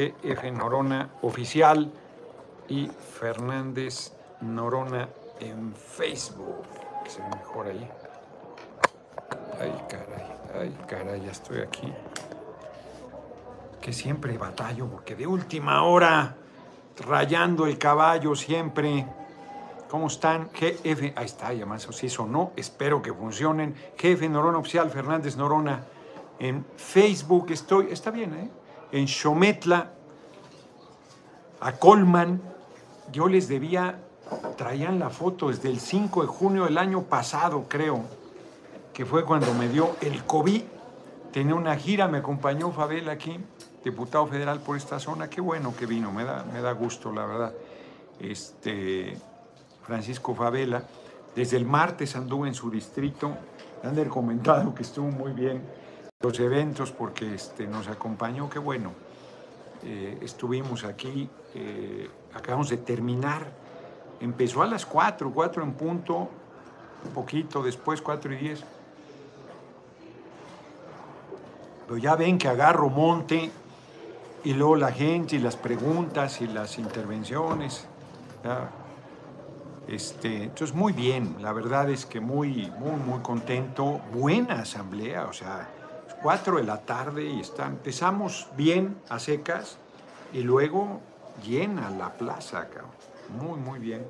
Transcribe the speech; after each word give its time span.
GF 0.00 0.50
Norona 0.52 1.10
Oficial 1.20 1.92
y 2.68 2.88
Fernández 2.88 4.12
Norona 4.40 5.08
en 5.40 5.74
Facebook. 5.74 6.64
Se 7.06 7.20
ve 7.20 7.28
mejor 7.36 7.66
ahí. 7.66 7.90
Ay, 9.60 9.74
caray, 9.88 10.26
ay, 10.58 10.78
caray, 10.86 11.20
ya 11.22 11.32
estoy 11.32 11.60
aquí. 11.60 11.92
Que 13.82 13.92
siempre 13.92 14.38
batallo, 14.38 14.86
porque 14.86 15.14
de 15.14 15.26
última 15.26 15.82
hora, 15.82 16.36
rayando 17.06 17.66
el 17.66 17.76
caballo 17.76 18.34
siempre. 18.34 19.06
¿Cómo 19.90 20.06
están? 20.06 20.48
GF, 20.50 21.12
ahí 21.16 21.26
está, 21.26 21.52
ya 21.52 21.66
más 21.66 21.82
si 21.82 22.06
eso 22.06 22.24
no, 22.24 22.52
espero 22.56 23.02
que 23.02 23.12
funcionen. 23.12 23.74
GF 23.98 24.22
Norona 24.30 24.58
Oficial, 24.58 24.88
Fernández 24.90 25.36
Norona. 25.36 25.84
En 26.38 26.64
Facebook 26.76 27.50
estoy, 27.50 27.88
está 27.90 28.10
bien, 28.10 28.32
¿eh? 28.34 28.50
En 28.92 29.06
Xometla, 29.06 29.92
a 31.60 31.72
Colman, 31.72 32.40
yo 33.12 33.28
les 33.28 33.48
debía, 33.48 34.00
traían 34.56 34.98
la 34.98 35.10
foto 35.10 35.48
desde 35.48 35.68
el 35.68 35.78
5 35.78 36.22
de 36.22 36.28
junio 36.28 36.64
del 36.64 36.78
año 36.78 37.02
pasado, 37.02 37.66
creo, 37.68 38.02
que 38.92 39.06
fue 39.06 39.24
cuando 39.24 39.52
me 39.54 39.68
dio 39.68 39.96
el 40.00 40.24
COVID. 40.24 40.62
Tenía 41.32 41.54
una 41.54 41.76
gira, 41.76 42.08
me 42.08 42.18
acompañó 42.18 42.72
Fabel 42.72 43.08
aquí, 43.08 43.38
diputado 43.84 44.26
federal 44.26 44.60
por 44.60 44.76
esta 44.76 44.98
zona. 44.98 45.30
Qué 45.30 45.40
bueno 45.40 45.74
que 45.76 45.86
vino, 45.86 46.10
me 46.10 46.24
da, 46.24 46.44
me 46.52 46.60
da 46.60 46.72
gusto, 46.72 47.12
la 47.12 47.24
verdad. 47.24 47.52
Este, 48.18 49.16
Francisco 49.82 50.34
Favela. 50.34 50.84
Desde 51.34 51.56
el 51.56 51.64
martes 51.64 52.16
anduve 52.16 52.48
en 52.48 52.54
su 52.54 52.70
distrito. 52.70 53.36
Han 53.82 54.04
comentado 54.08 54.74
que 54.74 54.82
estuvo 54.82 55.08
muy 55.08 55.32
bien 55.32 55.62
los 56.22 56.38
eventos 56.38 56.92
porque 56.92 57.34
este, 57.34 57.66
nos 57.66 57.88
acompañó. 57.88 58.50
Qué 58.50 58.58
bueno. 58.58 58.92
Eh, 59.82 60.18
estuvimos 60.20 60.84
aquí, 60.84 61.30
eh, 61.54 62.10
acabamos 62.34 62.68
de 62.68 62.76
terminar. 62.76 63.46
Empezó 64.20 64.60
a 64.62 64.66
las 64.66 64.84
4, 64.84 65.32
4 65.32 65.62
en 65.62 65.72
punto, 65.72 66.28
un 67.06 67.12
poquito 67.14 67.62
después, 67.62 68.02
4 68.02 68.34
y 68.34 68.36
10. 68.36 68.64
Pero 71.86 71.98
ya 71.98 72.16
ven 72.16 72.36
que 72.36 72.48
agarro 72.48 72.90
monte 72.90 73.50
y 74.44 74.52
luego 74.52 74.76
la 74.76 74.92
gente 74.92 75.36
y 75.36 75.38
las 75.38 75.56
preguntas 75.56 76.42
y 76.42 76.48
las 76.48 76.78
intervenciones. 76.78 77.86
Este, 79.88 80.44
entonces, 80.44 80.76
muy 80.76 80.92
bien, 80.92 81.36
la 81.40 81.54
verdad 81.54 81.88
es 81.88 82.04
que 82.04 82.20
muy, 82.20 82.70
muy, 82.78 82.96
muy 83.06 83.20
contento. 83.20 84.02
Buena 84.12 84.60
asamblea, 84.60 85.24
o 85.24 85.32
sea, 85.32 85.79
4 86.22 86.56
de 86.56 86.64
la 86.64 86.78
tarde 86.82 87.24
y 87.24 87.40
está, 87.40 87.66
empezamos 87.66 88.48
bien 88.56 88.96
a 89.08 89.18
secas 89.18 89.78
y 90.32 90.42
luego 90.42 91.00
llena 91.42 91.90
la 91.90 92.12
plaza, 92.12 92.68
cabrón. 92.68 92.90
Muy, 93.38 93.58
muy 93.58 93.78
bien. 93.78 94.04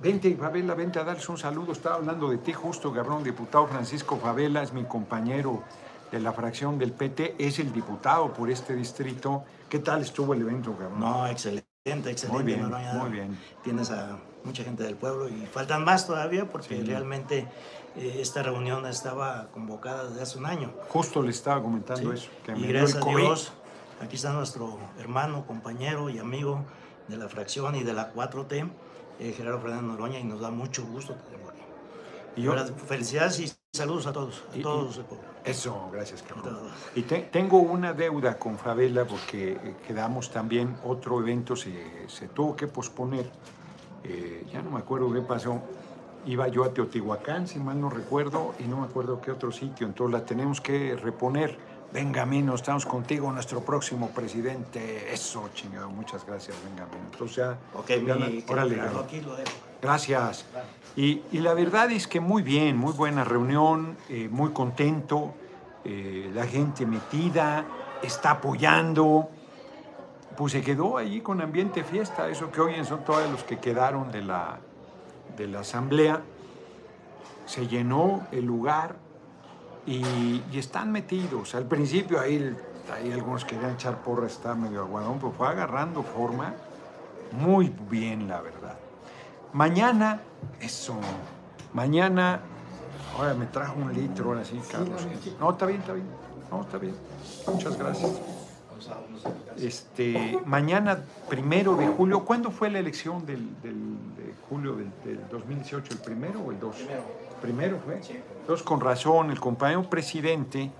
Vente, 0.00 0.34
Favela, 0.36 0.74
vente 0.74 0.98
a 0.98 1.04
darles 1.04 1.28
un 1.28 1.38
saludo. 1.38 1.72
Estaba 1.72 1.96
hablando 1.96 2.30
de 2.30 2.38
ti 2.38 2.52
justo, 2.52 2.92
cabrón. 2.92 3.24
Diputado 3.24 3.66
Francisco 3.66 4.16
Favela 4.16 4.62
es 4.62 4.72
mi 4.72 4.84
compañero 4.84 5.62
de 6.10 6.20
la 6.20 6.32
fracción 6.32 6.78
del 6.78 6.92
PT, 6.92 7.36
es 7.38 7.58
el 7.58 7.72
diputado 7.72 8.32
por 8.32 8.50
este 8.50 8.74
distrito. 8.74 9.44
¿Qué 9.68 9.80
tal 9.80 10.02
estuvo 10.02 10.34
el 10.34 10.42
evento, 10.42 10.72
cabrón? 10.72 11.00
No, 11.00 11.26
excelente, 11.26 11.66
excelente. 11.84 12.28
Muy 12.28 12.42
bien, 12.42 12.70
muy 12.98 13.10
bien. 13.10 13.38
Tienes 13.64 13.90
a 13.90 14.18
mucha 14.44 14.62
gente 14.62 14.84
del 14.84 14.96
pueblo 14.96 15.28
y 15.28 15.46
faltan 15.46 15.84
más 15.84 16.06
todavía 16.06 16.48
porque 16.48 16.80
realmente 16.82 17.48
esta 17.96 18.42
reunión 18.42 18.86
estaba 18.86 19.48
convocada 19.52 20.08
desde 20.08 20.22
hace 20.22 20.38
un 20.38 20.46
año. 20.46 20.72
Justo 20.88 21.22
le 21.22 21.30
estaba 21.30 21.62
comentando 21.62 22.12
eso. 22.12 22.28
Que 22.44 22.52
y 22.52 22.66
gracias 22.66 23.02
a 23.02 23.08
Dios, 23.08 23.52
aquí 24.00 24.16
está 24.16 24.32
nuestro 24.32 24.78
hermano, 24.98 25.46
compañero 25.46 26.10
y 26.10 26.18
amigo 26.18 26.64
de 27.08 27.16
la 27.16 27.28
fracción 27.28 27.74
y 27.74 27.82
de 27.82 27.92
la 27.92 28.12
4T, 28.12 28.70
eh, 29.20 29.32
Gerardo 29.36 29.60
Fernández 29.60 29.84
Noroña, 29.84 30.18
y 30.18 30.24
nos 30.24 30.40
da 30.40 30.50
mucho 30.50 30.84
gusto 30.84 31.14
tenerlo 31.14 31.50
aquí. 31.50 31.62
Y 32.36 32.42
yo, 32.42 32.54
felicidades 32.86 33.40
y 33.40 33.52
saludos 33.72 34.06
a 34.06 34.12
todos, 34.12 34.44
a 34.52 34.60
todos. 34.60 35.00
eso, 35.44 35.88
gracias, 35.92 36.22
Carlos. 36.22 36.54
Y 36.94 37.02
tengo 37.02 37.58
una 37.58 37.94
deuda 37.94 38.38
con 38.38 38.58
Favela 38.58 39.06
porque 39.06 39.52
eh, 39.52 39.76
quedamos 39.86 40.30
también, 40.30 40.76
otro 40.84 41.20
evento 41.20 41.56
se, 41.56 42.08
se 42.08 42.28
tuvo 42.28 42.54
que 42.56 42.66
posponer 42.66 43.30
eh, 44.08 44.46
ya 44.52 44.62
no 44.62 44.70
me 44.70 44.78
acuerdo 44.78 45.12
qué 45.12 45.20
pasó, 45.20 45.60
iba 46.26 46.48
yo 46.48 46.64
a 46.64 46.74
Teotihuacán, 46.74 47.46
si 47.46 47.58
mal 47.58 47.80
no 47.80 47.88
recuerdo, 47.88 48.54
y 48.58 48.64
no 48.64 48.78
me 48.78 48.86
acuerdo 48.86 49.20
qué 49.20 49.30
otro 49.30 49.52
sitio, 49.52 49.86
entonces 49.86 50.20
la 50.20 50.26
tenemos 50.26 50.60
que 50.60 50.96
reponer. 50.96 51.56
Benjamín, 51.92 52.50
estamos 52.50 52.84
contigo, 52.84 53.30
nuestro 53.32 53.60
próximo 53.60 54.10
presidente. 54.10 55.12
Eso, 55.12 55.48
chingado, 55.54 55.88
muchas 55.88 56.26
gracias, 56.26 56.56
Benjamín. 56.64 56.98
Entonces 57.12 57.36
ya... 57.36 57.58
Ok, 57.74 57.90
mi, 58.02 58.44
órale, 58.48 58.80
aquí 58.80 59.20
lo 59.20 59.36
dejo. 59.36 59.52
Gracias. 59.80 60.44
Y, 60.96 61.22
y, 61.30 61.38
la 61.38 61.54
verdad 61.54 61.90
es 61.92 62.08
que 62.08 62.18
muy 62.18 62.42
bien, 62.42 62.76
muy 62.76 62.92
buena 62.92 63.22
reunión, 63.22 63.96
eh, 64.08 64.28
muy 64.30 64.50
contento, 64.50 65.34
eh, 65.84 66.30
la 66.34 66.46
gente 66.46 66.86
metida, 66.86 67.64
está 68.02 68.32
apoyando 68.32 69.28
pues 70.36 70.52
se 70.52 70.60
quedó 70.60 70.98
allí 70.98 71.22
con 71.22 71.40
ambiente 71.40 71.82
fiesta, 71.82 72.28
eso 72.28 72.52
que 72.52 72.60
oyen 72.60 72.84
son 72.84 73.04
todos 73.04 73.28
los 73.30 73.42
que 73.44 73.58
quedaron 73.58 74.12
de 74.12 74.22
la, 74.22 74.58
de 75.36 75.46
la 75.46 75.60
asamblea. 75.60 76.22
Se 77.46 77.66
llenó 77.66 78.26
el 78.32 78.44
lugar 78.44 78.96
y, 79.86 80.42
están 80.54 80.90
metidos. 80.90 81.54
Al 81.54 81.66
principio 81.66 82.20
ahí, 82.20 82.56
ahí 82.92 83.12
algunos 83.12 83.44
querían 83.44 83.72
echar 83.72 84.02
porra, 84.02 84.26
está 84.26 84.54
medio 84.54 84.80
aguadón, 84.80 85.18
pero 85.18 85.32
fue 85.32 85.48
agarrando 85.48 86.02
forma 86.02 86.54
muy 87.32 87.72
bien, 87.90 88.28
la 88.28 88.40
verdad. 88.40 88.78
Mañana, 89.52 90.20
eso, 90.60 90.96
mañana, 91.72 92.40
ahora 93.16 93.34
me 93.34 93.46
trajo 93.46 93.78
un 93.78 93.92
litro, 93.94 94.30
ahora 94.30 94.44
sí, 94.44 94.60
Carlos. 94.70 95.06
No, 95.38 95.50
está 95.50 95.66
bien, 95.66 95.80
está 95.80 95.92
bien. 95.92 96.06
No, 96.50 96.62
está 96.62 96.78
bien. 96.78 96.94
Muchas 97.46 97.78
gracias. 97.78 98.20
Este, 99.56 100.38
mañana, 100.44 100.98
primero 101.28 101.76
de 101.76 101.88
julio, 101.88 102.24
¿cuándo 102.24 102.50
fue 102.50 102.70
la 102.70 102.78
elección 102.78 103.24
del, 103.24 103.48
de 103.62 104.15
julio 104.48 104.76
del, 104.76 105.28
2018? 105.30 105.92
¿El 105.92 105.98
primero 106.00 106.40
o 106.40 106.50
el 106.50 106.60
dos? 106.60 106.76
Primero. 107.40 107.78
fue. 107.84 108.00
Entonces, 108.40 108.64
con 108.64 108.80
razón, 108.80 109.30
el 109.30 109.40
compañero 109.40 109.88
presidente 109.88 110.70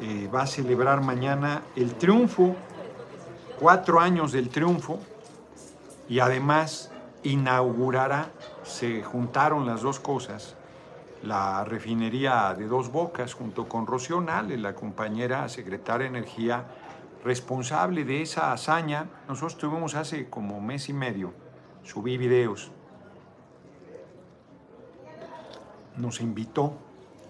eh, 0.00 0.28
va 0.34 0.42
a 0.42 0.46
celebrar 0.46 1.00
mañana 1.02 1.62
el 1.76 1.94
triunfo, 1.94 2.56
cuatro 3.58 4.00
años 4.00 4.32
del 4.32 4.48
triunfo, 4.48 4.98
y 6.08 6.20
además 6.20 6.92
inaugurará, 7.22 8.30
se 8.62 9.02
juntaron 9.02 9.66
las 9.66 9.82
dos 9.82 9.98
cosas, 9.98 10.56
la 11.22 11.64
refinería 11.64 12.54
de 12.56 12.66
Dos 12.66 12.92
Bocas 12.92 13.34
junto 13.34 13.68
con 13.68 13.86
Rocío 13.86 14.20
Nale, 14.20 14.56
la 14.56 14.74
compañera 14.74 15.48
secretaria 15.48 16.08
de 16.08 16.18
Energía 16.18 16.66
responsable 17.24 18.04
de 18.04 18.22
esa 18.22 18.52
hazaña, 18.52 19.08
nosotros 19.28 19.58
tuvimos 19.58 19.96
hace 19.96 20.30
como 20.30 20.60
mes 20.60 20.88
y 20.88 20.92
medio, 20.92 21.32
subí 21.82 22.16
videos, 22.16 22.70
nos 25.96 26.20
invitó 26.20 26.74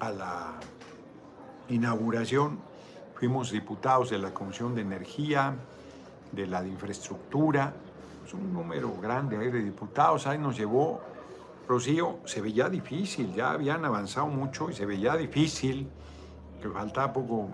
a 0.00 0.10
la 0.10 0.54
inauguración, 1.68 2.58
fuimos 3.14 3.50
diputados 3.50 4.10
de 4.10 4.18
la 4.18 4.32
Comisión 4.34 4.74
de 4.74 4.82
Energía, 4.82 5.54
de 6.32 6.46
la 6.46 6.62
de 6.62 6.68
Infraestructura, 6.68 7.74
es 8.26 8.34
un 8.34 8.52
número 8.52 8.92
grande 9.00 9.38
de 9.38 9.62
diputados, 9.62 10.26
ahí 10.26 10.38
nos 10.38 10.56
llevó 10.56 11.00
Rocío, 11.68 12.18
se 12.24 12.40
veía 12.40 12.68
difícil, 12.68 13.34
ya 13.34 13.52
habían 13.52 13.84
avanzado 13.84 14.26
mucho 14.26 14.70
y 14.70 14.74
se 14.74 14.86
veía 14.86 15.16
difícil, 15.16 15.88
que 16.60 16.68
faltaba 16.68 17.12
poco, 17.12 17.48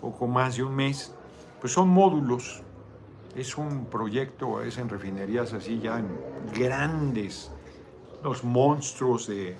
poco 0.00 0.26
más 0.26 0.56
de 0.56 0.64
un 0.64 0.74
mes. 0.74 1.14
Pues 1.60 1.72
son 1.72 1.88
módulos. 1.88 2.62
Es 3.34 3.56
un 3.56 3.86
proyecto, 3.86 4.62
es 4.62 4.78
en 4.78 4.88
refinerías 4.88 5.52
así 5.52 5.78
ya 5.78 5.98
en 5.98 6.08
grandes, 6.52 7.50
los 8.22 8.42
monstruos 8.42 9.26
de, 9.26 9.56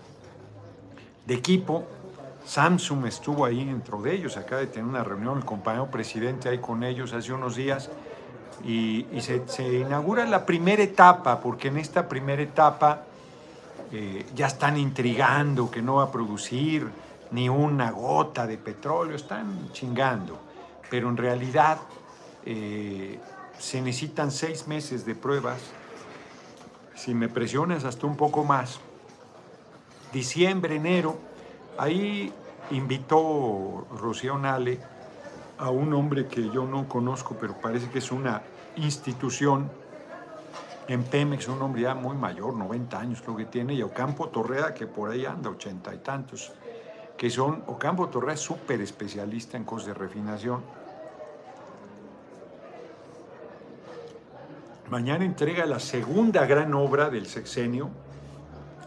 de 1.29 1.35
equipo. 1.35 1.85
Samsung 2.45 3.07
estuvo 3.07 3.45
ahí 3.45 3.65
dentro 3.65 4.03
de 4.03 4.15
ellos, 4.15 4.37
acaba 4.37 4.63
de 4.63 4.67
tener 4.67 4.89
una 4.89 5.05
reunión 5.05 5.39
el 5.39 5.45
compañero 5.45 5.87
presidente 5.87 6.49
ahí 6.49 6.59
con 6.59 6.83
ellos 6.83 7.13
hace 7.13 7.33
unos 7.33 7.55
días 7.55 7.91
y, 8.65 9.07
se, 9.21 9.79
inaugura 9.79 10.25
la 10.25 10.45
primera 10.45 10.83
etapa, 10.83 11.41
porque 11.41 11.69
en 11.69 11.77
esta 11.77 12.09
primera 12.09 12.43
etapa 12.43 13.03
eh, 13.93 14.27
ya 14.35 14.47
están 14.47 14.77
intrigando 14.77 15.71
que 15.71 15.83
no 15.83 15.97
va 15.97 16.05
a 16.05 16.11
producir 16.11 16.89
ni 17.31 17.49
una 17.49 17.91
gota 17.91 18.47
de 18.47 18.57
petróleo, 18.57 19.15
están 19.15 19.71
chingando 19.73 20.49
pero 20.91 21.09
en 21.09 21.17
realidad 21.17 21.79
eh, 22.45 23.19
se 23.59 23.81
necesitan 23.81 24.31
seis 24.31 24.67
meses 24.67 25.05
de 25.05 25.15
pruebas. 25.15 25.61
Si 26.95 27.15
me 27.15 27.29
presionas 27.29 27.85
hasta 27.85 28.07
un 28.07 28.17
poco 28.17 28.45
más, 28.45 28.81
diciembre, 30.13 30.77
enero, 30.77 31.19
ahí 31.77 32.33
invitó 32.71 33.87
Rocío 33.99 34.39
Nale 34.39 34.79
a 35.59 35.71
un 35.71 35.93
hombre 35.95 36.27
que 36.27 36.51
yo 36.51 36.65
no 36.65 36.89
conozco, 36.89 37.37
pero 37.41 37.55
parece 37.61 37.91
que 37.91 37.99
es 37.99 38.13
una 38.13 38.43
institución 38.77 39.71
en 40.87 41.05
Pemex, 41.05 41.49
un 41.49 41.61
hombre 41.61 41.83
ya 41.83 41.95
muy 41.95 42.17
mayor, 42.17 42.55
90 42.55 42.99
años 42.99 43.21
creo 43.21 43.37
que 43.37 43.45
tiene, 43.45 43.75
y 43.75 43.83
Ocampo 43.83 44.29
Torrea, 44.29 44.73
que 44.73 44.87
por 44.87 45.11
ahí 45.11 45.27
anda, 45.27 45.51
80 45.51 45.95
y 45.95 45.99
tantos, 45.99 46.53
que 47.17 47.29
son, 47.29 47.63
Ocampo 47.67 48.09
Torrea 48.09 48.35
es 48.35 48.41
súper 48.41 48.81
especialista 48.81 49.57
en 49.57 49.65
cosas 49.65 49.89
de 49.89 49.95
refinación. 49.95 50.63
Mañana 54.89 55.25
entrega 55.25 55.67
la 55.67 55.81
segunda 55.81 56.47
gran 56.47 56.73
obra 56.73 57.11
del 57.11 57.27
sexenio, 57.27 57.91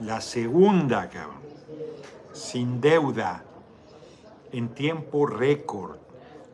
la 0.02 0.20
segunda, 0.22 1.10
cabrón, 1.10 1.42
sin 2.34 2.82
deuda, 2.82 3.44
en 4.52 4.70
tiempo 4.70 5.26
récord, 5.28 5.98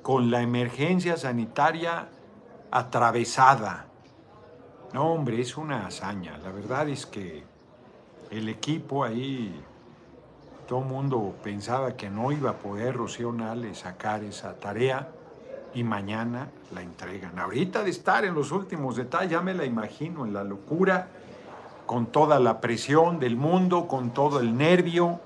con 0.02 0.30
la 0.32 0.42
emergencia 0.42 1.18
sanitaria 1.18 2.10
atravesada. 2.72 3.86
No, 4.94 5.14
hombre, 5.14 5.42
es 5.42 5.58
una 5.58 5.88
hazaña. 5.88 6.38
La 6.38 6.52
verdad 6.52 6.88
es 6.90 7.06
que 7.06 7.44
el 8.32 8.50
equipo 8.50 9.04
ahí, 9.04 9.62
todo 10.68 10.80
el 10.80 10.86
mundo 10.86 11.36
pensaba 11.44 11.96
que 11.96 12.10
no 12.10 12.32
iba 12.32 12.52
a 12.52 12.58
poder 12.58 12.96
Rocío 12.96 13.32
Nale 13.32 13.74
sacar 13.76 14.24
esa 14.24 14.54
tarea 14.56 15.10
y 15.74 15.84
mañana 15.84 16.50
la 16.74 16.82
entregan. 16.82 17.38
Ahorita 17.40 17.84
de 17.84 17.90
estar 17.90 18.26
en 18.26 18.34
los 18.34 18.52
últimos 18.52 18.96
detalles, 18.96 19.32
ya 19.32 19.42
me 19.42 19.54
la 19.54 19.66
imagino 19.66 20.26
en 20.26 20.34
la 20.34 20.44
locura, 20.44 21.10
con 21.88 22.06
toda 22.06 22.40
la 22.40 22.62
presión 22.62 23.20
del 23.20 23.36
mundo, 23.36 23.88
con 23.88 24.12
todo 24.12 24.40
el 24.40 24.56
nervio, 24.56 25.20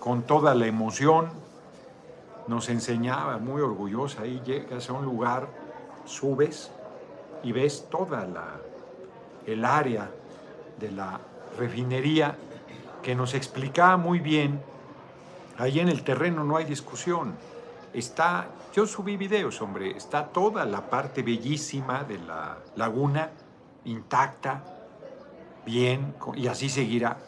con 0.00 0.22
toda 0.22 0.56
la 0.56 0.66
emoción. 0.66 1.28
Nos 2.48 2.68
enseñaba 2.68 3.38
muy 3.38 3.62
orgullosa, 3.62 4.22
ahí 4.22 4.42
llegas 4.44 4.90
a 4.90 4.94
un 4.94 5.04
lugar, 5.04 5.46
subes 6.04 6.72
y 7.44 7.52
ves 7.52 7.86
toda 7.88 8.26
la 8.26 8.56
el 9.46 9.64
área 9.64 10.10
de 10.78 10.90
la 10.90 11.20
refinería 11.56 12.36
que 13.02 13.14
nos 13.14 13.34
explicaba 13.34 13.96
muy 13.96 14.18
bien, 14.18 14.60
ahí 15.56 15.78
en 15.78 15.88
el 15.88 16.02
terreno 16.02 16.42
no 16.42 16.56
hay 16.56 16.64
discusión, 16.64 17.34
está, 17.94 18.48
yo 18.74 18.86
subí 18.86 19.16
videos, 19.16 19.62
hombre, 19.62 19.96
está 19.96 20.26
toda 20.26 20.64
la 20.64 20.90
parte 20.90 21.22
bellísima 21.22 22.02
de 22.02 22.18
la 22.18 22.58
laguna 22.74 23.30
intacta, 23.84 24.64
bien, 25.66 26.14
y 26.34 26.46
así 26.46 26.70
seguirá. 26.70 27.18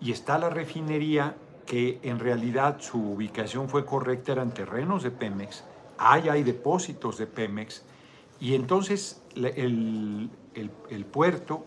Y 0.00 0.12
está 0.12 0.38
la 0.38 0.48
refinería 0.48 1.36
que 1.66 2.00
en 2.02 2.18
realidad 2.18 2.78
su 2.80 2.98
ubicación 3.12 3.68
fue 3.68 3.84
correcta, 3.84 4.32
eran 4.32 4.54
terrenos 4.54 5.02
de 5.02 5.10
Pemex, 5.10 5.64
hay, 5.98 6.30
hay 6.30 6.42
depósitos 6.42 7.18
de 7.18 7.26
Pemex, 7.26 7.82
y 8.40 8.54
entonces 8.54 9.20
el, 9.34 10.30
el, 10.54 11.04
puerto 11.04 11.66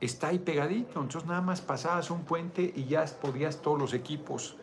está 0.00 0.28
ahí 0.28 0.40
pegadito, 0.40 1.00
entonces 1.00 1.28
nada 1.28 1.40
más 1.40 1.60
pasabas 1.60 2.10
un 2.10 2.22
puente 2.24 2.72
y 2.74 2.86
ya 2.86 3.04
podías 3.22 3.62
todos 3.62 3.78
los 3.78 3.94
equipos 3.94 4.56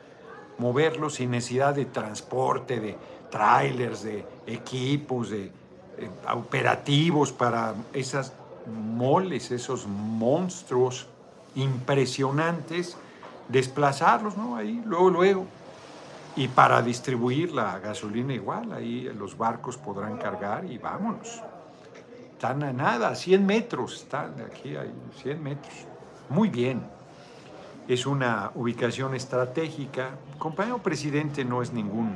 moverlos 0.58 1.16
sin 1.16 1.32
necesidad 1.32 1.74
de 1.74 1.86
transporte, 1.86 2.80
de 2.80 2.98
trailers, 3.32 4.04
de 4.04 4.26
equipos, 4.46 5.30
de, 5.30 5.46
eh, 5.46 6.10
operativos 6.34 7.32
para 7.32 7.74
esas 7.94 8.34
moles, 8.68 9.52
esos 9.52 9.88
monstruos 9.88 11.08
impresionantes, 11.56 12.98
desplazarlos, 13.48 14.38
¿no? 14.38 14.56
Ahí, 14.56 14.82
luego, 14.86 15.10
luego. 15.10 15.46
Y 16.36 16.48
para 16.48 16.82
distribuir 16.82 17.52
la 17.52 17.80
gasolina 17.80 18.34
igual, 18.34 18.72
ahí 18.72 19.04
los 19.18 19.38
barcos 19.38 19.78
podrán 19.78 20.18
cargar 20.18 20.66
y 20.66 20.78
vámonos. 20.78 21.42
Están 22.32 22.64
a 22.64 22.72
nada, 22.72 23.10
a 23.10 23.16
100 23.16 23.46
metros, 23.46 23.96
están 23.96 24.34
aquí, 24.42 24.76
hay 24.76 24.92
100 25.22 25.44
metros. 25.44 25.74
Muy 26.30 26.50
bien. 26.50 26.82
Es 27.88 28.06
una 28.06 28.52
ubicación 28.56 29.14
estratégica. 29.16 30.12
compañero 30.40 30.78
presidente 30.78 31.44
no 31.44 31.62
es 31.62 31.74
ningún 31.74 32.16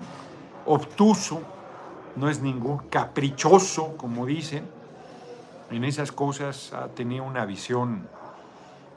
obtuso, 0.66 1.42
no 2.16 2.30
es 2.30 2.42
ningún 2.42 2.78
caprichoso, 2.90 3.98
como 3.98 4.26
dicen. 4.26 4.75
En 5.72 5.84
esas 5.84 6.12
cosas 6.12 6.74
ha 6.74 6.88
tenido 6.90 7.24
una 7.24 7.46
visión 7.46 8.08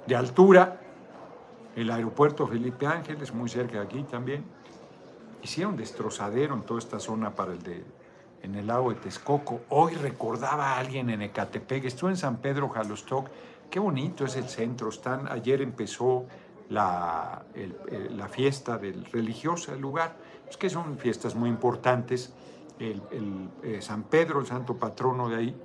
de 0.06 0.16
altura. 0.16 0.80
El 1.76 1.90
aeropuerto 1.90 2.46
Felipe 2.46 2.86
Ángeles, 2.86 3.32
muy 3.32 3.48
cerca 3.48 3.78
de 3.78 3.84
aquí 3.84 4.02
también. 4.02 4.44
Hicieron 5.42 5.76
destrozadero 5.76 6.54
en 6.54 6.62
toda 6.62 6.80
esta 6.80 6.98
zona 6.98 7.34
para 7.34 7.52
el 7.52 7.62
de 7.62 7.84
en 8.42 8.54
el 8.54 8.66
lago 8.66 8.90
de 8.90 8.96
Texcoco. 8.96 9.60
Hoy 9.70 9.94
recordaba 9.94 10.74
a 10.74 10.78
alguien 10.78 11.10
en 11.10 11.22
Ecatepec, 11.22 11.84
estuve 11.84 12.10
en 12.10 12.16
San 12.16 12.38
Pedro 12.38 12.68
Jalostoc, 12.68 13.28
qué 13.70 13.78
bonito 13.78 14.24
es 14.24 14.36
el 14.36 14.48
centro, 14.48 14.88
están, 14.88 15.28
ayer 15.28 15.60
empezó 15.60 16.26
la, 16.68 17.42
eh, 17.54 18.08
la 18.10 18.28
fiesta 18.28 18.78
del 18.78 19.04
religiosa 19.06 19.72
del 19.72 19.80
lugar, 19.80 20.16
es 20.48 20.56
que 20.56 20.70
son 20.70 20.98
fiestas 20.98 21.34
muy 21.34 21.48
importantes, 21.48 22.32
el, 22.78 23.02
eh, 23.64 23.82
San 23.82 24.04
Pedro, 24.04 24.40
el 24.40 24.46
santo 24.46 24.76
patrono 24.76 25.28
de 25.28 25.36
ahí, 25.36 25.56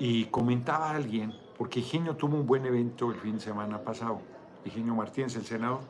y 0.00 0.24
comentaba 0.24 0.90
alguien, 0.90 1.34
porque 1.58 1.80
Higinio 1.80 2.16
tuvo 2.16 2.36
un 2.36 2.46
buen 2.46 2.64
evento 2.64 3.10
el 3.10 3.18
fin 3.18 3.34
de 3.34 3.40
semana 3.40 3.78
pasado, 3.78 4.22
Higinio 4.64 4.94
Martínez, 4.94 5.36
el 5.36 5.44
senador, 5.44 5.80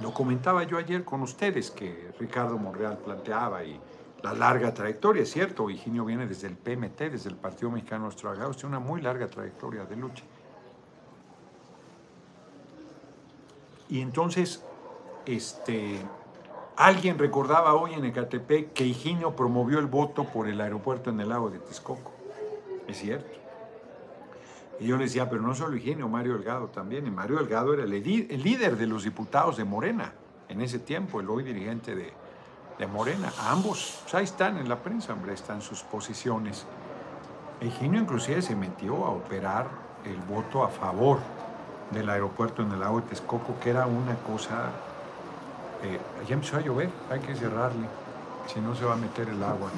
lo 0.00 0.14
comentaba 0.14 0.64
yo 0.64 0.78
ayer 0.78 1.04
con 1.04 1.20
ustedes, 1.20 1.70
que 1.70 2.10
Ricardo 2.18 2.56
Monreal 2.56 2.96
planteaba 2.96 3.62
y 3.64 3.78
la 4.22 4.32
larga 4.32 4.72
trayectoria, 4.72 5.22
es 5.22 5.30
cierto, 5.30 5.68
Higinio 5.68 6.06
viene 6.06 6.26
desde 6.26 6.48
el 6.48 6.56
PMT, 6.56 6.98
desde 7.12 7.28
el 7.28 7.36
Partido 7.36 7.70
Mexicano 7.70 8.08
de 8.08 8.22
los 8.24 8.56
tiene 8.56 8.76
una 8.76 8.80
muy 8.80 9.02
larga 9.02 9.28
trayectoria 9.28 9.84
de 9.84 9.96
lucha. 9.96 10.24
Y 13.90 14.00
entonces, 14.00 14.64
este, 15.26 16.00
alguien 16.76 17.18
recordaba 17.18 17.74
hoy 17.74 17.92
en 17.92 18.06
Ecatepec 18.06 18.72
que 18.72 18.86
Higinio 18.86 19.36
promovió 19.36 19.78
el 19.80 19.86
voto 19.86 20.24
por 20.24 20.48
el 20.48 20.62
aeropuerto 20.62 21.10
en 21.10 21.20
el 21.20 21.28
lago 21.28 21.50
de 21.50 21.58
Texcoco. 21.58 22.19
Es 22.90 22.98
cierto. 22.98 23.38
Y 24.80 24.86
yo 24.86 24.96
le 24.96 25.04
decía, 25.04 25.30
pero 25.30 25.42
no 25.42 25.54
solo 25.54 25.76
Higinio, 25.76 26.08
Mario 26.08 26.34
Delgado 26.34 26.66
también. 26.68 27.06
Y 27.06 27.10
Mario 27.10 27.36
Delgado 27.36 27.72
era 27.72 27.84
el, 27.84 27.90
líder 27.90 28.76
de 28.76 28.86
los 28.86 29.04
diputados 29.04 29.56
de 29.56 29.64
Morena 29.64 30.12
en 30.48 30.60
ese 30.60 30.80
tiempo, 30.80 31.20
el 31.20 31.30
hoy 31.30 31.44
dirigente 31.44 31.94
de, 31.94 32.12
de 32.78 32.86
Morena. 32.88 33.32
Ambos, 33.46 34.00
pues 34.02 34.14
ahí 34.14 34.24
están 34.24 34.56
en 34.56 34.68
la 34.68 34.76
prensa, 34.76 35.12
hombre, 35.12 35.34
están 35.34 35.62
sus 35.62 35.82
posiciones. 35.82 36.66
Eugenio 37.60 38.00
inclusive 38.00 38.42
se 38.42 38.56
metió 38.56 39.04
a 39.04 39.10
operar 39.10 39.68
el 40.04 40.16
voto 40.16 40.64
a 40.64 40.68
favor 40.68 41.18
del 41.92 42.08
aeropuerto 42.08 42.62
en 42.62 42.72
el 42.72 42.80
lago 42.80 43.00
de 43.02 43.08
Texcoco, 43.08 43.54
que 43.60 43.70
era 43.70 43.86
una 43.86 44.16
cosa... 44.16 44.70
Eh, 45.84 46.00
ya 46.26 46.34
empezó 46.34 46.56
a 46.56 46.60
llover, 46.60 46.90
hay 47.08 47.20
que 47.20 47.36
cerrarle, 47.36 47.86
si 48.52 48.60
no 48.60 48.74
se 48.74 48.84
va 48.84 48.94
a 48.94 48.96
meter 48.96 49.28
el 49.28 49.42
agua, 49.42 49.70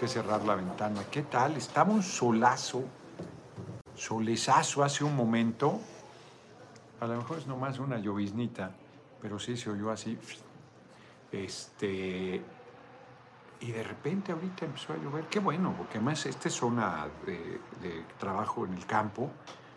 que 0.00 0.08
cerrar 0.08 0.42
la 0.44 0.54
ventana. 0.54 1.04
¿Qué 1.10 1.24
tal? 1.24 1.58
Estaba 1.58 1.92
un 1.92 2.02
solazo, 2.02 2.84
solezazo 3.94 4.82
hace 4.82 5.04
un 5.04 5.14
momento, 5.14 5.78
a 7.00 7.06
lo 7.06 7.18
mejor 7.18 7.36
es 7.36 7.46
nomás 7.46 7.78
una 7.78 7.98
lloviznita, 7.98 8.70
pero 9.20 9.38
sí 9.38 9.58
se 9.58 9.68
oyó 9.68 9.90
así, 9.90 10.18
este, 11.30 12.42
y 13.60 13.72
de 13.72 13.82
repente 13.82 14.32
ahorita 14.32 14.64
empezó 14.64 14.94
a 14.94 14.96
llover. 14.96 15.26
Qué 15.26 15.38
bueno, 15.38 15.74
porque 15.76 15.98
además 15.98 16.24
esta 16.24 16.48
es 16.48 16.54
zona 16.54 17.06
de, 17.26 17.60
trabajo 18.18 18.64
en 18.64 18.72
el 18.72 18.86
campo, 18.86 19.28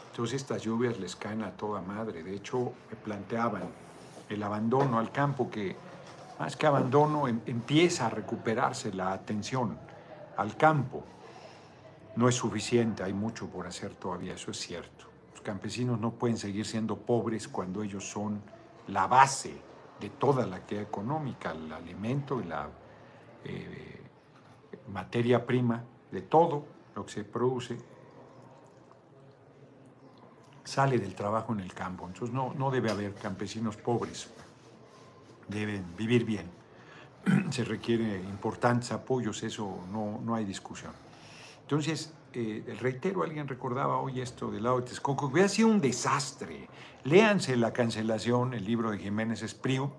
entonces 0.09 0.41
estas 0.41 0.61
lluvias 0.61 1.01
les 1.01 1.17
caen 1.17 1.43
a 1.43 1.51
toda 1.51 1.81
madre. 1.81 2.23
De 2.23 2.33
hecho, 2.33 2.71
me 2.89 2.95
planteaban 2.95 3.63
el 4.29 4.41
abandono 4.41 4.99
al 4.99 5.11
campo, 5.11 5.51
que 5.51 5.75
más 6.39 6.55
que 6.55 6.65
abandono 6.65 7.27
em, 7.27 7.41
empieza 7.45 8.05
a 8.05 8.09
recuperarse 8.09 8.93
la 8.93 9.11
atención 9.11 9.91
al 10.37 10.55
campo. 10.57 11.03
No 12.15 12.29
es 12.29 12.35
suficiente, 12.35 13.03
hay 13.03 13.13
mucho 13.13 13.47
por 13.47 13.65
hacer 13.67 13.95
todavía, 13.95 14.33
eso 14.33 14.51
es 14.51 14.57
cierto. 14.57 15.05
Los 15.31 15.41
campesinos 15.41 15.99
no 15.99 16.11
pueden 16.11 16.37
seguir 16.37 16.65
siendo 16.65 16.97
pobres 16.97 17.47
cuando 17.47 17.81
ellos 17.81 18.07
son 18.07 18.41
la 18.87 19.07
base 19.07 19.55
de 19.99 20.09
toda 20.09 20.45
la 20.45 20.57
actividad 20.57 20.87
económica, 20.87 21.51
el 21.51 21.71
alimento 21.71 22.41
y 22.41 22.43
la 22.45 22.69
eh, 23.45 24.01
materia 24.91 25.45
prima, 25.45 25.83
de 26.11 26.21
todo 26.21 26.65
lo 26.95 27.05
que 27.05 27.11
se 27.11 27.23
produce, 27.23 27.77
sale 30.63 30.99
del 30.99 31.15
trabajo 31.15 31.53
en 31.53 31.61
el 31.61 31.73
campo. 31.73 32.05
Entonces 32.07 32.33
no, 32.33 32.53
no 32.53 32.69
debe 32.69 32.91
haber 32.91 33.13
campesinos 33.15 33.77
pobres, 33.77 34.29
deben 35.47 35.95
vivir 35.97 36.25
bien. 36.25 36.62
Se 37.51 37.63
requiere 37.63 38.21
importantes 38.21 38.91
apoyos, 38.91 39.43
eso 39.43 39.85
no, 39.91 40.19
no 40.23 40.35
hay 40.35 40.45
discusión. 40.45 40.91
Entonces, 41.61 42.13
eh, 42.33 42.63
reitero, 42.79 43.23
alguien 43.23 43.47
recordaba 43.47 43.97
hoy 43.97 44.19
esto 44.19 44.49
del 44.49 44.63
lado 44.63 44.79
de 44.79 44.87
Texcoco, 44.87 45.27
hubiera 45.27 45.47
sido 45.47 45.67
un 45.67 45.79
desastre. 45.79 46.67
Léanse 47.03 47.55
La 47.55 47.71
cancelación, 47.73 48.53
el 48.53 48.65
libro 48.65 48.91
de 48.91 48.97
Jiménez 48.97 49.43
Espriu, 49.43 49.91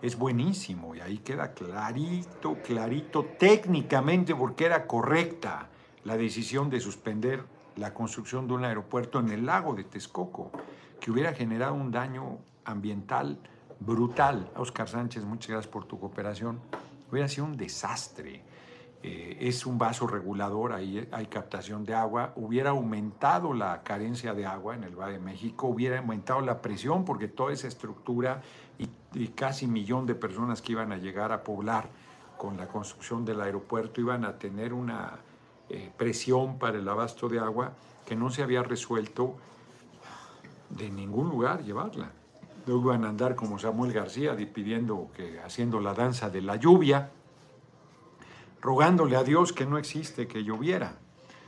es 0.00 0.16
buenísimo 0.16 0.94
y 0.94 1.00
ahí 1.00 1.18
queda 1.18 1.52
clarito, 1.52 2.56
clarito 2.64 3.24
técnicamente 3.38 4.34
porque 4.34 4.64
era 4.64 4.86
correcta 4.86 5.68
la 6.04 6.16
decisión 6.16 6.70
de 6.70 6.80
suspender 6.80 7.44
la 7.76 7.92
construcción 7.92 8.46
de 8.46 8.54
un 8.54 8.64
aeropuerto 8.64 9.18
en 9.18 9.28
el 9.30 9.46
lago 9.46 9.74
de 9.74 9.84
Texcoco, 9.84 10.50
que 11.00 11.10
hubiera 11.10 11.32
generado 11.32 11.74
un 11.74 11.90
daño 11.90 12.38
ambiental 12.64 13.38
brutal. 13.80 14.50
Oscar 14.56 14.88
Sánchez, 14.88 15.24
muchas 15.24 15.50
gracias 15.50 15.72
por 15.72 15.84
tu 15.84 15.98
cooperación. 15.98 16.60
Hubiera 17.10 17.28
sido 17.28 17.46
un 17.46 17.56
desastre. 17.56 18.42
Eh, 19.00 19.36
es 19.40 19.64
un 19.64 19.78
vaso 19.78 20.08
regulador, 20.08 20.72
ahí 20.72 21.08
hay 21.12 21.26
captación 21.26 21.84
de 21.84 21.94
agua, 21.94 22.32
hubiera 22.34 22.70
aumentado 22.70 23.54
la 23.54 23.84
carencia 23.84 24.34
de 24.34 24.44
agua 24.44 24.74
en 24.74 24.82
el 24.82 24.96
Valle 24.96 25.12
de 25.12 25.18
México, 25.20 25.68
hubiera 25.68 25.98
aumentado 25.98 26.40
la 26.40 26.60
presión 26.60 27.04
porque 27.04 27.28
toda 27.28 27.52
esa 27.52 27.68
estructura 27.68 28.42
y, 28.76 29.28
casi 29.28 29.68
millón 29.68 30.04
de 30.04 30.16
personas 30.16 30.60
que 30.60 30.72
iban 30.72 30.90
a 30.90 30.96
llegar 30.96 31.30
a 31.30 31.44
poblar 31.44 31.88
con 32.36 32.56
la 32.56 32.66
construcción 32.66 33.24
del 33.24 33.40
aeropuerto 33.40 34.00
iban 34.00 34.24
a 34.24 34.36
tener 34.36 34.72
una 34.72 35.12
eh, 35.68 35.92
presión 35.96 36.58
para 36.58 36.78
el 36.78 36.88
abasto 36.88 37.28
de 37.28 37.38
agua 37.38 37.74
que 38.04 38.16
no 38.16 38.30
se 38.30 38.42
había 38.42 38.64
resuelto 38.64 39.36
de 40.70 40.90
ningún 40.90 41.28
lugar 41.28 41.62
llevarla. 41.62 42.10
Luego 42.68 42.92
iban 42.92 43.06
a 43.06 43.08
andar 43.08 43.34
como 43.34 43.58
Samuel 43.58 43.94
García 43.94 44.36
pidiendo 44.52 45.08
que 45.16 45.40
haciendo 45.40 45.80
la 45.80 45.94
danza 45.94 46.28
de 46.28 46.42
la 46.42 46.56
lluvia 46.56 47.10
rogándole 48.60 49.16
a 49.16 49.24
Dios 49.24 49.54
que 49.54 49.64
no 49.64 49.78
existe, 49.78 50.28
que 50.28 50.44
lloviera. 50.44 50.98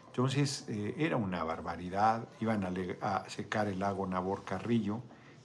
Entonces 0.06 0.64
eh, 0.70 0.94
era 0.96 1.18
una 1.18 1.44
barbaridad, 1.44 2.26
iban 2.40 2.64
a, 3.02 3.28
secar 3.28 3.68
el 3.68 3.80
lago 3.80 4.06
Nabor 4.06 4.44
Carrillo, 4.44 5.02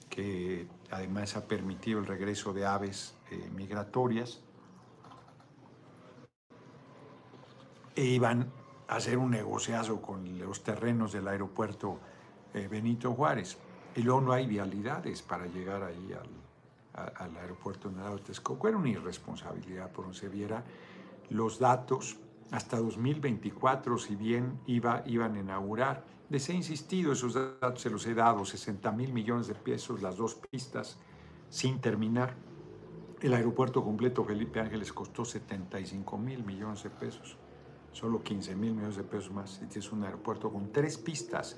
que 0.08 0.66
además 0.90 1.36
ha 1.36 1.46
permitido 1.46 1.98
el 1.98 2.06
regreso 2.06 2.54
de 2.54 2.64
aves 2.64 3.14
eh, 3.30 3.50
migratorias, 3.54 4.40
e 7.94 8.02
iban 8.02 8.50
a 8.88 8.96
hacer 8.96 9.18
un 9.18 9.30
negociazo 9.30 10.00
con 10.00 10.38
los 10.38 10.62
terrenos 10.64 11.12
del 11.12 11.28
aeropuerto 11.28 11.98
eh, 12.54 12.66
Benito 12.66 13.12
Juárez. 13.12 13.58
Y 13.96 14.02
luego 14.02 14.20
no 14.20 14.32
hay 14.32 14.46
vialidades 14.46 15.22
para 15.22 15.46
llegar 15.46 15.82
ahí 15.82 16.10
al, 16.92 17.36
aeropuerto 17.38 17.88
de 17.88 18.18
Texcoco. 18.20 18.68
Era 18.68 18.76
una 18.76 18.90
irresponsabilidad 18.90 19.90
por 19.90 20.04
donde 20.04 20.18
se 20.18 20.28
viera 20.28 20.62
los 21.30 21.58
datos 21.58 22.18
hasta 22.50 22.76
2024, 22.76 23.98
si 23.98 24.14
bien 24.14 24.60
iba, 24.66 25.02
iban 25.06 25.34
a 25.34 25.40
inaugurar. 25.40 26.04
Les 26.28 26.48
he 26.50 26.54
insistido, 26.54 27.12
esos 27.12 27.34
datos 27.34 27.80
se 27.80 27.90
los 27.90 28.06
he 28.06 28.14
dado, 28.14 28.44
60 28.44 28.92
mil 28.92 29.12
millones 29.12 29.46
de 29.46 29.54
pesos, 29.54 30.02
las 30.02 30.16
dos 30.16 30.34
pistas, 30.34 30.98
sin 31.48 31.80
terminar. 31.80 32.34
El 33.20 33.32
aeropuerto 33.32 33.82
completo 33.82 34.24
Felipe 34.24 34.60
Ángeles 34.60 34.92
costó 34.92 35.24
75 35.24 36.18
mil 36.18 36.44
millones 36.44 36.82
de 36.82 36.90
pesos, 36.90 37.38
solo 37.92 38.22
15 38.22 38.56
mil 38.56 38.74
millones 38.74 38.96
de 38.96 39.04
pesos 39.04 39.32
más. 39.32 39.62
Este 39.62 39.78
es 39.78 39.90
un 39.90 40.04
aeropuerto 40.04 40.52
con 40.52 40.70
tres 40.70 40.98
pistas, 40.98 41.56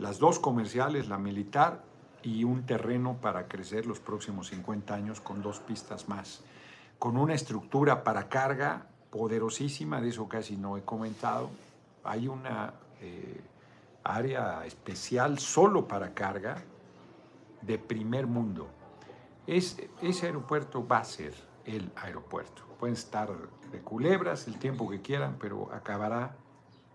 las 0.00 0.18
dos 0.18 0.38
comerciales, 0.38 1.08
la 1.08 1.18
militar 1.18 1.82
y 2.22 2.44
un 2.44 2.64
terreno 2.64 3.18
para 3.20 3.48
crecer 3.48 3.86
los 3.86 4.00
próximos 4.00 4.48
50 4.48 4.94
años 4.94 5.20
con 5.20 5.42
dos 5.42 5.60
pistas 5.60 6.08
más, 6.08 6.42
con 6.98 7.16
una 7.16 7.34
estructura 7.34 8.02
para 8.02 8.28
carga 8.28 8.86
poderosísima, 9.10 10.00
de 10.00 10.08
eso 10.08 10.26
casi 10.28 10.56
no 10.56 10.78
he 10.78 10.82
comentado. 10.82 11.50
Hay 12.02 12.28
una 12.28 12.72
eh, 13.02 13.40
área 14.02 14.64
especial 14.64 15.38
solo 15.38 15.86
para 15.86 16.14
carga 16.14 16.62
de 17.60 17.78
primer 17.78 18.26
mundo. 18.26 18.68
Es, 19.46 19.76
ese 20.00 20.26
aeropuerto 20.26 20.86
va 20.86 20.98
a 20.98 21.04
ser 21.04 21.34
el 21.66 21.90
aeropuerto. 21.96 22.62
Pueden 22.78 22.94
estar 22.94 23.28
de 23.70 23.80
culebras 23.80 24.46
el 24.46 24.58
tiempo 24.58 24.88
que 24.88 25.02
quieran, 25.02 25.36
pero 25.38 25.70
acabará 25.74 26.36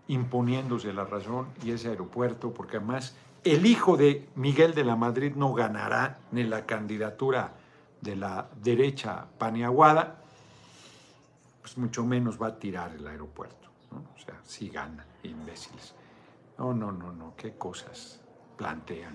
imponiéndose 0.08 0.92
la 0.92 1.04
razón 1.04 1.48
y 1.62 1.70
ese 1.72 1.88
aeropuerto, 1.88 2.52
porque 2.52 2.76
además 2.76 3.16
el 3.44 3.66
hijo 3.66 3.96
de 3.96 4.28
Miguel 4.34 4.74
de 4.74 4.84
la 4.84 4.96
Madrid 4.96 5.32
no 5.36 5.52
ganará 5.52 6.18
ni 6.32 6.44
la 6.44 6.66
candidatura 6.66 7.52
de 8.00 8.16
la 8.16 8.48
derecha 8.62 9.26
paniaguada, 9.38 10.22
pues 11.60 11.78
mucho 11.78 12.04
menos 12.04 12.40
va 12.40 12.48
a 12.48 12.58
tirar 12.58 12.92
el 12.92 13.06
aeropuerto. 13.06 13.68
O 13.92 14.18
sea, 14.18 14.38
si 14.44 14.68
gana, 14.68 15.06
imbéciles. 15.22 15.94
No, 16.58 16.72
no, 16.72 16.92
no, 16.92 17.12
no, 17.12 17.34
qué 17.36 17.54
cosas 17.56 18.20
plantean. 18.56 19.14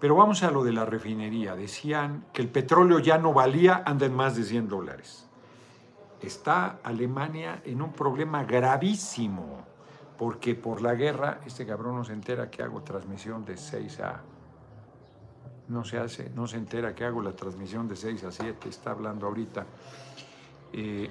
Pero 0.00 0.16
vamos 0.16 0.42
a 0.42 0.50
lo 0.50 0.64
de 0.64 0.72
la 0.72 0.84
refinería. 0.84 1.54
Decían 1.54 2.24
que 2.32 2.42
el 2.42 2.48
petróleo 2.48 2.98
ya 2.98 3.18
no 3.18 3.32
valía, 3.32 3.82
anda 3.84 4.06
en 4.06 4.14
más 4.14 4.34
de 4.34 4.44
100 4.44 4.68
dólares. 4.68 5.26
Está 6.22 6.78
Alemania 6.82 7.62
en 7.64 7.82
un 7.82 7.92
problema 7.92 8.44
gravísimo, 8.44 9.66
porque 10.20 10.54
por 10.54 10.82
la 10.82 10.94
guerra, 10.94 11.40
este 11.46 11.64
cabrón 11.64 11.96
no 11.96 12.04
se 12.04 12.12
entera 12.12 12.50
que 12.50 12.62
hago 12.62 12.82
transmisión 12.82 13.42
de 13.42 13.56
6 13.56 14.00
a... 14.00 14.20
No 15.68 15.82
se 15.82 15.96
hace, 15.96 16.28
no 16.28 16.46
se 16.46 16.58
entera 16.58 16.94
que 16.94 17.06
hago 17.06 17.22
la 17.22 17.32
transmisión 17.32 17.88
de 17.88 17.96
6 17.96 18.24
a 18.24 18.30
7, 18.30 18.68
está 18.68 18.90
hablando 18.90 19.26
ahorita. 19.26 19.64
Eh, 20.74 21.08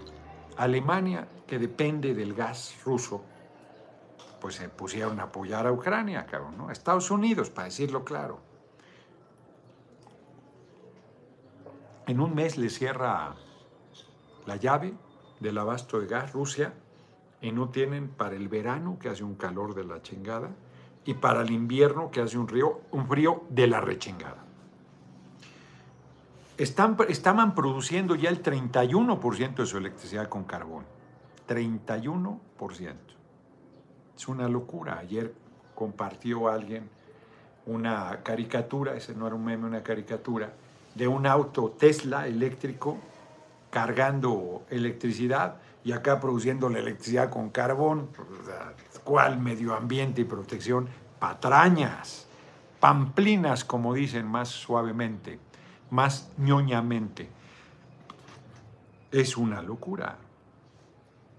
Alemania, 0.57 1.27
que 1.47 1.57
depende 1.57 2.13
del 2.13 2.35
gas 2.35 2.75
ruso, 2.85 3.23
pues 4.39 4.53
se 4.53 4.69
pusieron 4.69 5.19
a 5.19 5.23
apoyar 5.23 5.65
a 5.65 5.71
Ucrania, 5.71 6.27
cabrón, 6.27 6.55
¿no? 6.55 6.69
Estados 6.69 7.09
Unidos, 7.09 7.49
para 7.49 7.65
decirlo 7.65 8.05
claro. 8.05 8.39
En 12.05 12.19
un 12.19 12.35
mes 12.35 12.59
le 12.59 12.69
cierra 12.69 13.33
la 14.45 14.55
llave 14.57 14.93
del 15.39 15.57
abasto 15.57 15.99
de 15.99 16.05
gas 16.05 16.31
Rusia 16.31 16.75
y 17.41 17.51
no 17.51 17.69
tienen 17.69 18.09
para 18.09 18.35
el 18.35 18.47
verano, 18.47 18.97
que 18.99 19.09
hace 19.09 19.23
un 19.23 19.35
calor 19.35 19.75
de 19.75 19.83
la 19.83 20.01
chingada, 20.01 20.49
y 21.05 21.13
para 21.13 21.41
el 21.41 21.51
invierno, 21.51 22.11
que 22.11 22.21
hace 22.21 22.37
un, 22.37 22.47
río, 22.47 22.81
un 22.91 23.07
frío 23.07 23.43
de 23.49 23.67
la 23.67 23.81
rechingada 23.81 24.49
estaban 26.59 27.55
produciendo 27.55 28.15
ya 28.15 28.29
el 28.29 28.43
31% 28.43 29.55
de 29.55 29.65
su 29.65 29.77
electricidad 29.77 30.27
con 30.27 30.43
carbón. 30.43 30.83
31%. 31.47 32.37
Es 34.15 34.27
una 34.27 34.49
locura. 34.49 34.99
Ayer 34.99 35.33
compartió 35.73 36.49
alguien 36.49 36.89
una 37.65 38.19
caricatura, 38.23 38.95
ese 38.95 39.15
no 39.15 39.25
era 39.27 39.35
un 39.35 39.45
meme, 39.45 39.65
una 39.65 39.83
caricatura, 39.83 40.51
de 40.95 41.07
un 41.07 41.25
auto 41.25 41.75
Tesla 41.77 42.27
eléctrico 42.27 42.97
cargando 43.69 44.63
electricidad 44.69 45.61
y 45.83 45.91
acá 45.91 46.19
produciendo 46.19 46.69
la 46.69 46.79
electricidad 46.79 47.29
con 47.29 47.49
carbón. 47.49 48.09
¿Cuál 49.03 49.39
medio 49.39 49.73
ambiente 49.75 50.21
y 50.21 50.25
protección? 50.25 50.87
Patrañas, 51.19 52.27
pamplinas, 52.79 53.63
como 53.63 53.93
dicen 53.93 54.27
más 54.27 54.49
suavemente 54.49 55.39
más 55.91 56.29
ñoñamente. 56.37 57.29
Es 59.11 59.37
una 59.37 59.61
locura. 59.61 60.17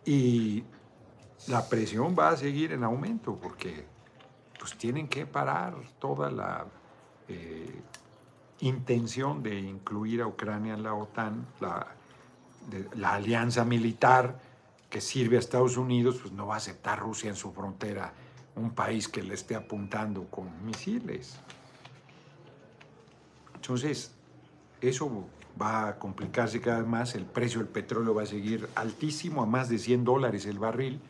Y 0.04 0.64
la 1.48 1.68
presión 1.68 2.16
va 2.18 2.30
a 2.30 2.36
seguir 2.36 2.72
en 2.72 2.84
aumento 2.84 3.36
porque 3.36 3.86
pues 4.58 4.76
tienen 4.76 5.08
que 5.08 5.26
parar 5.26 5.74
toda 5.98 6.30
la 6.30 6.66
eh, 7.28 7.82
intención 8.60 9.42
de 9.42 9.58
incluir 9.58 10.20
a 10.22 10.26
Ucrania 10.26 10.74
en 10.74 10.82
la 10.82 10.94
OTAN, 10.94 11.46
la, 11.60 11.86
la 12.94 13.14
alianza 13.14 13.64
militar 13.64 14.40
que 14.88 15.00
sirve 15.00 15.36
a 15.36 15.38
Estados 15.38 15.76
Unidos, 15.76 16.18
pues 16.20 16.32
no 16.32 16.48
va 16.48 16.54
a 16.54 16.56
aceptar 16.58 16.98
Rusia 16.98 17.30
en 17.30 17.36
su 17.36 17.52
frontera 17.52 18.12
un 18.56 18.72
país 18.72 19.08
que 19.08 19.22
le 19.22 19.34
esté 19.34 19.54
apuntando 19.54 20.24
con 20.24 20.64
misiles. 20.64 21.36
Entonces, 23.54 24.12
eso 24.80 25.26
va 25.60 25.88
a 25.88 25.98
complicarse 25.98 26.60
cada 26.60 26.78
vez 26.78 26.88
más, 26.88 27.14
el 27.14 27.24
precio 27.24 27.60
del 27.60 27.68
petróleo 27.68 28.14
va 28.14 28.22
a 28.22 28.26
seguir 28.26 28.68
altísimo, 28.74 29.42
a 29.42 29.46
más 29.46 29.68
de 29.68 29.78
100 29.78 30.04
dólares 30.04 30.46
el 30.46 30.58
barril, 30.58 31.00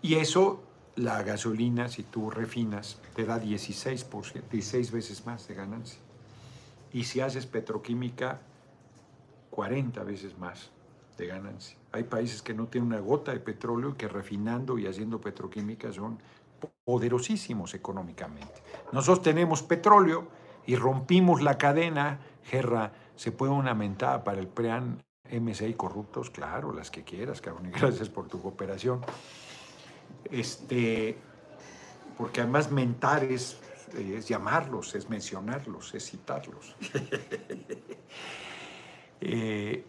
y 0.00 0.14
eso, 0.14 0.62
la 0.96 1.22
gasolina, 1.22 1.88
si 1.88 2.04
tú 2.04 2.30
refinas, 2.30 2.98
te 3.14 3.24
da 3.24 3.38
16, 3.38 4.06
16 4.50 4.90
veces 4.90 5.26
más 5.26 5.46
de 5.48 5.54
ganancia. 5.54 6.00
Y 6.92 7.04
si 7.04 7.20
haces 7.20 7.46
petroquímica, 7.46 8.40
40 9.50 10.02
veces 10.04 10.38
más 10.38 10.70
de 11.18 11.26
ganancia. 11.26 11.76
Hay 11.92 12.04
países 12.04 12.40
que 12.40 12.54
no 12.54 12.66
tienen 12.66 12.88
una 12.92 13.00
gota 13.00 13.32
de 13.32 13.40
petróleo 13.40 13.90
y 13.90 13.94
que 13.94 14.08
refinando 14.08 14.78
y 14.78 14.86
haciendo 14.86 15.20
petroquímica 15.20 15.92
son 15.92 16.18
poderosísimos 16.84 17.74
económicamente. 17.74 18.62
Nosotros 18.92 19.22
tenemos 19.22 19.62
petróleo 19.62 20.28
y 20.66 20.76
rompimos 20.76 21.42
la 21.42 21.58
cadena, 21.58 22.20
guerra 22.50 22.92
¿Se 23.18 23.32
puede 23.32 23.50
una 23.50 23.74
mentada 23.74 24.22
para 24.22 24.38
el 24.38 24.46
PREAN 24.46 25.02
MCI 25.28 25.74
corruptos? 25.74 26.30
Claro, 26.30 26.72
las 26.72 26.92
que 26.92 27.02
quieras, 27.02 27.40
cabrón, 27.40 27.72
gracias 27.72 28.08
por 28.08 28.28
tu 28.28 28.40
cooperación. 28.40 29.00
Este, 30.30 31.18
porque 32.16 32.42
además 32.42 32.70
mentar 32.70 33.24
es, 33.24 33.58
llamarlos, 34.24 34.94
es 34.94 35.10
mencionarlos, 35.10 35.94
es 35.94 36.10
citarlos. 36.10 36.76
Eh, 39.20 39.84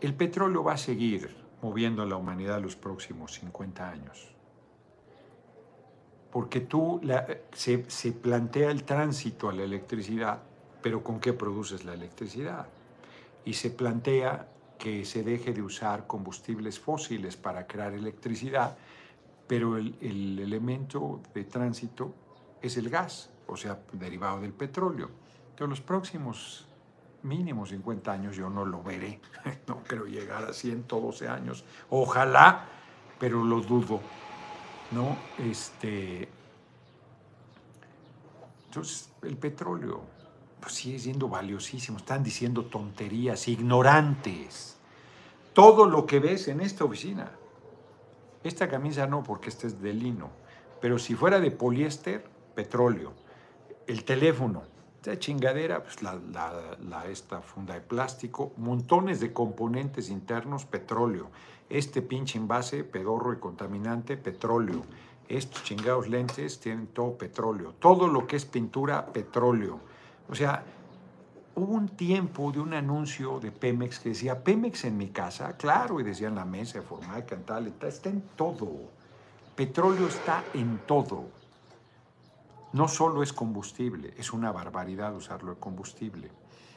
el 0.00 0.14
petróleo 0.14 0.62
va 0.62 0.74
a 0.74 0.78
seguir 0.78 1.34
moviendo 1.62 2.02
a 2.02 2.06
la 2.06 2.16
humanidad 2.16 2.60
los 2.62 2.76
próximos 2.76 3.34
50 3.34 3.88
años. 3.88 4.28
Porque 6.30 6.60
tú 6.60 7.00
se, 7.52 7.78
plantea 8.12 8.70
el 8.70 8.84
tránsito 8.84 9.48
a 9.48 9.52
la 9.52 9.64
electricidad, 9.64 10.42
pero 10.82 11.02
¿con 11.02 11.18
qué 11.18 11.32
produces 11.32 11.84
la 11.84 11.94
electricidad? 11.94 12.66
Y 13.44 13.54
se 13.54 13.70
plantea 13.70 14.48
que 14.78 15.04
se 15.04 15.24
deje 15.24 15.52
de 15.52 15.62
usar 15.62 16.06
combustibles 16.06 16.78
fósiles 16.78 17.36
para 17.36 17.66
crear 17.66 17.94
electricidad, 17.94 18.76
pero 19.48 19.78
el, 19.78 19.96
el, 20.00 20.38
elemento 20.38 21.20
de 21.34 21.44
tránsito 21.44 22.14
es 22.62 22.76
el 22.76 22.90
gas, 22.90 23.30
o 23.48 23.56
sea, 23.56 23.80
derivado 23.92 24.40
del 24.40 24.52
petróleo. 24.52 25.10
Entonces, 25.50 25.70
los 25.70 25.80
próximos 25.80 26.67
mínimo 27.22 27.66
50 27.66 28.10
años 28.12 28.36
yo 28.36 28.48
no 28.50 28.64
lo 28.64 28.82
veré. 28.82 29.20
No 29.66 29.82
creo 29.84 30.06
llegar 30.06 30.44
a 30.44 30.52
112 30.52 31.28
años. 31.28 31.64
Ojalá, 31.90 32.66
pero 33.18 33.44
lo 33.44 33.60
dudo. 33.60 34.00
¿No? 34.90 35.16
Este. 35.38 36.28
Entonces, 38.66 39.10
el 39.22 39.36
petróleo 39.36 40.02
pues, 40.60 40.74
sigue 40.74 40.98
siendo 40.98 41.28
valiosísimo. 41.28 41.98
Están 41.98 42.22
diciendo 42.22 42.64
tonterías, 42.66 43.48
ignorantes. 43.48 44.76
Todo 45.52 45.86
lo 45.86 46.06
que 46.06 46.20
ves 46.20 46.48
en 46.48 46.60
esta 46.60 46.84
oficina. 46.84 47.32
Esta 48.44 48.68
camisa 48.68 49.06
no, 49.06 49.22
porque 49.22 49.48
esta 49.48 49.66
es 49.66 49.82
de 49.82 49.92
lino. 49.92 50.30
Pero 50.80 50.98
si 50.98 51.14
fuera 51.14 51.40
de 51.40 51.50
poliéster, 51.50 52.24
petróleo. 52.54 53.12
El 53.86 54.04
teléfono, 54.04 54.62
esta 55.00 55.16
chingadera, 55.16 55.80
pues 55.84 56.02
la, 56.02 57.04
esta 57.08 57.40
funda 57.40 57.74
de 57.74 57.80
plástico, 57.80 58.52
montones 58.56 59.20
de 59.20 59.32
componentes 59.32 60.10
internos, 60.10 60.64
petróleo. 60.64 61.30
Este 61.70 62.02
pinche 62.02 62.36
envase, 62.36 62.82
pedorro 62.82 63.32
y 63.32 63.36
contaminante, 63.36 64.16
petróleo. 64.16 64.82
Estos 65.28 65.62
chingados 65.62 66.08
lentes 66.08 66.58
tienen 66.58 66.88
todo 66.88 67.16
petróleo. 67.16 67.74
Todo 67.78 68.08
lo 68.08 68.26
que 68.26 68.34
es 68.34 68.44
pintura, 68.44 69.06
petróleo. 69.06 69.78
O 70.28 70.34
sea, 70.34 70.64
hubo 71.54 71.74
un 71.74 71.90
tiempo 71.90 72.50
de 72.50 72.58
un 72.58 72.74
anuncio 72.74 73.38
de 73.38 73.52
Pemex 73.52 74.00
que 74.00 74.08
decía, 74.08 74.42
Pemex 74.42 74.84
en 74.84 74.96
mi 74.96 75.10
casa, 75.10 75.56
claro, 75.56 76.00
y 76.00 76.02
decían 76.02 76.34
la 76.34 76.44
mesa 76.44 76.80
de 76.80 76.84
forma 76.84 77.24
cantal, 77.24 77.72
está 77.82 78.10
en 78.10 78.22
todo. 78.34 78.68
Petróleo 79.54 80.08
está 80.08 80.42
en 80.54 80.80
todo 80.86 81.37
no 82.72 82.88
solo 82.88 83.22
es 83.22 83.32
combustible, 83.32 84.14
es 84.16 84.32
una 84.32 84.52
barbaridad 84.52 85.14
usarlo 85.14 85.54
de 85.54 85.60
combustible. 85.60 86.30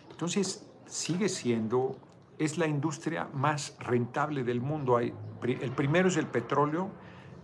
Entonces, 0.10 0.66
sigue 0.86 1.30
siendo, 1.30 1.98
es 2.38 2.58
la 2.58 2.68
industria 2.68 3.28
más 3.34 3.76
rentable 3.80 4.44
del 4.44 4.62
mundo. 4.62 5.00
el 5.00 5.72
primero 5.76 6.08
es 6.08 6.18
el 6.18 6.28
petróleo, 6.28 6.90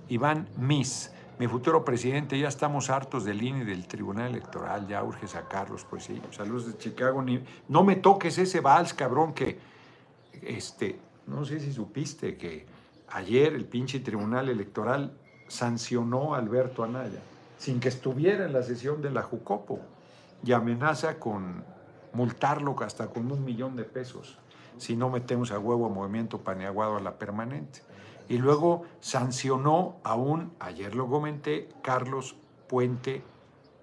Iván 0.08 0.50
Mis. 0.58 1.12
Mi 1.40 1.48
futuro 1.48 1.86
presidente, 1.86 2.40
ya 2.40 2.48
estamos 2.48 2.90
hartos 2.90 3.24
del 3.24 3.44
INE 3.44 3.62
y 3.62 3.66
del 3.66 3.88
Tribunal 3.88 4.32
Electoral, 4.32 4.88
ya 4.88 5.04
urge 5.04 5.28
sacarlos, 5.28 5.86
pues 5.86 6.06
sí. 6.06 6.20
Saludos 6.32 6.66
de 6.66 6.78
Chicago. 6.80 7.24
no 7.68 7.84
me 7.84 7.96
toques 7.98 8.40
ese 8.40 8.60
vals, 8.60 8.94
cabrón, 8.96 9.34
que, 9.34 9.60
este, 10.42 11.00
no 11.28 11.46
sé 11.46 11.60
si 11.60 11.72
supiste 11.72 12.38
que 12.38 12.66
ayer 13.10 13.54
el 13.54 13.66
pinche 13.66 14.00
Tribunal 14.00 14.50
Electoral 14.50 15.16
sancionó 15.48 16.34
a 16.34 16.40
Alberto 16.40 16.84
Anaya 16.84 17.22
sin 17.58 17.80
que 17.80 17.90
estuviera 17.90 18.46
en 18.46 18.54
la 18.54 18.64
sesión 18.64 19.02
de 19.02 19.12
la 19.12 19.24
Jucopo 19.24 19.80
y 20.44 20.52
amenaza 20.52 21.20
con 21.20 21.64
multarlo 22.14 22.76
hasta 22.82 23.08
con 23.08 23.32
un 23.32 23.44
millón 23.44 23.76
de 23.76 23.84
pesos 23.84 24.40
si 24.78 24.96
no 24.96 25.10
metemos 25.10 25.52
a 25.52 25.60
huevo 25.60 25.88
a 25.88 25.90
Movimiento 25.90 26.40
Paneaguado 26.40 26.98
a 26.98 27.02
la 27.02 27.18
permanente. 27.18 27.82
Y 28.30 28.38
luego 28.38 28.84
sancionó 29.00 29.98
a 30.04 30.16
un, 30.16 30.54
ayer 30.60 30.96
lo 30.96 31.08
comenté, 31.08 31.70
Carlos 31.82 32.36
Puente 32.68 33.24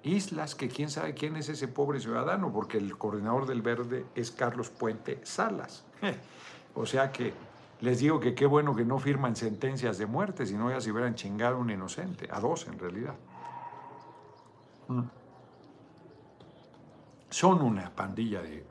Islas, 0.02 0.54
que 0.54 0.68
quién 0.68 0.90
sabe 0.90 1.14
quién 1.14 1.36
es 1.36 1.48
ese 1.48 1.66
pobre 1.66 1.98
ciudadano, 1.98 2.52
porque 2.52 2.76
el 2.76 2.98
coordinador 2.98 3.46
del 3.46 3.62
Verde 3.62 4.04
es 4.14 4.30
Carlos 4.30 4.68
Puente 4.68 5.18
Salas. 5.22 5.84
o 6.74 6.84
sea 6.84 7.10
que 7.10 7.32
les 7.80 7.98
digo 8.00 8.20
que 8.20 8.34
qué 8.34 8.46
bueno 8.46 8.76
que 8.76 8.84
no 8.84 8.98
firman 8.98 9.34
sentencias 9.34 9.96
de 9.96 10.06
muerte, 10.06 10.46
si 10.46 10.54
no 10.54 10.70
ya 10.70 10.80
se 10.80 10.92
hubieran 10.92 11.14
chingado 11.14 11.56
a 11.56 11.58
un 11.58 11.70
inocente, 11.70 12.28
a 12.30 12.38
dos 12.40 12.66
en 12.66 12.78
realidad. 12.78 13.14
Mm. 14.88 15.02
Son 17.30 17.62
una 17.62 17.94
pandilla 17.94 18.42
de 18.42 18.64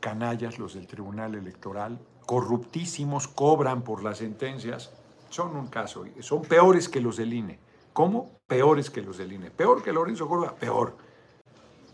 canallas 0.00 0.58
los 0.58 0.74
del 0.74 0.86
Tribunal 0.86 1.34
Electoral, 1.34 1.98
corruptísimos, 2.26 3.26
cobran 3.26 3.82
por 3.82 4.02
las 4.02 4.18
sentencias. 4.18 4.92
Son 5.30 5.56
un 5.56 5.66
caso, 5.66 6.04
son 6.20 6.42
peores 6.42 6.88
que 6.88 7.00
los 7.00 7.16
del 7.16 7.32
INE. 7.32 7.58
¿Cómo? 7.92 8.38
Peores 8.46 8.90
que 8.90 9.02
los 9.02 9.18
del 9.18 9.32
INE. 9.32 9.50
Peor 9.50 9.82
que 9.82 9.92
Lorenzo 9.92 10.28
Córdoba, 10.28 10.54
peor. 10.54 10.96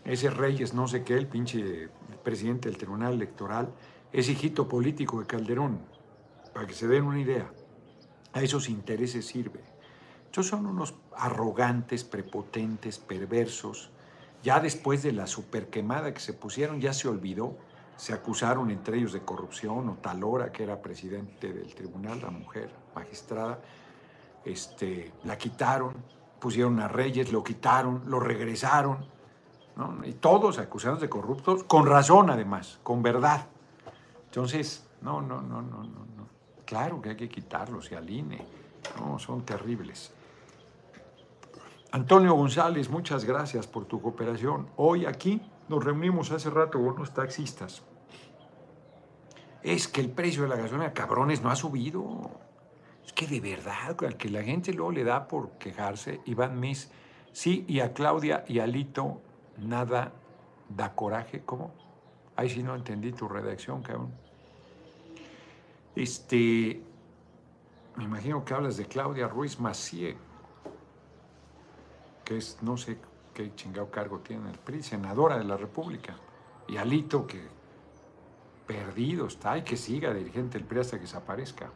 Ese 0.05 0.29
Reyes, 0.29 0.73
no 0.73 0.87
sé 0.87 1.03
qué, 1.03 1.15
el 1.15 1.27
pinche 1.27 1.89
presidente 2.23 2.69
del 2.69 2.77
Tribunal 2.77 3.13
Electoral, 3.13 3.73
es 4.11 4.29
hijito 4.29 4.67
político 4.67 5.19
de 5.19 5.25
Calderón, 5.25 5.79
para 6.53 6.67
que 6.67 6.73
se 6.73 6.87
den 6.87 7.05
una 7.05 7.19
idea. 7.19 7.51
A 8.33 8.41
esos 8.41 8.69
intereses 8.69 9.25
sirve. 9.25 9.72
Estos 10.33 10.47
son 10.47 10.65
unos 10.65 10.95
arrogantes, 11.15 12.03
prepotentes, 12.03 12.97
perversos. 12.97 13.91
Ya 14.41 14.59
después 14.59 15.03
de 15.03 15.11
la 15.11 15.27
superquemada 15.27 16.11
que 16.11 16.19
se 16.19 16.33
pusieron, 16.33 16.81
ya 16.81 16.91
se 16.91 17.07
olvidó. 17.07 17.55
Se 17.97 18.13
acusaron 18.13 18.71
entre 18.71 18.97
ellos 18.97 19.13
de 19.13 19.21
corrupción 19.21 19.87
o 19.89 19.93
Talora, 19.93 20.51
que 20.51 20.63
era 20.63 20.81
presidente 20.81 21.53
del 21.53 21.75
tribunal, 21.75 22.19
la 22.19 22.31
mujer 22.31 22.71
magistrada, 22.95 23.59
este, 24.43 25.11
la 25.23 25.37
quitaron, 25.37 25.93
pusieron 26.39 26.79
a 26.79 26.87
Reyes, 26.87 27.31
lo 27.31 27.43
quitaron, 27.43 28.01
lo 28.07 28.19
regresaron. 28.19 29.05
Y 30.03 30.13
todos 30.13 30.57
acusados 30.57 30.99
de 30.99 31.09
corruptos, 31.09 31.63
con 31.65 31.85
razón 31.85 32.31
además, 32.31 32.79
con 32.81 33.03
verdad. 33.03 33.45
Entonces, 34.25 34.83
no, 35.03 35.21
no, 35.21 35.43
no, 35.43 35.61
no, 35.61 35.83
no, 35.83 36.07
no. 36.17 36.27
Claro 36.65 36.99
que 37.03 37.09
hay 37.09 37.17
que 37.17 37.29
quitarlos 37.29 37.91
y 37.91 37.93
aline. 37.93 38.43
No, 38.99 39.19
son 39.19 39.45
terribles. 39.45 40.11
Antonio 41.93 42.33
González, 42.33 42.89
muchas 42.89 43.23
gracias 43.23 43.67
por 43.67 43.85
tu 43.85 44.01
cooperación. 44.01 44.67
Hoy 44.77 45.05
aquí 45.05 45.39
nos 45.69 45.83
reunimos 45.83 46.31
hace 46.31 46.49
rato 46.49 46.79
con 46.79 46.87
unos 46.87 47.13
taxistas. 47.13 47.83
Es 49.61 49.87
que 49.87 50.01
el 50.01 50.09
precio 50.09 50.41
de 50.41 50.49
la 50.49 50.55
gasolina, 50.55 50.91
cabrones, 50.91 51.43
no 51.43 51.51
ha 51.51 51.55
subido. 51.55 52.31
Es 53.05 53.13
que 53.13 53.27
de 53.27 53.39
verdad, 53.39 53.95
al 54.05 54.17
que 54.17 54.27
la 54.29 54.41
gente 54.41 54.73
luego 54.73 54.91
le 54.91 55.03
da 55.03 55.27
por 55.27 55.51
quejarse, 55.59 56.19
Iván 56.25 56.59
Mis, 56.59 56.89
sí, 57.31 57.63
y 57.67 57.79
a 57.79 57.93
Claudia 57.93 58.43
y 58.47 58.57
a 58.57 58.65
Lito, 58.65 59.21
nada 59.59 60.13
da 60.69 60.95
coraje. 60.95 61.43
¿Cómo? 61.45 61.75
Ahí 62.35 62.49
sí 62.49 62.63
no 62.63 62.73
entendí 62.73 63.11
tu 63.11 63.27
redacción, 63.27 63.83
cabrón. 63.83 64.11
Este, 65.95 66.81
me 67.97 68.03
imagino 68.03 68.43
que 68.43 68.55
hablas 68.55 68.77
de 68.77 68.85
Claudia 68.87 69.27
Ruiz 69.27 69.59
Macié 69.59 70.17
que 72.23 72.37
es 72.37 72.57
no 72.61 72.77
sé 72.77 72.97
qué 73.33 73.53
chingado 73.55 73.89
cargo 73.89 74.19
tiene 74.19 74.49
el 74.49 74.57
PRI, 74.57 74.83
senadora 74.83 75.37
de 75.37 75.43
la 75.43 75.57
República, 75.57 76.15
y 76.67 76.77
Alito 76.77 77.27
que 77.27 77.41
perdido 78.67 79.27
está 79.27 79.57
y 79.57 79.63
que 79.63 79.75
siga 79.75 80.13
dirigente 80.13 80.57
del 80.57 80.67
PRI 80.67 80.79
hasta 80.79 80.97
que 80.97 81.03
desaparezca. 81.03 81.69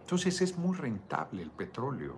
Entonces 0.00 0.40
es 0.42 0.56
muy 0.58 0.76
rentable 0.76 1.42
el 1.42 1.50
petróleo, 1.50 2.16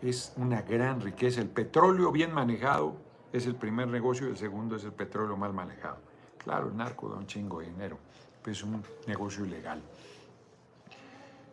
es 0.00 0.32
una 0.36 0.62
gran 0.62 1.00
riqueza. 1.00 1.40
El 1.40 1.48
petróleo 1.48 2.10
bien 2.10 2.32
manejado 2.32 2.96
es 3.32 3.46
el 3.46 3.54
primer 3.54 3.88
negocio 3.88 4.26
y 4.26 4.30
el 4.30 4.36
segundo 4.36 4.76
es 4.76 4.84
el 4.84 4.92
petróleo 4.92 5.36
mal 5.36 5.52
manejado. 5.52 5.98
Claro, 6.38 6.68
el 6.68 6.76
narco 6.76 7.08
da 7.08 7.16
un 7.16 7.26
chingo 7.26 7.60
de 7.60 7.66
dinero, 7.66 7.98
pero 8.42 8.52
es 8.52 8.62
un 8.64 8.82
negocio 9.06 9.44
ilegal. 9.44 9.80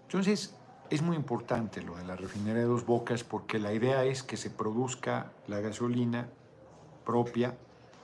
Entonces, 0.03 0.58
es 0.89 1.01
muy 1.01 1.15
importante 1.15 1.81
lo 1.81 1.95
de 1.95 2.03
la 2.03 2.15
refinería 2.15 2.61
de 2.61 2.67
Dos 2.67 2.85
Bocas 2.85 3.23
porque 3.23 3.59
la 3.59 3.73
idea 3.73 4.03
es 4.05 4.23
que 4.23 4.37
se 4.37 4.49
produzca 4.49 5.31
la 5.47 5.59
gasolina 5.59 6.27
propia 7.05 7.55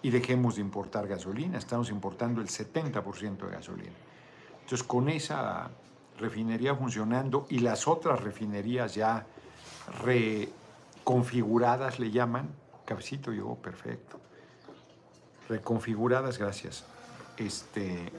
y 0.01 0.11
dejemos 0.11 0.55
de 0.55 0.61
importar 0.61 1.07
gasolina. 1.07 1.57
Estamos 1.57 1.89
importando 1.89 2.41
el 2.41 2.47
70% 2.47 3.37
de 3.37 3.51
gasolina. 3.51 3.93
Entonces, 4.61 4.83
con 4.83 5.09
esa 5.09 5.71
refinería 6.19 6.75
funcionando 6.75 7.47
y 7.49 7.59
las 7.59 7.87
otras 7.87 8.21
refinerías 8.21 8.93
ya 8.93 9.25
reconfiguradas, 10.03 11.99
le 11.99 12.11
llaman, 12.11 12.49
Cabecito 12.85 13.31
llegó 13.31 13.55
perfecto. 13.55 14.19
Reconfiguradas, 15.49 16.37
gracias. 16.37 16.85
Este, 17.37 18.11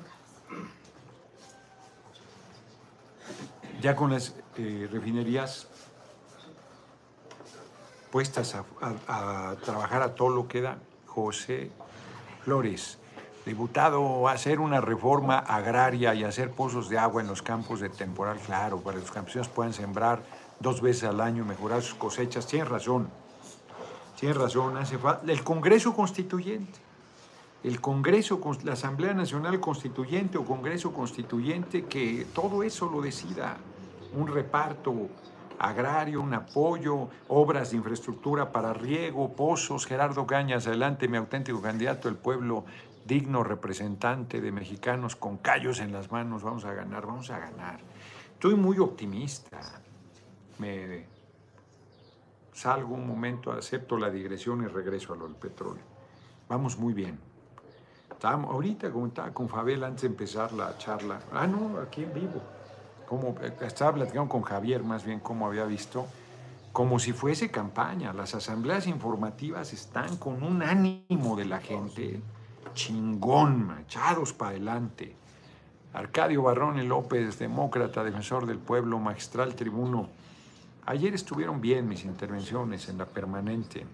ya 3.81 3.97
con 3.97 4.13
las 4.13 4.35
eh, 4.57 4.89
refinerías 4.91 5.69
puestas 8.11 8.57
a, 8.81 9.57
trabajar 9.65 10.03
a 10.03 10.15
todo 10.15 10.31
lo 10.31 10.49
que 10.49 10.63
da, 10.63 10.79
José 11.07 11.71
Flores. 12.43 12.99
Diputado, 13.45 14.29
hacer 14.29 14.59
una 14.59 14.81
reforma 14.81 15.39
agraria 15.39 16.15
y 16.15 16.25
hacer 16.25 16.51
pozos 16.51 16.89
de 16.89 16.99
agua 16.99 17.23
en 17.23 17.29
los 17.29 17.43
campos 17.43 17.81
de 17.81 17.89
temporal, 17.89 18.39
claro, 18.39 18.81
para 18.81 18.97
que 18.97 19.03
los 19.03 19.13
campesinos 19.13 19.49
puedan 19.49 19.73
sembrar 19.73 20.23
dos 20.59 20.81
veces 20.81 21.05
al 21.05 21.21
año 21.21 21.45
mejorar 21.45 21.83
sus 21.83 21.95
cosechas. 21.95 22.47
Tiene 22.47 22.65
razón, 22.65 23.09
tiene 24.19 24.35
razón, 24.35 24.77
hace 24.77 24.99
falta. 24.99 25.31
El 25.31 25.45
Congreso 25.45 25.95
Constituyente, 25.95 26.81
el 27.65 27.81
Congreso, 27.81 28.41
la 28.65 28.75
Asamblea 28.75 29.15
Nacional 29.15 29.59
Constituyente 29.61 30.39
o 30.39 30.45
Congreso 30.45 30.93
Constituyente, 30.93 31.85
que 31.85 32.27
todo 32.35 32.63
eso 32.63 32.89
lo 32.91 33.01
decida, 33.01 33.57
un 34.15 34.29
reparto 34.29 35.09
agrario, 35.59 36.21
un 36.21 36.35
apoyo, 36.35 37.09
obras 37.29 37.71
de 37.71 37.79
infraestructura 37.79 38.53
para 38.53 38.73
riego, 38.73 39.35
pozos. 39.35 39.87
Gerardo 39.87 40.27
Cañas, 40.27 40.67
adelante, 40.67 41.09
mi 41.09 41.17
auténtico 41.17 41.61
candidato 41.61 42.09
del 42.09 42.17
pueblo, 42.17 42.65
digno 43.05 43.45
representante 43.45 44.41
de 44.41 44.53
mexicanos 44.53 45.17
con 45.17 45.39
callos 45.39 45.81
en 45.81 45.93
las 45.93 46.11
manos. 46.11 46.43
Vamos 46.43 46.65
a 46.65 46.75
ganar, 46.75 47.07
vamos 47.07 47.31
a 47.31 47.39
ganar. 47.39 47.81
Estoy 48.35 48.55
muy 48.55 48.79
optimista. 48.79 49.61
Me 50.59 51.07
salgo 52.53 52.95
un 52.95 53.07
momento, 53.07 53.53
acepto 53.53 53.99
la 53.99 54.11
digresión 54.11 54.63
y 54.63 54.67
regreso 54.67 55.13
a 55.13 55.17
lo 55.17 55.27
del 55.27 55.37
petróleo. 55.37 55.83
Vamos 56.49 56.79
muy 56.79 56.95
bien. 56.95 57.19
Estamos, 58.17 58.51
ahorita, 58.51 58.91
como 58.91 59.07
estaba 59.07 59.31
con 59.33 59.49
Fabel 59.49 59.85
antes 59.85 60.03
de 60.03 60.09
empezar 60.09 60.53
la 60.53 60.77
charla, 60.79 61.21
ah, 61.33 61.47
no, 61.47 61.79
aquí 61.81 62.03
en 62.03 62.13
vivo 62.13 62.41
como 63.07 63.37
eh, 63.41 63.53
estaba 63.63 63.95
platicando 63.95 64.29
con 64.29 64.43
Javier 64.43 64.83
más 64.83 65.05
bien 65.05 65.21
cómo 65.21 65.47
había 65.47 65.65
visto, 65.65 66.07
como 66.73 66.99
si 66.99 67.13
fuese 67.13 67.51
campaña. 67.51 68.13
Las 68.13 68.35
asambleas 68.35 68.87
informativas 68.87 69.73
están 69.73 70.17
con 70.17 70.43
un 70.43 70.63
ánimo 70.63 71.37
de 71.37 71.47
la 71.47 71.61
gente 71.61 72.21
chingón, 72.75 73.67
machados 73.67 74.35
para 74.35 74.51
adelante. 74.51 75.17
Arcadio 75.95 76.43
Barrón 76.43 76.87
López, 76.87 77.39
demócrata, 77.39 78.05
defensor 78.05 78.45
del 78.45 78.59
pueblo, 78.59 78.99
magistral 78.99 79.55
tribuno. 79.55 80.09
Ayer 80.85 81.15
estuvieron 81.15 81.61
bien 81.61 81.89
mis 81.89 82.05
intervenciones 82.05 82.91
en 82.91 82.99
la 82.99 83.07
permanente. 83.07 83.87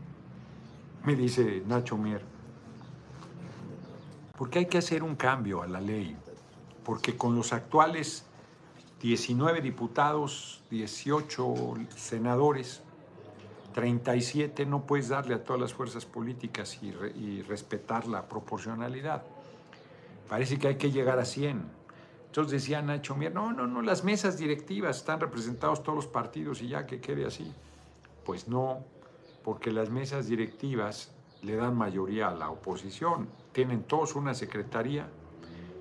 Me 1.04 1.14
dice 1.14 1.62
Nacho 1.66 1.96
Mier, 1.96 2.24
porque 4.42 4.58
hay 4.58 4.66
que 4.66 4.78
hacer 4.78 5.04
un 5.04 5.14
cambio 5.14 5.62
a 5.62 5.68
la 5.68 5.80
ley, 5.80 6.16
porque 6.84 7.16
con 7.16 7.36
los 7.36 7.52
actuales 7.52 8.24
19 9.00 9.60
diputados, 9.60 10.64
18 10.68 11.74
senadores, 11.94 12.82
37 13.72 14.66
no 14.66 14.84
puedes 14.84 15.10
darle 15.10 15.36
a 15.36 15.44
todas 15.44 15.62
las 15.62 15.72
fuerzas 15.72 16.06
políticas 16.06 16.76
y, 16.82 17.42
respetar 17.42 18.08
la 18.08 18.28
proporcionalidad. 18.28 19.22
Parece 20.28 20.58
que 20.58 20.66
hay 20.66 20.76
que 20.76 20.90
llegar 20.90 21.20
a 21.20 21.24
100. 21.24 21.62
Entonces 22.26 22.50
decía 22.50 22.82
Nacho 22.82 23.14
Mier, 23.14 23.32
no, 23.32 23.52
no, 23.52 23.68
no, 23.68 23.80
las 23.80 24.02
mesas 24.02 24.38
directivas 24.38 24.96
están 24.96 25.20
representados 25.20 25.84
todos 25.84 25.94
los 25.94 26.06
partidos 26.08 26.62
y 26.62 26.66
ya 26.66 26.84
que 26.84 27.00
quede 27.00 27.26
así. 27.26 27.54
Pues 28.24 28.48
no, 28.48 28.84
porque 29.44 29.70
las 29.70 29.88
mesas 29.88 30.26
directivas 30.26 31.12
le 31.42 31.56
dan 31.56 31.76
mayoría 31.76 32.28
a 32.28 32.34
la 32.34 32.50
oposición. 32.50 33.28
Tienen 33.52 33.82
todos 33.82 34.14
una 34.14 34.34
secretaría 34.34 35.08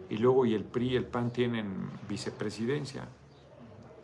y 0.10 0.18
luego 0.18 0.46
y 0.46 0.54
el 0.54 0.64
PRI 0.64 0.90
y 0.90 0.96
el 0.96 1.06
PAN 1.06 1.32
tienen 1.32 1.90
vicepresidencia. 2.10 3.08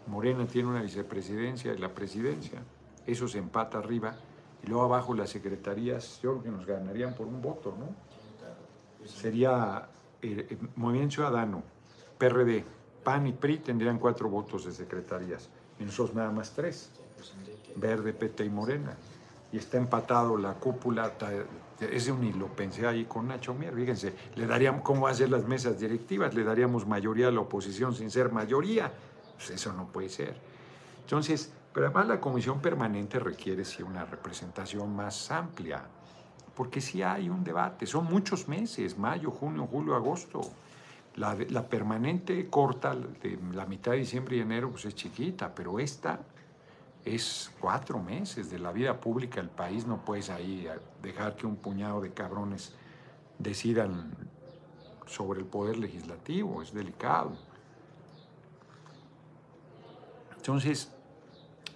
Morena 0.07 0.45
tiene 0.47 0.69
una 0.69 0.81
vicepresidencia 0.81 1.73
y 1.73 1.77
la 1.77 1.93
presidencia. 1.93 2.61
Eso 3.05 3.27
se 3.27 3.39
empata 3.39 3.79
arriba. 3.79 4.15
Y 4.63 4.67
luego 4.67 4.85
abajo 4.85 5.13
las 5.13 5.29
secretarías, 5.29 6.19
yo 6.21 6.31
creo 6.31 6.43
que 6.43 6.49
nos 6.49 6.65
ganarían 6.65 7.13
por 7.13 7.27
un 7.27 7.41
voto, 7.41 7.75
¿no? 7.77 7.87
Sería 9.07 9.87
eh, 10.21 10.47
eh, 10.49 10.57
Movimiento 10.75 11.15
Ciudadano, 11.15 11.63
PRD, 12.17 12.63
PAN 13.03 13.27
y 13.27 13.33
PRI 13.33 13.59
tendrían 13.59 13.99
cuatro 13.99 14.29
votos 14.29 14.65
de 14.65 14.71
secretarías. 14.71 15.49
Y 15.79 15.83
nosotros 15.83 16.15
nada 16.15 16.31
más 16.31 16.51
tres. 16.51 16.91
Verde, 17.75 18.13
PT 18.13 18.45
y 18.45 18.49
Morena. 18.49 18.97
Y 19.51 19.57
está 19.57 19.77
empatado 19.77 20.37
la 20.37 20.53
cúpula 20.55 21.13
ese 21.79 22.11
un 22.11 22.39
lo 22.39 22.47
pensé 22.47 22.87
ahí 22.87 23.05
con 23.05 23.27
Nacho 23.27 23.53
Mier, 23.53 23.73
fíjense, 23.73 24.13
le 24.35 24.47
daríamos, 24.47 24.81
¿cómo 24.81 25.01
va 25.01 25.11
a 25.11 25.13
ser 25.13 25.29
las 25.29 25.45
mesas 25.45 25.79
directivas? 25.79 26.33
Le 26.33 26.43
daríamos 26.43 26.87
mayoría 26.87 27.27
a 27.27 27.31
la 27.31 27.41
oposición 27.41 27.93
sin 27.93 28.09
ser 28.09 28.31
mayoría. 28.31 28.91
Pues 29.35 29.51
eso 29.51 29.71
no 29.73 29.87
puede 29.87 30.09
ser. 30.09 30.35
Entonces, 31.01 31.51
pero 31.71 31.87
además 31.87 32.07
la 32.07 32.19
comisión 32.19 32.59
permanente 32.59 33.19
requiere 33.19 33.63
sí 33.63 33.83
una 33.83 34.05
representación 34.05 34.95
más 34.95 35.29
amplia, 35.29 35.83
porque 36.55 36.81
sí 36.81 37.03
hay 37.03 37.29
un 37.29 37.43
debate, 37.43 37.85
son 37.85 38.05
muchos 38.05 38.47
meses, 38.47 38.97
mayo, 38.97 39.29
junio, 39.29 39.67
julio, 39.67 39.95
agosto. 39.95 40.41
La, 41.15 41.35
la 41.49 41.67
permanente 41.67 42.47
corta, 42.47 42.95
de 42.95 43.39
la 43.53 43.65
mitad 43.65 43.91
de 43.91 43.99
diciembre 43.99 44.37
y 44.37 44.39
enero, 44.41 44.69
pues 44.69 44.85
es 44.85 44.95
chiquita, 44.95 45.53
pero 45.53 45.79
esta 45.79 46.19
es 47.05 47.51
cuatro 47.59 47.99
meses 47.99 48.49
de 48.49 48.59
la 48.59 48.71
vida 48.71 48.99
pública 48.99 49.39
del 49.41 49.49
país, 49.49 49.85
no 49.85 50.03
puedes 50.03 50.29
ahí 50.29 50.67
dejar 51.01 51.35
que 51.35 51.45
un 51.45 51.55
puñado 51.55 52.01
de 52.01 52.11
cabrones 52.11 52.73
decidan 53.39 54.13
sobre 55.05 55.39
el 55.39 55.45
poder 55.45 55.77
legislativo, 55.77 56.61
es 56.61 56.73
delicado. 56.73 57.31
Entonces, 60.35 60.91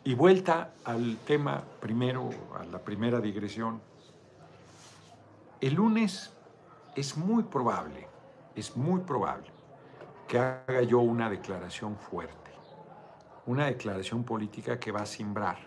y 0.03 0.13
vuelta 0.15 0.73
al 0.83 1.17
tema 1.25 1.63
primero, 1.79 2.29
a 2.59 2.63
la 2.65 2.79
primera 2.79 3.19
digresión, 3.19 3.81
el 5.61 5.75
lunes 5.75 6.31
es 6.95 7.15
muy 7.15 7.43
probable, 7.43 8.07
es 8.55 8.75
muy 8.75 9.01
probable 9.01 9.47
que 10.27 10.39
haga 10.39 10.81
yo 10.81 10.99
una 10.99 11.29
declaración 11.29 11.95
fuerte 11.97 12.40
una 13.45 13.65
declaración 13.65 14.23
política 14.23 14.79
que 14.79 14.91
va 14.91 15.01
a 15.01 15.05
simbrar, 15.05 15.57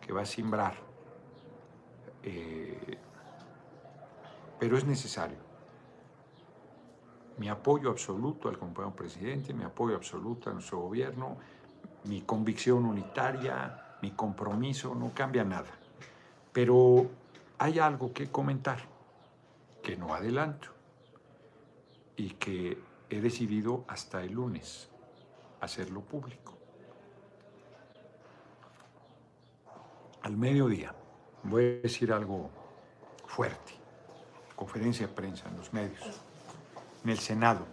que 0.00 0.12
va 0.12 0.22
a 0.22 0.26
simbrar, 0.26 0.74
eh, 2.22 2.98
pero 4.58 4.76
es 4.76 4.84
necesario. 4.84 5.38
Mi 7.38 7.48
apoyo 7.48 7.90
absoluto 7.90 8.48
al 8.48 8.58
compañero 8.58 8.96
presidente, 8.96 9.54
mi 9.54 9.62
apoyo 9.62 9.94
absoluto 9.94 10.50
a 10.50 10.52
nuestro 10.52 10.78
gobierno, 10.80 11.36
mi 12.04 12.22
convicción 12.22 12.84
unitaria, 12.84 13.96
mi 14.02 14.10
compromiso, 14.10 14.94
no 14.94 15.12
cambia 15.14 15.44
nada. 15.44 15.70
Pero 16.52 17.06
hay 17.58 17.78
algo 17.78 18.12
que 18.12 18.30
comentar, 18.30 18.80
que 19.82 19.96
no 19.96 20.12
adelanto 20.12 20.68
y 22.16 22.30
que 22.30 22.82
he 23.08 23.20
decidido 23.20 23.84
hasta 23.86 24.24
el 24.24 24.32
lunes 24.32 24.90
hacerlo 25.60 26.00
público. 26.00 26.56
Al 30.22 30.36
mediodía 30.36 30.94
voy 31.42 31.64
a 31.64 31.82
decir 31.82 32.12
algo 32.12 32.50
fuerte, 33.26 33.72
conferencia 34.56 35.06
de 35.06 35.12
prensa 35.12 35.48
en 35.48 35.56
los 35.56 35.72
medios, 35.72 36.20
en 37.04 37.10
el 37.10 37.18
Senado. 37.18 37.66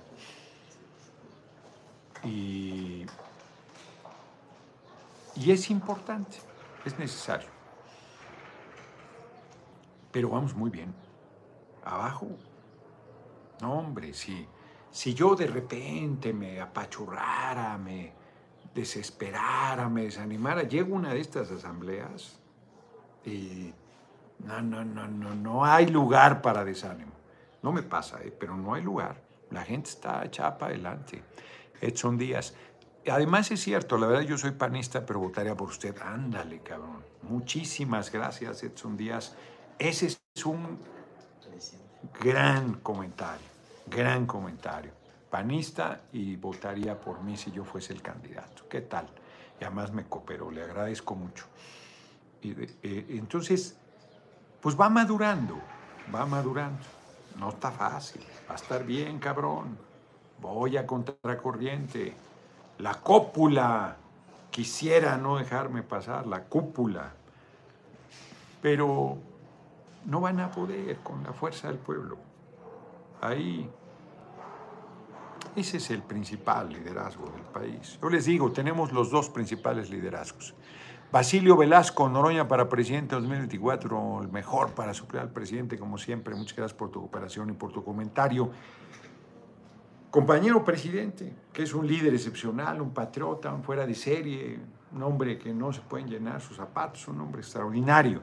Y, 2.24 3.06
y 5.36 5.52
es 5.52 5.70
importante, 5.70 6.38
es 6.86 6.98
necesario. 6.98 7.50
Pero 10.12 10.30
vamos 10.30 10.56
muy 10.56 10.70
bien. 10.70 10.94
Abajo, 11.84 12.28
no 13.62 13.74
hombre, 13.74 14.14
sí 14.14 14.48
si 14.96 15.14
yo 15.14 15.36
de 15.36 15.46
repente 15.46 16.32
me 16.32 16.62
apachurrara, 16.62 17.78
me 17.78 18.14
desesperara, 18.74 19.90
me 19.90 20.04
desanimara, 20.04 20.64
llego 20.64 20.96
a 20.96 21.00
una 21.00 21.14
de 21.14 21.20
estas 21.20 21.52
asambleas 21.52 22.40
y 23.26 23.74
no, 24.46 24.62
no, 24.62 24.86
no, 24.86 25.06
no, 25.06 25.36
no 25.36 25.66
hay 25.66 25.88
lugar 25.88 26.42
para 26.42 26.64
desánimo. 26.64 27.12
No 27.62 27.74
me 27.74 27.84
pasa, 27.84 28.24
¿eh? 28.24 28.34
pero 28.40 28.56
no 28.56 28.74
hay 28.74 28.84
lugar. 28.84 29.22
La 29.52 29.66
gente 29.66 29.90
está 29.90 30.24
echada 30.24 30.58
para 30.58 30.72
adelante. 30.72 31.22
Edson 31.82 32.18
Díaz. 32.18 32.54
Además 33.12 33.52
es 33.52 33.62
cierto, 33.62 33.98
la 33.98 34.08
verdad 34.08 34.22
yo 34.22 34.38
soy 34.38 34.52
panista, 34.52 35.06
pero 35.06 35.20
votaría 35.20 35.58
por 35.58 35.68
usted. 35.68 35.94
Ándale, 36.02 36.62
cabrón. 36.62 37.04
Muchísimas 37.24 38.10
gracias, 38.14 38.64
Edson 38.64 38.96
Díaz. 38.96 39.36
Ese 39.78 40.06
es 40.06 40.46
un 40.46 40.80
gran 42.22 42.76
comentario. 42.76 43.55
Gran 43.88 44.26
comentario. 44.26 44.92
Panista 45.30 46.02
y 46.14 46.36
votaría 46.36 47.00
por 47.00 47.22
mí 47.22 47.38
si 47.38 47.52
yo 47.52 47.64
fuese 47.64 47.94
el 47.94 48.02
candidato. 48.02 48.68
¿Qué 48.70 48.82
tal? 48.82 49.06
Y 49.60 49.64
además 49.64 49.92
me 49.92 50.06
cooperó, 50.06 50.50
le 50.50 50.64
agradezco 50.64 51.16
mucho. 51.16 51.46
Y 52.42 52.52
eh, 52.52 53.06
entonces, 53.10 53.78
pues 54.62 54.80
va 54.80 54.90
madurando, 54.90 55.58
va 56.14 56.26
madurando. 56.26 56.84
No 57.38 57.50
está 57.50 57.72
fácil, 57.72 58.22
va 58.50 58.54
a 58.54 58.56
estar 58.56 58.84
bien, 58.86 59.20
cabrón. 59.20 59.78
Voy 60.42 60.78
a 60.78 60.86
contracorriente. 60.86 62.16
La 62.80 62.96
cópula, 62.96 63.98
quisiera 64.52 65.18
no 65.18 65.38
dejarme 65.38 65.84
pasar, 65.84 66.28
la 66.28 66.44
cúpula. 66.44 67.14
Pero 68.62 69.18
no 70.06 70.22
van 70.22 70.40
a 70.40 70.52
poder 70.52 70.98
con 71.00 71.24
la 71.24 71.34
fuerza 71.34 71.68
del 71.68 71.78
pueblo. 71.78 72.25
Ahí, 73.22 73.70
ese 75.56 75.78
es 75.78 75.90
el 75.92 76.04
principal 76.04 76.72
liderazgo 76.72 77.26
del 77.30 77.44
país. 77.44 77.98
Yo 78.02 78.10
les 78.10 78.26
digo, 78.26 78.52
tenemos 78.52 78.92
los 78.92 79.10
dos 79.10 79.30
principales 79.30 79.90
liderazgos. 79.90 80.54
Basilio 81.12 81.56
Velasco 81.56 82.10
Noroña 82.10 82.48
para 82.48 82.68
presidente 82.68 83.16
2024, 83.16 84.24
el 84.24 84.28
mejor 84.28 84.72
para 84.72 84.94
suplir 84.94 85.22
al 85.22 85.30
presidente, 85.30 85.80
como 85.80 85.98
siempre. 85.98 86.36
Muchas 86.36 86.58
gracias 86.58 86.78
por 86.78 86.92
tu 86.92 87.00
cooperación 87.00 87.52
y 87.52 87.54
por 87.54 87.72
tu 87.72 87.84
comentario. 87.84 88.52
Compañero 90.12 90.64
presidente, 90.64 91.34
que 91.54 91.64
es 91.64 91.74
un 91.74 91.88
líder 91.88 92.14
excepcional, 92.14 92.82
un 92.82 92.94
patriota, 92.94 93.54
un 93.54 93.64
fuera 93.64 93.86
de 93.86 93.96
serie, 93.96 94.60
un 94.92 95.04
hombre 95.04 95.38
que 95.38 95.54
no 95.54 95.72
se 95.72 95.82
pueden 95.82 96.10
llenar 96.10 96.42
sus 96.42 96.58
zapatos, 96.58 97.08
un 97.08 97.22
hombre 97.22 97.42
extraordinario, 97.42 98.22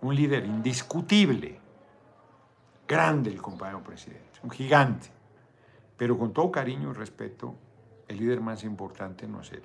un 0.00 0.14
líder 0.14 0.44
indiscutible, 0.44 1.60
grande 2.86 3.30
el 3.30 3.40
compañero 3.40 3.82
presidente, 3.82 4.40
un 4.42 4.50
gigante, 4.50 5.08
pero 5.96 6.18
con 6.18 6.32
todo 6.32 6.50
cariño 6.50 6.90
y 6.90 6.94
respeto, 6.94 7.54
el 8.08 8.18
líder 8.18 8.40
más 8.40 8.64
importante 8.64 9.26
no 9.26 9.40
es 9.40 9.52
él. 9.52 9.62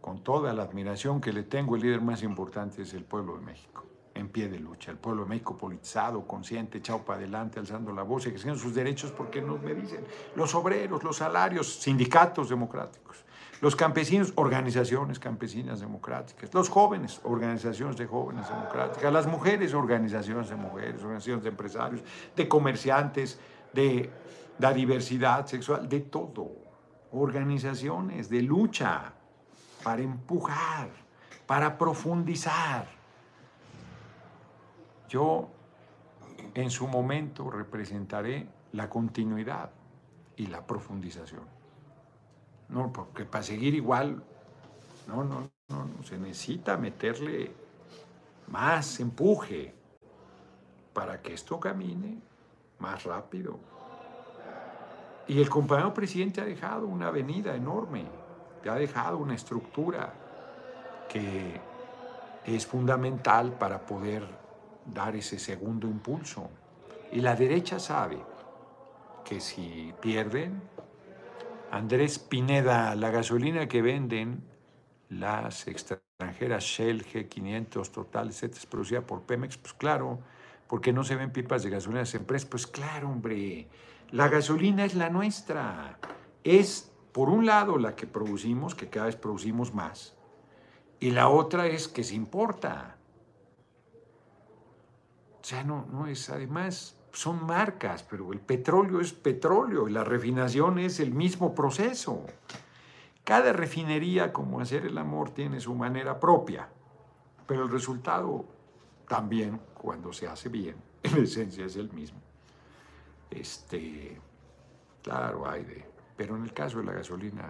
Con 0.00 0.22
toda 0.22 0.52
la 0.52 0.62
admiración 0.62 1.20
que 1.20 1.32
le 1.32 1.42
tengo, 1.42 1.76
el 1.76 1.82
líder 1.82 2.00
más 2.00 2.22
importante 2.22 2.82
es 2.82 2.94
el 2.94 3.04
pueblo 3.04 3.36
de 3.36 3.44
México, 3.44 3.84
en 4.14 4.28
pie 4.28 4.48
de 4.48 4.58
lucha. 4.58 4.90
El 4.90 4.96
pueblo 4.96 5.24
de 5.24 5.30
México 5.30 5.56
politizado, 5.56 6.26
consciente, 6.26 6.78
echado 6.78 7.00
para 7.00 7.18
adelante, 7.18 7.58
alzando 7.58 7.92
la 7.92 8.02
voz, 8.02 8.26
ejerciendo 8.26 8.58
sus 8.58 8.74
derechos 8.74 9.10
porque 9.10 9.42
nos 9.42 9.60
me 9.60 9.74
dicen 9.74 10.06
los 10.34 10.54
obreros, 10.54 11.02
los 11.02 11.16
salarios, 11.16 11.80
sindicatos 11.80 12.48
democráticos, 12.48 13.24
los 13.60 13.74
campesinos, 13.74 14.32
organizaciones 14.36 15.18
campesinas 15.18 15.80
democráticas, 15.80 16.52
los 16.54 16.68
jóvenes, 16.68 17.20
organizaciones 17.24 17.96
de 17.96 18.06
jóvenes 18.06 18.48
democráticas, 18.48 19.12
las 19.12 19.26
mujeres, 19.26 19.74
organizaciones 19.74 20.48
de 20.48 20.56
mujeres, 20.56 21.02
organizaciones 21.02 21.42
de 21.42 21.50
empresarios, 21.50 22.02
de 22.36 22.48
comerciantes, 22.48 23.38
de 23.72 24.10
la 24.58 24.72
diversidad 24.72 25.46
sexual, 25.46 25.88
de 25.88 26.00
todo, 26.00 26.50
organizaciones 27.12 28.28
de 28.28 28.42
lucha 28.42 29.12
para 29.82 30.02
empujar, 30.02 30.88
para 31.46 31.76
profundizar. 31.76 32.86
Yo 35.08 35.48
en 36.54 36.70
su 36.70 36.86
momento 36.86 37.50
representaré 37.50 38.46
la 38.72 38.88
continuidad 38.88 39.70
y 40.36 40.46
la 40.46 40.64
profundización. 40.64 41.57
No, 42.68 42.92
porque 42.92 43.24
para 43.24 43.42
seguir 43.42 43.74
igual, 43.74 44.22
no, 45.06 45.24
no, 45.24 45.50
no, 45.68 45.84
no, 45.84 46.02
se 46.02 46.18
necesita 46.18 46.76
meterle 46.76 47.50
más 48.48 49.00
empuje 49.00 49.74
para 50.92 51.20
que 51.22 51.34
esto 51.34 51.58
camine 51.58 52.18
más 52.78 53.04
rápido. 53.04 53.58
Y 55.26 55.40
el 55.40 55.48
compañero 55.48 55.92
presidente 55.92 56.40
ha 56.40 56.44
dejado 56.44 56.86
una 56.86 57.08
avenida 57.08 57.54
enorme 57.54 58.06
ha 58.68 58.74
dejado 58.74 59.18
una 59.18 59.34
estructura 59.34 60.12
que 61.08 61.60
es 62.44 62.66
fundamental 62.66 63.52
para 63.52 63.84
poder 63.84 64.26
dar 64.84 65.16
ese 65.16 65.38
segundo 65.38 65.86
impulso. 65.86 66.50
Y 67.12 67.20
la 67.20 67.34
derecha 67.34 67.78
sabe 67.78 68.18
que 69.24 69.40
si 69.40 69.94
pierden, 70.00 70.60
Andrés 71.70 72.18
Pineda, 72.18 72.94
la 72.94 73.10
gasolina 73.10 73.68
que 73.68 73.82
venden 73.82 74.42
las 75.10 75.66
extranjeras 75.66 76.64
Shell 76.64 77.04
G500 77.04 77.90
Total, 77.90 78.28
etc., 78.28 78.54
es 78.54 78.66
producida 78.66 79.02
por 79.02 79.22
Pemex, 79.22 79.58
pues 79.58 79.74
claro, 79.74 80.20
porque 80.66 80.92
no 80.92 81.04
se 81.04 81.16
ven 81.16 81.32
pipas 81.32 81.62
de 81.62 81.70
gasolina 81.70 82.00
en 82.00 82.04
las 82.04 82.14
empresas, 82.14 82.48
pues 82.48 82.66
claro, 82.66 83.08
hombre, 83.08 83.68
la 84.10 84.28
gasolina 84.28 84.84
es 84.84 84.94
la 84.94 85.10
nuestra, 85.10 85.98
es 86.44 86.92
por 87.12 87.28
un 87.28 87.46
lado, 87.46 87.78
la 87.78 87.94
que 87.94 88.06
producimos, 88.06 88.74
que 88.74 88.88
cada 88.88 89.06
vez 89.06 89.16
producimos 89.16 89.74
más, 89.74 90.14
y 91.00 91.10
la 91.10 91.28
otra 91.28 91.66
es 91.66 91.88
que 91.88 92.04
se 92.04 92.14
importa. 92.14 92.96
O 95.40 95.44
sea, 95.44 95.64
no, 95.64 95.86
no 95.90 96.06
es, 96.06 96.28
además, 96.28 96.97
son 97.12 97.44
marcas, 97.44 98.02
pero 98.02 98.32
el 98.32 98.40
petróleo 98.40 99.00
es 99.00 99.12
petróleo 99.12 99.88
y 99.88 99.92
la 99.92 100.04
refinación 100.04 100.78
es 100.78 101.00
el 101.00 101.12
mismo 101.12 101.54
proceso. 101.54 102.24
Cada 103.24 103.52
refinería, 103.52 104.32
como 104.32 104.60
hacer 104.60 104.86
el 104.86 104.96
amor, 104.98 105.30
tiene 105.30 105.60
su 105.60 105.74
manera 105.74 106.18
propia, 106.18 106.68
pero 107.46 107.64
el 107.64 107.70
resultado 107.70 108.44
también, 109.06 109.60
cuando 109.74 110.12
se 110.12 110.26
hace 110.26 110.48
bien, 110.48 110.76
en 111.02 111.18
esencia 111.18 111.66
es 111.66 111.76
el 111.76 111.92
mismo. 111.92 112.20
Este, 113.30 114.18
claro, 115.02 115.48
hay 115.48 115.64
de 115.64 115.98
pero 116.18 116.36
en 116.36 116.42
el 116.42 116.52
caso 116.52 116.78
de 116.78 116.84
la 116.84 116.92
gasolina 116.92 117.48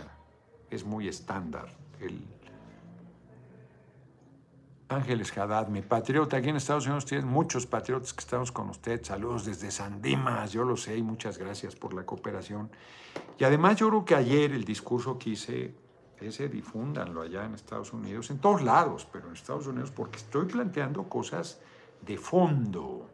es 0.69 0.85
muy 0.85 1.09
estándar. 1.09 1.75
El 2.01 2.23
Ángeles 4.89 5.37
Haddad, 5.37 5.69
mi 5.69 5.83
patriota, 5.83 6.39
aquí 6.39 6.49
en 6.49 6.57
Estados 6.57 6.87
Unidos 6.87 7.05
tienen 7.05 7.29
muchos 7.29 7.67
patriotas 7.67 8.15
que 8.15 8.21
estamos 8.21 8.51
con 8.51 8.71
usted. 8.71 9.05
Saludos 9.05 9.45
desde 9.45 9.71
San 9.71 10.01
Dimas, 10.01 10.53
yo 10.53 10.65
lo 10.65 10.77
sé 10.77 10.97
y 10.97 11.03
muchas 11.03 11.37
gracias 11.37 11.77
por 11.77 11.93
la 11.93 12.07
cooperación. 12.07 12.71
Y 13.39 13.45
además 13.45 13.77
yo 13.77 13.89
creo 13.89 14.05
que 14.05 14.15
ayer 14.15 14.53
el 14.53 14.65
discurso 14.65 15.19
que 15.19 15.31
hice, 15.31 15.75
ese 16.21 16.49
difúndanlo 16.49 17.21
allá 17.21 17.45
en 17.45 17.55
Estados 17.55 17.93
Unidos, 17.93 18.31
en 18.31 18.39
todos 18.39 18.63
lados, 18.63 19.07
pero 19.13 19.29
en 19.29 19.35
Estados 19.35 19.67
Unidos, 19.67 19.91
porque 19.91 20.17
estoy 20.17 20.47
planteando 20.47 21.05
cosas 21.09 21.61
de 22.07 22.17
fondo 22.17 23.07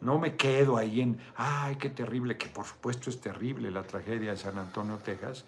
no 0.00 0.18
me 0.18 0.36
quedo 0.36 0.76
ahí 0.76 1.00
en, 1.02 1.18
ay, 1.36 1.76
qué 1.76 1.90
terrible, 1.90 2.36
que 2.36 2.48
por 2.48 2.64
supuesto 2.64 3.10
es 3.10 3.20
terrible 3.20 3.70
la 3.70 3.82
tragedia 3.82 4.30
de 4.30 4.36
San 4.36 4.58
Antonio, 4.58 4.98
Texas, 4.98 5.44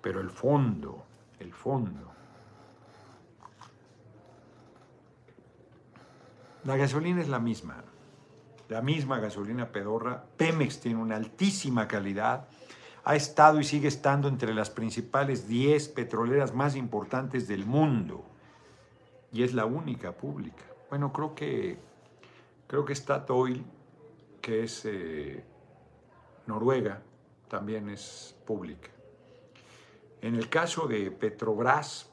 pero 0.00 0.20
el 0.20 0.30
fondo, 0.30 1.04
el 1.40 1.52
fondo. 1.52 2.15
La 6.66 6.76
gasolina 6.76 7.20
es 7.20 7.28
la 7.28 7.38
misma, 7.38 7.84
la 8.68 8.82
misma 8.82 9.20
gasolina 9.20 9.70
pedorra. 9.70 10.24
Pemex 10.36 10.80
tiene 10.80 11.00
una 11.00 11.14
altísima 11.14 11.86
calidad, 11.86 12.48
ha 13.04 13.14
estado 13.14 13.60
y 13.60 13.64
sigue 13.64 13.86
estando 13.86 14.26
entre 14.26 14.52
las 14.52 14.70
principales 14.70 15.46
10 15.46 15.88
petroleras 15.90 16.52
más 16.52 16.74
importantes 16.74 17.46
del 17.46 17.64
mundo 17.64 18.24
y 19.30 19.44
es 19.44 19.54
la 19.54 19.64
única 19.64 20.16
pública. 20.16 20.64
Bueno, 20.90 21.12
creo 21.12 21.36
que, 21.36 21.78
creo 22.66 22.84
que 22.84 22.96
Statoil 22.96 23.64
que 24.42 24.64
es 24.64 24.84
eh, 24.86 25.44
Noruega, 26.46 27.00
también 27.48 27.90
es 27.90 28.36
pública. 28.44 28.90
En 30.20 30.34
el 30.34 30.48
caso 30.48 30.88
de 30.88 31.12
Petrobras, 31.12 32.10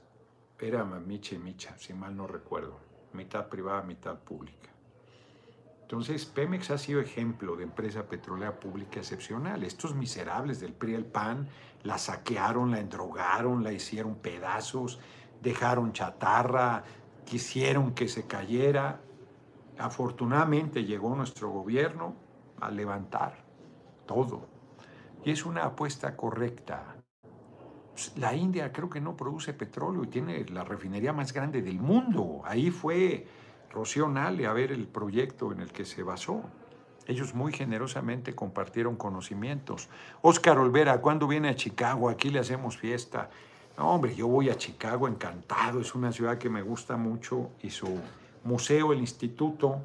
era 0.60 0.84
Micha 0.84 1.34
y 1.34 1.40
Micha, 1.40 1.76
si 1.78 1.94
mal 1.94 2.16
no 2.16 2.26
recuerdo, 2.26 2.80
mitad 3.14 3.48
privada, 3.48 3.82
mitad 3.82 4.18
pública. 4.20 4.70
Entonces, 5.82 6.26
Pemex 6.26 6.72
ha 6.72 6.78
sido 6.78 7.02
ejemplo 7.02 7.56
de 7.56 7.64
empresa 7.64 8.08
petrolera 8.08 8.60
pública 8.60 9.00
excepcional. 9.00 9.64
Estos 9.64 9.94
miserables 9.94 10.60
del 10.60 10.74
PRI 10.74 10.96
el 10.96 11.06
PAN 11.06 11.48
la 11.84 11.98
saquearon, 11.98 12.72
la 12.72 12.80
endrogaron, 12.80 13.64
la 13.64 13.72
hicieron 13.72 14.16
pedazos, 14.16 15.00
dejaron 15.42 15.94
chatarra, 15.94 16.84
quisieron 17.26 17.94
que 17.94 18.08
se 18.08 18.26
cayera. 18.26 19.02
Afortunadamente 19.78 20.84
llegó 20.86 21.16
nuestro 21.16 21.50
gobierno, 21.50 22.16
a 22.60 22.72
levantar 22.72 23.44
todo. 24.06 24.48
Y 25.24 25.32
es 25.32 25.46
una 25.46 25.66
apuesta 25.66 26.16
correcta. 26.16 26.96
Pues, 27.94 28.12
la 28.18 28.36
India 28.36 28.72
creo 28.74 28.90
que 28.90 29.00
no 29.00 29.16
produce 29.16 29.54
petróleo 29.54 30.04
y 30.04 30.08
tiene 30.08 30.46
la 30.50 30.64
refinería 30.64 31.14
más 31.14 31.32
grande 31.32 31.62
del 31.62 31.80
mundo. 31.80 32.42
Ahí 32.46 32.72
fue 32.72 33.28
Rocío 33.72 34.08
Nale 34.10 34.48
a 34.48 34.54
ver 34.54 34.72
el 34.72 34.88
proyecto 34.88 35.52
en 35.52 35.62
el 35.62 35.72
que 35.72 35.86
se 35.86 36.02
basó. 36.04 36.42
Ellos 37.06 37.36
muy 37.36 37.54
generosamente 37.54 38.34
compartieron 38.34 38.96
conocimientos. 38.96 39.90
Oscar 40.22 40.58
Olvera, 40.58 41.02
¿cuándo 41.02 41.28
viene 41.28 41.50
a 41.50 41.56
Chicago? 41.56 42.10
Aquí 42.10 42.30
le 42.30 42.40
hacemos 42.40 42.78
fiesta. 42.78 43.30
No, 43.78 43.90
hombre, 43.92 44.16
yo 44.16 44.28
voy 44.28 44.50
a 44.50 44.58
Chicago 44.58 45.08
encantado. 45.08 45.82
Es 45.82 45.94
una 45.94 46.12
ciudad 46.12 46.38
que 46.38 46.50
me 46.50 46.62
gusta 46.62 46.98
mucho 46.98 47.52
y 47.62 47.70
su 47.70 48.00
museo, 48.44 48.94
el 48.94 49.00
instituto, 49.00 49.82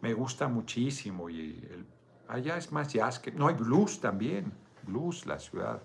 me 0.00 0.14
gusta 0.14 0.48
muchísimo 0.48 1.28
y 1.28 1.60
allá 2.28 2.56
es 2.56 2.72
más 2.72 2.92
jazz 2.92 3.18
que... 3.18 3.32
No, 3.32 3.48
hay 3.48 3.54
blues 3.54 4.00
también, 4.00 4.52
blues, 4.86 5.26
la 5.26 5.38
ciudad 5.38 5.82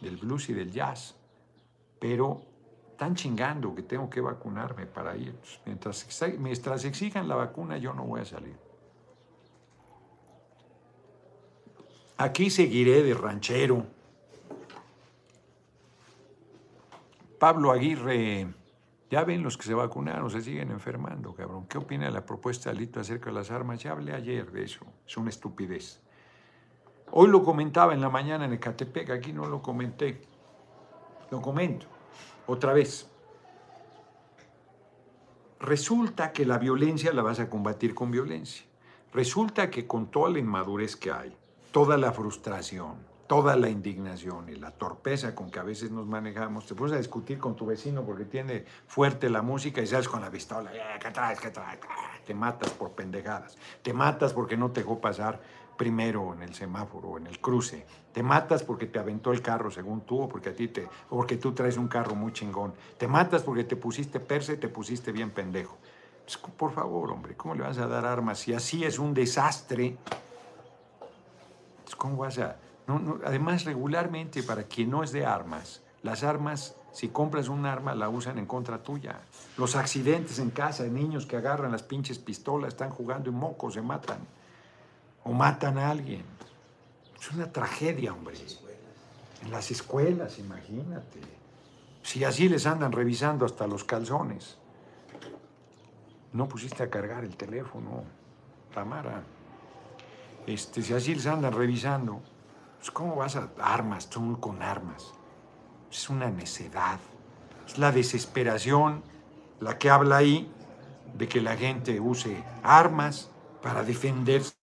del 0.00 0.16
blues 0.16 0.48
y 0.48 0.54
del 0.54 0.70
jazz, 0.70 1.16
pero 1.98 2.42
están 2.90 3.14
chingando 3.14 3.74
que 3.74 3.82
tengo 3.82 4.10
que 4.10 4.20
vacunarme 4.20 4.86
para 4.86 5.16
ir. 5.16 5.34
Mientras, 5.64 6.06
mientras 6.38 6.84
exijan 6.84 7.28
la 7.28 7.34
vacuna 7.34 7.78
yo 7.78 7.94
no 7.94 8.04
voy 8.04 8.20
a 8.20 8.24
salir. 8.24 8.56
Aquí 12.18 12.50
seguiré 12.50 13.02
de 13.02 13.14
ranchero. 13.14 13.86
Pablo 17.38 17.72
Aguirre 17.72 18.48
Ya 19.10 19.24
ven 19.24 19.42
los 19.42 19.56
que 19.56 19.64
se 19.64 19.72
vacunaron, 19.72 20.30
se 20.30 20.42
siguen 20.42 20.70
enfermando, 20.70 21.34
cabrón. 21.34 21.66
¿Qué 21.66 21.78
opina 21.78 22.04
de 22.04 22.12
la 22.12 22.26
propuesta 22.26 22.70
de 22.70 22.76
Alito 22.76 23.00
acerca 23.00 23.30
de 23.30 23.36
las 23.36 23.50
armas? 23.50 23.82
Ya 23.82 23.92
hablé 23.92 24.12
ayer 24.12 24.52
de 24.52 24.64
eso. 24.64 24.84
Es 25.06 25.16
una 25.16 25.30
estupidez. 25.30 26.02
Hoy 27.12 27.28
lo 27.28 27.42
comentaba 27.42 27.92
en 27.92 28.00
la 28.00 28.08
mañana 28.08 28.44
en 28.44 28.52
Ecatepec, 28.52 29.10
aquí 29.10 29.32
no 29.32 29.46
lo 29.46 29.60
comenté. 29.60 30.20
Lo 31.30 31.42
comento 31.42 31.86
otra 32.46 32.72
vez. 32.72 33.08
Resulta 35.60 36.32
que 36.32 36.46
la 36.46 36.58
violencia 36.58 37.12
la 37.12 37.22
vas 37.22 37.40
a 37.40 37.50
combatir 37.50 37.94
con 37.94 38.10
violencia. 38.10 38.64
Resulta 39.12 39.70
que 39.70 39.86
con 39.86 40.06
toda 40.10 40.30
la 40.30 40.38
inmadurez 40.38 40.96
que 40.96 41.10
hay, 41.10 41.36
toda 41.72 41.98
la 41.98 42.12
frustración, 42.12 42.94
toda 43.26 43.54
la 43.56 43.68
indignación 43.68 44.48
y 44.48 44.56
la 44.56 44.70
torpeza 44.70 45.34
con 45.34 45.50
que 45.50 45.58
a 45.58 45.62
veces 45.62 45.90
nos 45.90 46.06
manejamos, 46.06 46.66
te 46.66 46.74
pones 46.74 46.94
a 46.94 46.98
discutir 46.98 47.38
con 47.38 47.54
tu 47.54 47.66
vecino 47.66 48.02
porque 48.02 48.24
tiene 48.24 48.64
fuerte 48.86 49.30
la 49.30 49.42
música 49.42 49.80
y 49.80 49.86
sales 49.86 50.08
con 50.08 50.20
la 50.20 50.30
pistola, 50.30 50.74
eh, 50.74 50.98
¿qué 51.00 51.10
traes? 51.10 51.38
¿Qué 51.38 51.50
traes? 51.50 51.78
Te 52.26 52.34
matas 52.34 52.70
por 52.70 52.90
pendejadas, 52.90 53.56
te 53.82 53.92
matas 53.92 54.32
porque 54.32 54.56
no 54.56 54.72
te 54.72 54.80
dejó 54.80 55.00
pasar 55.00 55.40
primero 55.80 56.34
en 56.34 56.42
el 56.42 56.52
semáforo, 56.52 57.08
o 57.08 57.16
en 57.16 57.26
el 57.26 57.40
cruce. 57.40 57.86
Te 58.12 58.22
matas 58.22 58.62
porque 58.62 58.84
te 58.84 58.98
aventó 58.98 59.32
el 59.32 59.40
carro 59.40 59.70
según 59.70 60.02
tú 60.02 60.20
o 60.20 60.28
porque 60.28 60.50
a 60.50 60.54
ti 60.54 60.68
te 60.68 60.86
porque 61.08 61.38
tú 61.38 61.52
traes 61.52 61.78
un 61.78 61.88
carro 61.88 62.14
muy 62.14 62.34
chingón. 62.34 62.74
Te 62.98 63.08
matas 63.08 63.42
porque 63.42 63.64
te 63.64 63.76
pusiste 63.76 64.20
perse, 64.20 64.58
te 64.58 64.68
pusiste 64.68 65.10
bien 65.10 65.30
pendejo. 65.30 65.78
Pues, 66.22 66.36
por 66.36 66.72
favor, 66.72 67.10
hombre, 67.10 67.34
¿cómo 67.34 67.54
le 67.54 67.62
vas 67.62 67.78
a 67.78 67.86
dar 67.86 68.04
armas 68.04 68.40
si 68.40 68.52
así 68.52 68.84
es 68.84 68.98
un 68.98 69.14
desastre? 69.14 69.96
Pues, 71.84 71.96
¿Cómo 71.96 72.18
vas 72.18 72.38
a 72.38 72.56
además 73.24 73.64
regularmente 73.64 74.42
para 74.42 74.64
quien 74.64 74.90
no 74.90 75.02
es 75.02 75.12
de 75.12 75.24
armas, 75.24 75.80
las 76.02 76.24
armas 76.24 76.76
si 76.92 77.08
compras 77.08 77.48
un 77.48 77.64
arma, 77.64 77.94
la 77.94 78.10
usan 78.10 78.36
en 78.36 78.44
contra 78.44 78.82
tuya. 78.82 79.20
Los 79.56 79.76
accidentes 79.76 80.40
en 80.40 80.50
casa 80.50 80.84
niños 80.84 81.24
que 81.24 81.36
agarran 81.36 81.72
las 81.72 81.84
pinches 81.84 82.18
pistolas, 82.18 82.74
están 82.74 82.90
jugando 82.90 83.30
en 83.30 83.36
moco, 83.36 83.70
se 83.70 83.80
matan 83.80 84.18
o 85.24 85.32
matan 85.32 85.78
a 85.78 85.90
alguien. 85.90 86.24
Es 87.20 87.30
una 87.32 87.50
tragedia, 87.52 88.12
hombre. 88.12 88.36
En 89.42 89.50
las 89.50 89.70
escuelas, 89.70 90.38
imagínate. 90.38 91.20
Si 92.02 92.24
así 92.24 92.48
les 92.48 92.66
andan 92.66 92.92
revisando 92.92 93.44
hasta 93.44 93.66
los 93.66 93.84
calzones. 93.84 94.58
No 96.32 96.48
pusiste 96.48 96.82
a 96.82 96.90
cargar 96.90 97.24
el 97.24 97.36
teléfono, 97.36 98.04
Tamara. 98.72 99.22
Este, 100.46 100.82
si 100.82 100.94
así 100.94 101.14
les 101.14 101.26
andan 101.26 101.52
revisando, 101.52 102.20
pues 102.78 102.90
¿cómo 102.90 103.16
vas 103.16 103.36
a 103.36 103.50
armas? 103.60 104.08
Son 104.10 104.36
con 104.36 104.62
armas. 104.62 105.12
Es 105.90 106.08
una 106.08 106.30
necedad. 106.30 106.98
Es 107.66 107.78
la 107.78 107.92
desesperación 107.92 109.02
la 109.60 109.78
que 109.78 109.90
habla 109.90 110.16
ahí 110.16 110.50
de 111.14 111.28
que 111.28 111.40
la 111.40 111.56
gente 111.56 112.00
use 112.00 112.42
armas 112.62 113.30
para 113.62 113.82
defenderse. 113.82 114.54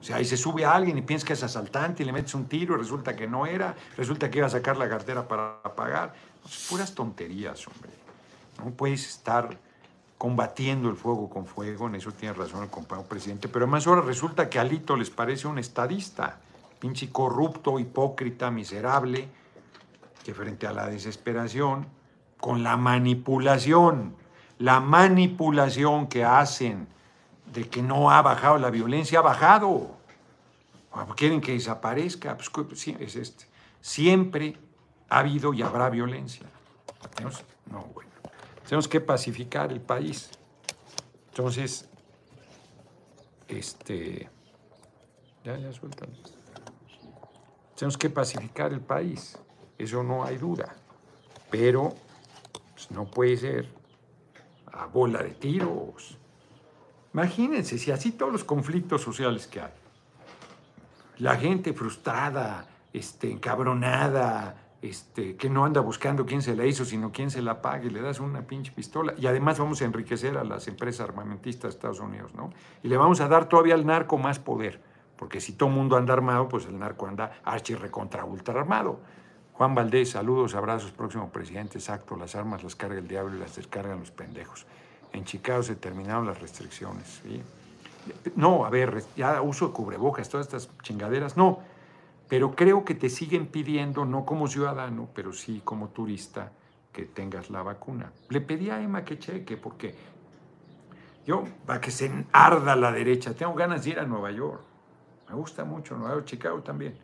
O 0.00 0.06
sea, 0.06 0.16
ahí 0.16 0.24
se 0.24 0.36
sube 0.36 0.64
a 0.64 0.74
alguien 0.74 0.98
y 0.98 1.02
piensa 1.02 1.26
que 1.26 1.32
es 1.32 1.42
asaltante 1.42 2.02
y 2.02 2.06
le 2.06 2.12
metes 2.12 2.34
un 2.34 2.46
tiro 2.46 2.74
y 2.74 2.78
resulta 2.78 3.16
que 3.16 3.26
no 3.26 3.46
era, 3.46 3.74
resulta 3.96 4.30
que 4.30 4.38
iba 4.38 4.46
a 4.46 4.50
sacar 4.50 4.76
la 4.76 4.88
cartera 4.88 5.26
para 5.26 5.62
pagar. 5.62 6.12
Puras 6.68 6.94
tonterías, 6.94 7.66
hombre. 7.66 7.90
No 8.62 8.70
puedes 8.70 9.06
estar 9.06 9.56
combatiendo 10.18 10.88
el 10.88 10.96
fuego 10.96 11.28
con 11.28 11.46
fuego, 11.46 11.86
en 11.86 11.96
eso 11.96 12.12
tiene 12.12 12.34
razón 12.34 12.62
el 12.62 12.70
compañero 12.70 13.08
presidente, 13.08 13.48
pero 13.48 13.64
además 13.64 13.86
ahora 13.86 14.02
resulta 14.02 14.48
que 14.48 14.58
Alito 14.58 14.96
les 14.96 15.10
parece 15.10 15.46
un 15.48 15.58
estadista, 15.58 16.38
pinche 16.78 17.10
corrupto, 17.10 17.78
hipócrita, 17.78 18.50
miserable, 18.50 19.28
que 20.22 20.34
frente 20.34 20.66
a 20.66 20.72
la 20.72 20.86
desesperación, 20.86 21.86
con 22.38 22.62
la 22.62 22.76
manipulación, 22.76 24.16
la 24.58 24.80
manipulación 24.80 26.08
que 26.08 26.24
hacen 26.24 26.88
de 27.54 27.68
que 27.68 27.82
no 27.82 28.10
ha 28.10 28.20
bajado 28.20 28.58
la 28.58 28.70
violencia, 28.70 29.20
ha 29.20 29.22
bajado. 29.22 29.96
¿Quieren 31.16 31.40
que 31.40 31.52
desaparezca? 31.52 32.36
Pues, 32.36 32.88
es 32.88 33.16
este. 33.16 33.46
Siempre 33.80 34.56
ha 35.08 35.20
habido 35.20 35.54
y 35.54 35.62
habrá 35.62 35.88
violencia. 35.88 36.46
No, 37.70 37.82
bueno. 37.94 38.10
Tenemos 38.64 38.88
que 38.88 39.00
pacificar 39.00 39.70
el 39.72 39.80
país. 39.80 40.30
Entonces, 41.28 41.88
este. 43.48 44.28
Ya, 45.44 45.56
ya 45.56 45.72
sueltan. 45.72 46.08
Tenemos 47.76 47.96
que 47.98 48.10
pacificar 48.10 48.72
el 48.72 48.80
país. 48.80 49.38
Eso 49.78 50.02
no 50.02 50.24
hay 50.24 50.38
duda. 50.38 50.74
Pero 51.50 51.94
pues, 52.72 52.90
no 52.90 53.04
puede 53.04 53.36
ser 53.36 53.68
a 54.72 54.86
bola 54.86 55.22
de 55.22 55.30
tiros. 55.30 56.18
Imagínense, 57.14 57.78
si 57.78 57.92
así 57.92 58.10
todos 58.10 58.32
los 58.32 58.42
conflictos 58.42 59.00
sociales 59.00 59.46
que 59.46 59.60
hay, 59.60 59.70
la 61.18 61.36
gente 61.36 61.72
frustrada, 61.72 62.66
este, 62.92 63.30
encabronada, 63.30 64.56
este, 64.82 65.36
que 65.36 65.48
no 65.48 65.64
anda 65.64 65.80
buscando 65.80 66.26
quién 66.26 66.42
se 66.42 66.56
la 66.56 66.66
hizo, 66.66 66.84
sino 66.84 67.12
quién 67.12 67.30
se 67.30 67.40
la 67.40 67.62
pague, 67.62 67.88
le 67.88 68.02
das 68.02 68.18
una 68.18 68.42
pinche 68.42 68.72
pistola. 68.72 69.14
Y 69.16 69.28
además 69.28 69.60
vamos 69.60 69.80
a 69.80 69.84
enriquecer 69.84 70.36
a 70.36 70.42
las 70.42 70.66
empresas 70.66 71.08
armamentistas 71.08 71.62
de 71.62 71.76
Estados 71.76 72.00
Unidos, 72.00 72.34
¿no? 72.34 72.52
Y 72.82 72.88
le 72.88 72.96
vamos 72.96 73.20
a 73.20 73.28
dar 73.28 73.48
todavía 73.48 73.74
al 73.74 73.86
narco 73.86 74.18
más 74.18 74.40
poder, 74.40 74.82
porque 75.16 75.40
si 75.40 75.52
todo 75.52 75.68
mundo 75.68 75.96
anda 75.96 76.14
armado, 76.14 76.48
pues 76.48 76.66
el 76.66 76.76
narco 76.76 77.06
anda 77.06 77.40
archi 77.44 77.76
recontra 77.76 78.24
ultra 78.24 78.58
armado. 78.58 78.98
Juan 79.52 79.76
Valdés, 79.76 80.10
saludos, 80.10 80.56
abrazos, 80.56 80.90
próximo 80.90 81.30
presidente, 81.30 81.78
exacto, 81.78 82.16
las 82.16 82.34
armas 82.34 82.64
las 82.64 82.74
carga 82.74 82.98
el 82.98 83.06
diablo 83.06 83.36
y 83.36 83.38
las 83.38 83.54
descargan 83.54 84.00
los 84.00 84.10
pendejos 84.10 84.66
en 85.14 85.24
Chicago 85.24 85.62
se 85.62 85.76
terminaron 85.76 86.26
las 86.26 86.40
restricciones. 86.40 87.22
No, 88.36 88.66
a 88.66 88.70
ver, 88.70 89.04
ya 89.16 89.40
uso 89.40 89.68
de 89.68 89.72
cubrebocas, 89.72 90.28
todas 90.28 90.46
estas 90.46 90.68
chingaderas, 90.82 91.36
no. 91.36 91.60
Pero 92.28 92.54
creo 92.54 92.84
que 92.84 92.94
te 92.94 93.08
siguen 93.08 93.46
pidiendo, 93.46 94.04
no 94.04 94.26
como 94.26 94.48
ciudadano, 94.48 95.08
pero 95.14 95.32
sí 95.32 95.62
como 95.64 95.88
turista, 95.88 96.50
que 96.92 97.04
tengas 97.04 97.48
la 97.48 97.62
vacuna. 97.62 98.12
Le 98.28 98.40
pedí 98.40 98.70
a 98.70 98.80
Emma 98.80 99.04
que 99.04 99.18
cheque, 99.18 99.56
porque 99.56 99.94
yo, 101.26 101.44
para 101.64 101.80
que 101.80 101.90
se 101.90 102.26
arda 102.32 102.74
la 102.74 102.90
derecha, 102.90 103.34
tengo 103.34 103.54
ganas 103.54 103.84
de 103.84 103.90
ir 103.90 104.00
a 104.00 104.04
Nueva 104.04 104.32
York. 104.32 104.62
Me 105.28 105.34
gusta 105.34 105.64
mucho 105.64 105.96
Nueva 105.96 106.14
York, 106.14 106.26
Chicago 106.26 106.60
también, 106.60 106.96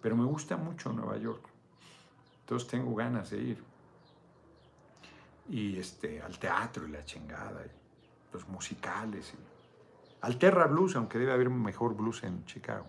pero 0.00 0.16
me 0.16 0.24
gusta 0.24 0.56
mucho 0.56 0.92
Nueva 0.92 1.16
York. 1.18 1.42
Entonces 2.40 2.68
tengo 2.68 2.94
ganas 2.94 3.30
de 3.30 3.38
ir 3.38 3.64
y 5.48 5.78
este, 5.78 6.20
al 6.20 6.38
teatro 6.38 6.86
y 6.86 6.90
la 6.90 7.04
chingada, 7.04 7.62
los 8.32 8.48
musicales. 8.48 9.32
Y, 9.34 9.58
Alterra 10.20 10.66
Blues, 10.66 10.96
aunque 10.96 11.18
debe 11.18 11.32
haber 11.32 11.48
mejor 11.48 11.94
blues 11.94 12.22
en 12.24 12.44
Chicago. 12.44 12.86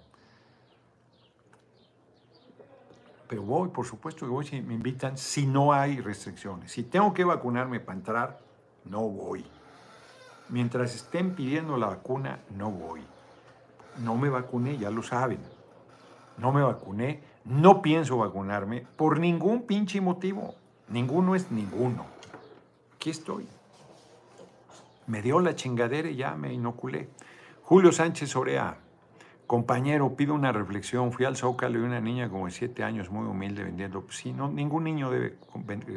Pero 3.28 3.44
voy, 3.44 3.70
por 3.70 3.86
supuesto 3.86 4.26
que 4.26 4.32
voy 4.32 4.46
si 4.46 4.60
me 4.62 4.74
invitan, 4.74 5.18
si 5.18 5.46
no 5.46 5.72
hay 5.72 6.02
restricciones. 6.02 6.72
Si 6.72 6.84
tengo 6.84 7.14
que 7.14 7.24
vacunarme 7.24 7.80
para 7.80 7.98
entrar, 7.98 8.40
no 8.86 9.02
voy. 9.02 9.46
Mientras 10.50 10.96
estén 10.96 11.36
pidiendo 11.36 11.78
la 11.78 11.88
vacuna, 11.88 12.40
no 12.58 12.72
voy. 12.72 13.02
No 14.00 14.18
me 14.18 14.30
vacuné, 14.30 14.80
ya 14.80 14.90
lo 14.90 15.04
saben. 15.04 15.40
No 16.38 16.52
me 16.52 16.64
vacuné, 16.64 17.22
no 17.46 17.84
pienso 17.84 18.18
vacunarme 18.18 18.88
por 18.96 19.20
ningún 19.20 19.68
pinche 19.68 20.02
motivo. 20.02 20.56
Ninguno 20.88 21.36
es 21.36 21.52
ninguno 21.52 22.20
aquí 23.00 23.12
estoy. 23.12 23.48
Me 25.08 25.22
dio 25.22 25.40
la 25.40 25.56
chingadera 25.56 26.10
y 26.10 26.18
ya 26.18 26.36
me 26.36 26.52
inoculé. 26.52 27.08
Julio 27.64 27.94
Sánchez 27.94 28.36
Orea, 28.36 28.78
compañero, 29.48 30.18
pido 30.18 30.34
una 30.34 30.52
reflexión. 30.52 31.14
Fui 31.14 31.24
al 31.24 31.38
Zócalo 31.38 31.80
y 31.80 31.82
una 31.82 32.02
niña 32.02 32.30
como 32.30 32.48
de 32.48 32.52
siete 32.52 32.84
años, 32.84 33.10
muy 33.10 33.26
humilde, 33.26 33.64
vendiendo. 33.64 34.06
Sí, 34.10 34.34
no, 34.34 34.52
ningún 34.52 34.84
niño 34.84 35.10
debe 35.10 35.38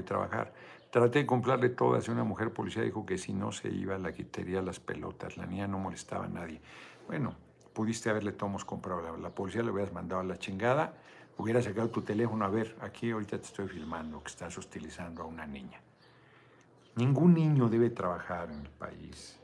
trabajar. 0.04 0.52
Traté 0.92 1.18
de 1.18 1.26
comprarle 1.26 1.70
todas 1.70 2.06
y 2.06 2.12
una 2.12 2.22
mujer 2.22 2.52
policía 2.52 2.84
dijo 2.84 3.04
que 3.04 3.18
si 3.18 3.32
no 3.32 3.50
se 3.50 3.68
iba 3.68 3.98
la 3.98 4.12
quitaría 4.12 4.62
las 4.62 4.78
pelotas. 4.78 5.36
La 5.36 5.46
niña 5.46 5.66
no 5.66 5.80
molestaba 5.80 6.26
a 6.26 6.28
nadie. 6.28 6.60
Bueno, 7.08 7.34
pudiste 7.72 8.10
haberle 8.10 8.30
tomos 8.30 8.64
comprado. 8.64 9.02
La, 9.02 9.18
la 9.18 9.30
policía 9.30 9.64
le 9.64 9.72
hubieras 9.72 9.92
mandado 9.92 10.20
a 10.20 10.24
la 10.24 10.38
chingada, 10.38 10.94
hubiera 11.36 11.60
sacado 11.62 11.90
tu 11.90 12.02
teléfono. 12.02 12.44
A 12.44 12.48
ver, 12.48 12.76
aquí 12.80 13.10
ahorita 13.10 13.38
te 13.38 13.46
estoy 13.46 13.66
filmando 13.66 14.22
que 14.22 14.28
estás 14.28 14.56
hostilizando 14.56 15.24
a 15.24 15.26
una 15.26 15.48
niña. 15.48 15.80
Ningún 16.96 17.34
niño 17.34 17.68
debe 17.68 17.90
trabajar 17.90 18.50
en 18.50 18.60
el 18.60 18.70
país. 18.70 19.38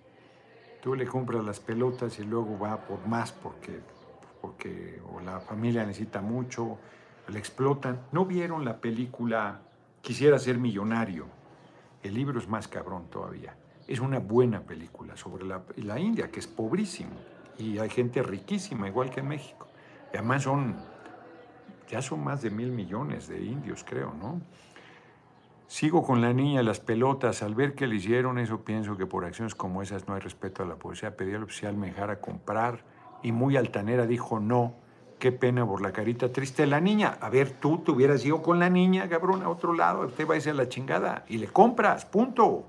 Tú 0.83 0.95
le 0.95 1.07
compras 1.07 1.45
las 1.45 1.61
pelotas 1.61 2.19
y 2.19 2.25
luego 2.25 2.59
va 2.59 2.77
por 2.87 3.07
más 3.07 3.33
porque, 3.33 3.81
porque 4.41 5.01
o 5.13 5.21
la 5.21 5.41
familia 5.41 5.85
necesita 5.85 6.21
mucho, 6.21 6.79
le 7.29 7.39
explotan. 7.39 8.01
¿No 8.13 8.25
vieron 8.27 8.65
la 8.65 8.77
película 8.77 9.61
Quisiera 10.01 10.39
ser 10.39 10.59
millonario? 10.59 11.27
El 12.03 12.15
libro 12.15 12.39
es 12.39 12.49
más 12.49 12.69
cabrón 12.69 13.09
todavía. 13.11 13.57
Es 13.87 14.01
una 14.01 14.19
buena 14.19 14.61
película 14.61 15.17
sobre 15.17 15.45
la, 15.45 15.63
la 15.77 15.99
India, 15.99 16.31
que 16.31 16.41
es 16.41 16.47
pobrísimo. 16.47 17.13
Y 17.59 17.79
hay 17.79 17.91
gente 17.91 18.23
riquísima, 18.23 18.87
igual 18.89 19.11
que 19.11 19.21
en 19.21 19.29
México. 19.29 19.69
Y 20.13 20.17
además 20.17 20.45
son, 20.45 20.77
ya 21.91 22.01
son 22.01 22.23
más 22.23 22.43
de 22.43 22.51
mil 22.51 22.71
millones 22.71 23.29
de 23.29 23.43
indios, 23.43 23.85
creo, 23.85 24.15
¿no? 24.15 24.41
Sigo 25.69 26.03
con 26.03 26.23
la 26.23 26.33
niña, 26.33 26.63
las 26.63 26.81
pelotas. 26.81 27.43
Al 27.43 27.55
ver 27.55 27.75
que 27.75 27.87
le 27.87 27.97
hicieron 27.97 28.39
eso, 28.39 28.65
pienso 28.65 28.97
que 28.97 29.05
por 29.05 29.27
acciones 29.27 29.55
como 29.55 29.83
esas 29.83 30.09
no 30.09 30.15
hay 30.15 30.21
respeto 30.21 30.63
a 30.63 30.67
la 30.67 30.77
policía. 30.77 31.15
Pedí 31.15 31.35
al 31.35 31.43
oficial 31.43 31.77
me 31.77 31.89
dejara 31.89 32.23
comprar 32.23 32.83
y 33.23 33.33
muy 33.33 33.55
altanera 33.59 34.07
dijo 34.07 34.41
no. 34.41 34.75
Qué 35.19 35.31
pena 35.31 35.67
por 35.67 35.83
la 35.83 35.93
carita 35.93 36.33
triste 36.33 36.63
de 36.63 36.69
la 36.69 36.81
niña. 36.81 37.19
A 37.21 37.29
ver, 37.29 37.51
tú 37.51 37.79
te 37.79 37.91
hubieras 37.91 38.25
ido 38.25 38.41
con 38.41 38.59
la 38.59 38.71
niña, 38.71 39.11
cabrón, 39.11 39.43
a 39.43 39.51
otro 39.51 39.75
lado. 39.75 40.07
Usted 40.07 40.27
va 40.27 40.35
a 40.35 40.37
irse 40.37 40.51
a 40.51 40.55
la 40.55 40.71
chingada 40.71 41.27
y 41.29 41.37
le 41.37 41.49
compras, 41.49 42.07
punto. 42.07 42.65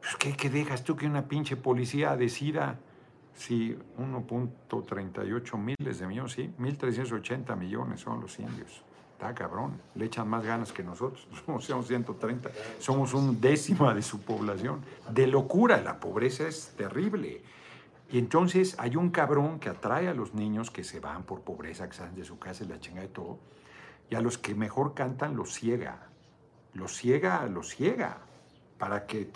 Pues, 0.00 0.16
¿qué, 0.16 0.36
¿Qué 0.36 0.50
dejas 0.50 0.84
tú 0.84 0.94
que 0.94 1.06
una 1.06 1.26
pinche 1.26 1.56
policía 1.56 2.16
decida 2.16 2.80
si 3.32 3.78
1.38 3.98 5.56
miles 5.56 5.98
de 6.00 6.06
millones, 6.06 6.32
sí, 6.32 6.52
1.380 6.58 7.56
millones 7.56 8.00
son 8.00 8.20
los 8.20 8.38
indios? 8.38 8.84
Está 9.22 9.36
cabrón, 9.36 9.80
le 9.94 10.06
echan 10.06 10.28
más 10.28 10.44
ganas 10.44 10.72
que 10.72 10.82
nosotros, 10.82 11.28
somos 11.46 11.86
130, 11.86 12.50
somos 12.80 13.14
un 13.14 13.40
décima 13.40 13.94
de 13.94 14.02
su 14.02 14.20
población. 14.20 14.80
De 15.12 15.28
locura, 15.28 15.80
la 15.80 16.00
pobreza 16.00 16.48
es 16.48 16.74
terrible. 16.76 17.40
Y 18.10 18.18
entonces 18.18 18.74
hay 18.80 18.96
un 18.96 19.10
cabrón 19.10 19.60
que 19.60 19.68
atrae 19.68 20.08
a 20.08 20.12
los 20.12 20.34
niños 20.34 20.72
que 20.72 20.82
se 20.82 20.98
van 20.98 21.22
por 21.22 21.42
pobreza, 21.42 21.88
que 21.88 21.94
salen 21.94 22.16
de 22.16 22.24
su 22.24 22.40
casa 22.40 22.64
y 22.64 22.66
la 22.66 22.80
chinga 22.80 23.00
de 23.00 23.06
todo, 23.06 23.38
y 24.10 24.16
a 24.16 24.20
los 24.20 24.38
que 24.38 24.56
mejor 24.56 24.92
cantan 24.92 25.36
los 25.36 25.54
ciega, 25.54 26.08
los 26.74 26.96
ciega, 26.96 27.46
los 27.46 27.68
ciega, 27.68 28.22
para 28.76 29.06
que 29.06 29.30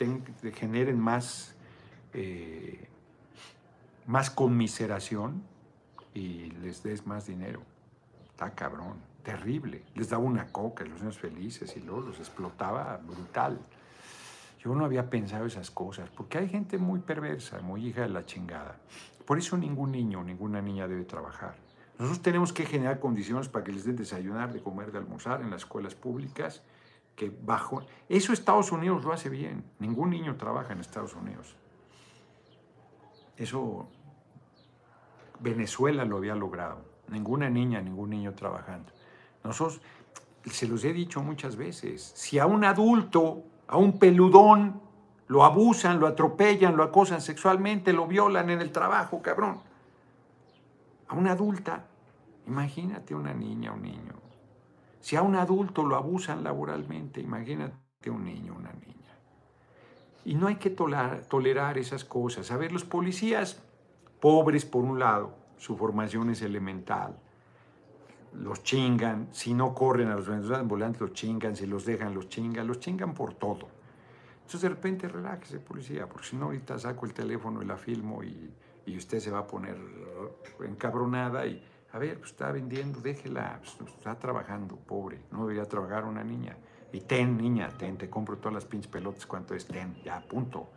generen 0.53 0.99
más, 0.99 1.55
eh, 2.13 2.89
más 4.05 4.31
conmiseración 4.31 5.45
y 6.13 6.51
les 6.61 6.83
des 6.83 7.07
más 7.07 7.29
dinero. 7.29 7.63
Está 8.33 8.51
cabrón 8.51 9.15
terrible. 9.27 9.83
Les 9.97 10.09
daba 10.09 10.23
una 10.23 10.47
coca, 10.53 10.85
los 10.85 11.01
niños 11.01 11.19
felices 11.19 11.77
y 11.77 11.81
luego 11.81 12.03
los 12.03 12.19
explotaba 12.21 12.97
brutal. 12.99 13.59
Yo 14.61 14.73
no 14.73 14.85
había 14.85 15.11
pensado 15.11 15.47
esas 15.47 15.69
cosas, 15.73 16.09
porque 16.11 16.39
hay 16.39 16.49
gente 16.49 16.79
muy 16.79 17.01
perversa, 17.01 17.59
muy 17.59 17.89
hija 17.89 18.03
de 18.03 18.11
la 18.11 18.25
chingada. 18.25 18.77
Por 19.27 19.39
eso 19.39 19.57
ningún 19.59 19.91
niño, 19.91 20.23
ninguna 20.23 20.63
niña 20.63 20.87
debe 20.87 21.05
trabajar. 21.05 21.57
Nosotros 21.99 22.23
tenemos 22.23 22.53
que 22.53 22.67
generar 22.67 23.01
condiciones 23.01 23.49
para 23.49 23.65
que 23.65 23.73
les 23.73 23.85
den 23.85 23.97
desayunar, 23.97 24.53
de 24.53 24.63
comer, 24.63 24.93
de 24.93 24.99
almorzar 24.99 25.41
en 25.41 25.51
las 25.51 25.63
escuelas 25.63 25.97
públicas, 25.97 26.63
que 27.17 27.29
bajo... 27.43 27.85
Eso 28.09 28.33
Estados 28.33 28.71
Unidos 28.71 29.05
lo 29.05 29.13
hace 29.13 29.29
bien. 29.29 29.65
Ningún 29.81 30.11
niño 30.11 30.37
trabaja 30.37 30.73
en 30.73 30.79
Estados 30.79 31.15
Unidos. 31.17 31.57
Eso 33.37 33.89
Venezuela 35.41 36.05
lo 36.05 36.19
había 36.19 36.37
logrado. 36.37 36.85
Ninguna 37.09 37.51
niña, 37.51 37.81
ningún 37.81 38.11
niño 38.11 38.33
trabajando. 38.35 38.93
Nosotros, 39.47 39.81
se 40.45 40.67
los 40.67 40.85
he 40.85 40.93
dicho 40.93 41.23
muchas 41.23 41.57
veces, 41.57 42.13
si 42.15 42.39
a 42.39 42.47
un 42.47 42.65
adulto, 42.65 43.43
a 43.67 43.77
un 43.77 43.99
peludón, 43.99 44.81
lo 45.29 45.45
abusan, 45.45 45.99
lo 45.99 46.07
atropellan, 46.07 46.77
lo 46.77 46.83
acosan 46.83 47.21
sexualmente, 47.21 47.93
lo 47.93 48.07
violan 48.07 48.51
en 48.51 48.61
el 48.61 48.71
trabajo, 48.71 49.23
cabrón. 49.23 49.61
A 51.09 51.15
una 51.15 51.33
adulta, 51.33 51.87
imagínate 52.47 53.15
una 53.15 53.35
niña, 53.35 53.73
un 53.73 53.83
niño. 53.83 54.15
Si 55.01 55.17
a 55.17 55.23
un 55.23 55.37
adulto 55.37 55.85
lo 55.85 55.97
abusan 55.97 56.45
laboralmente, 56.45 57.21
imagínate 57.21 58.11
un 58.11 58.25
niño, 58.25 58.55
una 58.57 58.73
niña. 58.73 58.95
Y 60.25 60.35
no 60.35 60.49
hay 60.49 60.57
que 60.57 60.71
tolerar, 60.71 61.23
tolerar 61.23 61.79
esas 61.79 62.05
cosas. 62.05 62.51
A 62.51 62.57
ver, 62.57 62.73
los 62.73 62.85
policías, 62.85 63.63
pobres 64.21 64.65
por 64.65 64.85
un 64.85 64.99
lado, 64.99 65.35
su 65.57 65.77
formación 65.77 66.31
es 66.31 66.43
elemental 66.43 67.17
los 68.39 68.63
chingan, 68.63 69.29
si 69.33 69.55
no 69.55 69.75
corren 69.75 70.09
a 70.09 70.17
los 70.17 70.29
vendedores 70.29 70.61
ambulantes 70.61 71.01
los 71.01 71.13
chingan, 71.13 71.57
si 71.57 71.67
los 71.67 71.85
dejan 71.85 72.15
los 72.15 72.29
chingan, 72.29 72.67
los 72.67 72.81
chingan 72.81 73.15
por 73.15 73.35
todo. 73.35 73.69
Entonces 74.37 74.63
de 74.63 74.69
repente 74.69 75.09
relájese 75.09 75.59
policía, 75.59 76.09
porque 76.09 76.29
si 76.29 76.37
no 76.37 76.47
ahorita 76.47 76.79
saco 76.79 77.07
el 77.07 77.13
teléfono 77.13 77.63
y 77.63 77.67
la 77.67 77.77
filmo 77.77 78.23
y, 78.23 78.53
usted 78.97 79.19
se 79.19 79.33
va 79.33 79.41
a 79.41 79.47
poner 79.47 79.77
encabronada 80.65 81.45
y, 81.45 81.61
a 81.93 81.99
ver, 81.99 82.19
pues 82.19 82.31
está 82.31 82.53
vendiendo, 82.53 83.01
déjela, 83.01 83.61
pues, 83.61 83.91
está 83.91 84.17
trabajando, 84.17 84.77
pobre, 84.77 85.23
no 85.33 85.41
debería 85.41 85.69
trabajar 85.69 86.05
una 86.05 86.23
niña. 86.23 86.57
Y 86.93 87.01
ten, 87.01 87.37
niña, 87.37 87.69
ten, 87.77 87.97
te 87.99 88.09
compro 88.09 88.39
todas 88.39 88.55
las 88.55 88.65
pinches 88.65 88.91
pelotas, 88.91 89.27
¿cuánto 89.27 89.55
es? 89.55 89.67
Ten, 89.67 89.97
ya, 90.05 90.21
punto. 90.21 90.69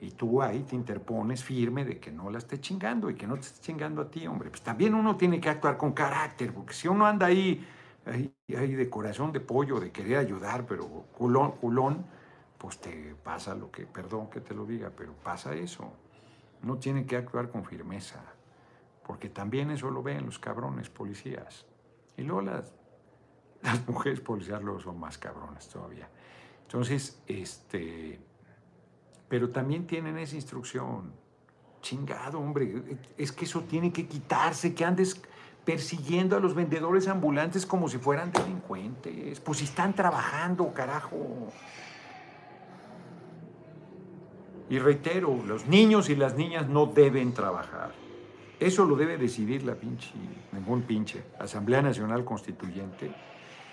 Y 0.00 0.10
tú 0.10 0.42
ahí 0.42 0.62
te 0.62 0.76
interpones 0.76 1.42
firme 1.42 1.84
de 1.84 1.98
que 1.98 2.12
no 2.12 2.30
la 2.30 2.38
esté 2.38 2.60
chingando 2.60 3.08
y 3.08 3.14
que 3.14 3.26
no 3.26 3.34
te 3.34 3.40
esté 3.42 3.60
chingando 3.60 4.02
a 4.02 4.10
ti, 4.10 4.26
hombre. 4.26 4.50
Pues 4.50 4.62
también 4.62 4.94
uno 4.94 5.16
tiene 5.16 5.40
que 5.40 5.48
actuar 5.48 5.76
con 5.76 5.92
carácter, 5.92 6.52
porque 6.52 6.74
si 6.74 6.88
uno 6.88 7.06
anda 7.06 7.26
ahí, 7.26 7.66
ahí, 8.04 8.74
de 8.74 8.90
corazón 8.90 9.32
de 9.32 9.40
pollo, 9.40 9.80
de 9.80 9.90
querer 9.90 10.18
ayudar, 10.18 10.66
pero 10.66 10.86
culón, 11.16 11.52
culón, 11.52 12.06
pues 12.58 12.78
te 12.78 13.14
pasa 13.22 13.54
lo 13.54 13.70
que, 13.70 13.86
perdón 13.86 14.28
que 14.28 14.40
te 14.40 14.54
lo 14.54 14.66
diga, 14.66 14.90
pero 14.94 15.12
pasa 15.14 15.54
eso. 15.54 15.92
Uno 16.62 16.76
tiene 16.78 17.06
que 17.06 17.16
actuar 17.16 17.50
con 17.50 17.64
firmeza, 17.64 18.22
porque 19.06 19.28
también 19.30 19.70
eso 19.70 19.90
lo 19.90 20.02
ven 20.02 20.26
los 20.26 20.38
cabrones 20.38 20.90
policías. 20.90 21.66
Y 22.16 22.22
luego 22.22 22.42
las, 22.42 22.72
las 23.62 23.86
mujeres 23.88 24.20
policías 24.20 24.62
luego 24.62 24.80
son 24.80 25.00
más 25.00 25.16
cabrones 25.18 25.68
todavía. 25.68 26.08
Entonces, 26.62 27.22
este 27.26 28.20
pero 29.28 29.50
también 29.50 29.86
tienen 29.86 30.18
esa 30.18 30.36
instrucción. 30.36 31.12
Chingado, 31.82 32.38
hombre, 32.38 32.98
es 33.16 33.32
que 33.32 33.44
eso 33.44 33.60
tiene 33.62 33.92
que 33.92 34.06
quitarse, 34.06 34.74
que 34.74 34.84
andes 34.84 35.20
persiguiendo 35.64 36.36
a 36.36 36.40
los 36.40 36.54
vendedores 36.54 37.08
ambulantes 37.08 37.66
como 37.66 37.88
si 37.88 37.98
fueran 37.98 38.32
delincuentes. 38.32 39.40
Pues 39.40 39.58
si 39.58 39.64
están 39.64 39.94
trabajando, 39.94 40.72
carajo. 40.72 41.52
Y 44.70 44.78
reitero, 44.78 45.42
los 45.46 45.66
niños 45.66 46.08
y 46.08 46.16
las 46.16 46.34
niñas 46.34 46.68
no 46.68 46.86
deben 46.86 47.34
trabajar. 47.34 47.92
Eso 48.58 48.84
lo 48.84 48.96
debe 48.96 49.18
decidir 49.18 49.64
la 49.64 49.74
pinche, 49.74 50.10
ningún 50.52 50.82
pinche, 50.82 51.22
Asamblea 51.38 51.82
Nacional 51.82 52.24
Constituyente 52.24 53.10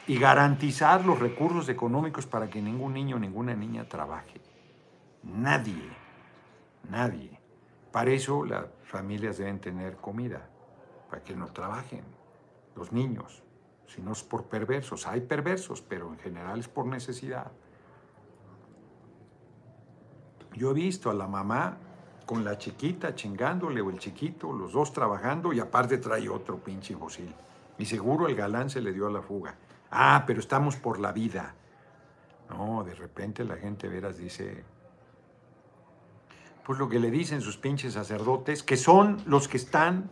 y 0.07 0.17
garantizar 0.17 1.05
los 1.05 1.19
recursos 1.19 1.69
económicos 1.69 2.25
para 2.25 2.49
que 2.49 2.61
ningún 2.61 2.93
niño, 2.93 3.17
ninguna 3.17 3.55
niña 3.55 3.87
trabaje. 3.87 4.41
Nadie, 5.23 5.89
nadie. 6.89 7.39
Para 7.91 8.11
eso 8.11 8.43
las 8.45 8.65
familias 8.83 9.37
deben 9.37 9.59
tener 9.59 9.97
comida, 9.97 10.49
para 11.09 11.23
que 11.23 11.35
no 11.35 11.47
trabajen 11.47 12.03
los 12.75 12.91
niños, 12.91 13.43
si 13.87 14.01
no 14.01 14.11
es 14.11 14.23
por 14.23 14.45
perversos. 14.45 15.07
Hay 15.07 15.21
perversos, 15.21 15.81
pero 15.81 16.09
en 16.09 16.19
general 16.19 16.59
es 16.59 16.67
por 16.67 16.85
necesidad. 16.85 17.51
Yo 20.53 20.71
he 20.71 20.73
visto 20.73 21.09
a 21.09 21.13
la 21.13 21.27
mamá 21.27 21.77
con 22.25 22.43
la 22.43 22.57
chiquita 22.57 23.15
chingándole 23.15 23.81
o 23.81 23.89
el 23.89 23.99
chiquito, 23.99 24.51
los 24.51 24.73
dos 24.73 24.93
trabajando 24.93 25.51
y 25.53 25.59
aparte 25.59 25.97
trae 25.97 26.29
otro 26.29 26.57
pinche 26.57 26.95
fusil. 26.95 27.33
Y 27.77 27.85
seguro 27.85 28.27
el 28.27 28.35
galán 28.35 28.69
se 28.69 28.81
le 28.81 28.93
dio 28.93 29.07
a 29.07 29.11
la 29.11 29.21
fuga. 29.21 29.55
Ah, 29.91 30.23
pero 30.25 30.39
estamos 30.39 30.75
por 30.75 30.99
la 30.99 31.11
vida. 31.11 31.55
No, 32.49 32.83
de 32.83 32.93
repente 32.93 33.43
la 33.43 33.57
gente 33.57 33.87
veras 33.87 34.17
dice, 34.17 34.63
pues 36.65 36.79
lo 36.79 36.89
que 36.89 36.99
le 36.99 37.11
dicen 37.11 37.41
sus 37.41 37.57
pinches 37.57 37.93
sacerdotes, 37.93 38.63
que 38.63 38.77
son 38.77 39.21
los 39.25 39.47
que 39.47 39.57
están 39.57 40.09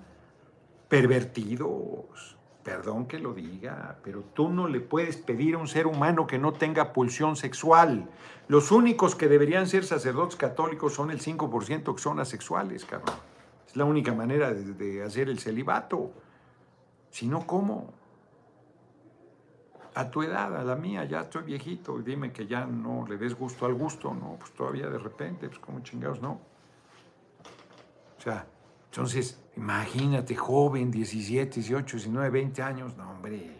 pervertidos. 0.89 2.37
Perdón 2.63 3.07
que 3.07 3.17
lo 3.17 3.33
diga, 3.33 3.97
pero 4.03 4.23
tú 4.33 4.49
no 4.49 4.67
le 4.67 4.81
puedes 4.81 5.17
pedir 5.17 5.55
a 5.55 5.57
un 5.57 5.67
ser 5.67 5.87
humano 5.87 6.27
que 6.27 6.37
no 6.37 6.53
tenga 6.53 6.93
pulsión 6.93 7.35
sexual. 7.35 8.09
Los 8.47 8.71
únicos 8.71 9.15
que 9.15 9.27
deberían 9.27 9.65
ser 9.65 9.83
sacerdotes 9.83 10.35
católicos 10.35 10.93
son 10.93 11.09
el 11.09 11.21
5% 11.21 11.95
que 11.95 12.01
son 12.01 12.19
asexuales, 12.19 12.85
cabrón. 12.85 13.15
Es 13.65 13.75
la 13.75 13.85
única 13.85 14.13
manera 14.13 14.53
de, 14.53 15.01
hacer 15.01 15.29
el 15.29 15.39
celibato. 15.39 16.11
Si 17.09 17.25
no, 17.27 17.47
¿cómo? 17.47 17.93
A 19.93 20.09
tu 20.09 20.23
edad, 20.23 20.55
a 20.55 20.63
la 20.63 20.75
mía, 20.75 21.03
ya 21.05 21.21
estoy 21.21 21.43
viejito, 21.43 21.99
y 21.99 22.03
dime 22.03 22.31
que 22.31 22.47
ya 22.47 22.65
no 22.65 23.05
le 23.07 23.17
des 23.17 23.35
gusto 23.35 23.65
al 23.65 23.73
gusto, 23.73 24.13
no, 24.13 24.37
pues 24.39 24.51
todavía 24.53 24.89
de 24.89 24.97
repente, 24.97 25.47
pues 25.47 25.59
como 25.59 25.81
chingados, 25.81 26.21
no. 26.21 26.39
O 28.17 28.21
sea, 28.21 28.45
entonces, 28.85 29.41
imagínate, 29.57 30.35
joven, 30.35 30.91
17, 30.91 31.55
18, 31.55 31.97
19, 31.97 32.29
20 32.29 32.61
años, 32.61 32.95
no, 32.95 33.11
hombre, 33.11 33.51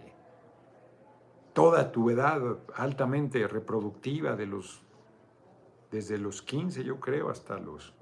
toda 1.54 1.92
tu 1.92 2.10
edad 2.10 2.42
altamente 2.76 3.46
reproductiva 3.48 4.36
de 4.36 4.46
los, 4.46 4.82
desde 5.92 6.18
los 6.18 6.42
15, 6.42 6.84
yo 6.84 7.00
creo, 7.00 7.30
hasta 7.30 7.58
los, 7.60 7.94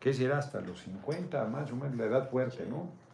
¿qué 0.00 0.12
será? 0.12 0.38
Hasta 0.38 0.60
los 0.60 0.80
50, 0.80 1.44
más 1.46 1.70
o 1.70 1.76
menos, 1.76 1.96
la 1.96 2.06
edad 2.06 2.30
fuerte, 2.30 2.66
¿no? 2.66 3.05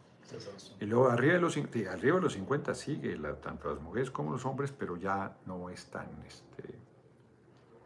Y 0.80 0.86
luego 0.86 1.08
arriba 1.10 1.34
de 1.34 1.40
los, 1.40 1.56
arriba 1.56 2.16
de 2.16 2.22
los 2.22 2.32
50 2.32 2.74
sigue 2.74 3.16
tanto 3.40 3.72
las 3.72 3.82
mujeres 3.82 4.10
como 4.10 4.32
los 4.32 4.44
hombres, 4.44 4.72
pero 4.72 4.96
ya 4.96 5.36
no 5.46 5.68
es 5.68 5.86
tan, 5.86 6.06
este, 6.26 6.74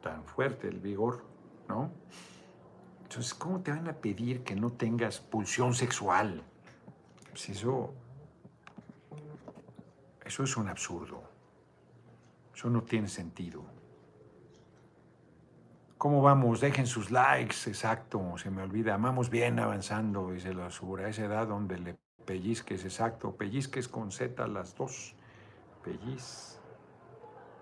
tan 0.03 0.25
fuerte 0.25 0.69
el 0.69 0.79
vigor, 0.79 1.23
¿no? 1.69 1.91
Entonces, 3.03 3.35
¿cómo 3.35 3.61
te 3.61 3.71
van 3.71 3.89
a 3.89 3.93
pedir 3.93 4.43
que 4.43 4.55
no 4.55 4.73
tengas 4.73 5.21
pulsión 5.21 5.75
sexual? 5.75 6.43
Pues 7.31 7.49
eso, 7.51 7.93
eso 10.25 10.43
es 10.43 10.57
un 10.57 10.69
absurdo. 10.69 11.23
Eso 12.55 12.71
no 12.71 12.83
tiene 12.83 13.09
sentido. 13.09 13.63
¿Cómo 15.99 16.23
vamos? 16.23 16.61
Dejen 16.61 16.87
sus 16.87 17.11
likes, 17.11 17.57
exacto, 17.67 18.35
se 18.39 18.51
me 18.51 18.63
olvida. 18.63 18.95
Amamos 18.95 19.31
bien 19.31 19.59
avanzando, 19.59 20.31
dice 20.31 20.55
la 20.55 20.71
Sura, 20.71 21.09
esa 21.09 21.25
edad 21.25 21.47
donde 21.47 21.79
le 21.79 21.97
pellizques, 22.27 22.85
exacto, 22.85 23.35
pellizques 23.35 23.89
con 23.89 24.11
Z 24.11 24.47
las 24.49 24.77
dos. 24.77 25.15
Pelliz. 25.83 26.59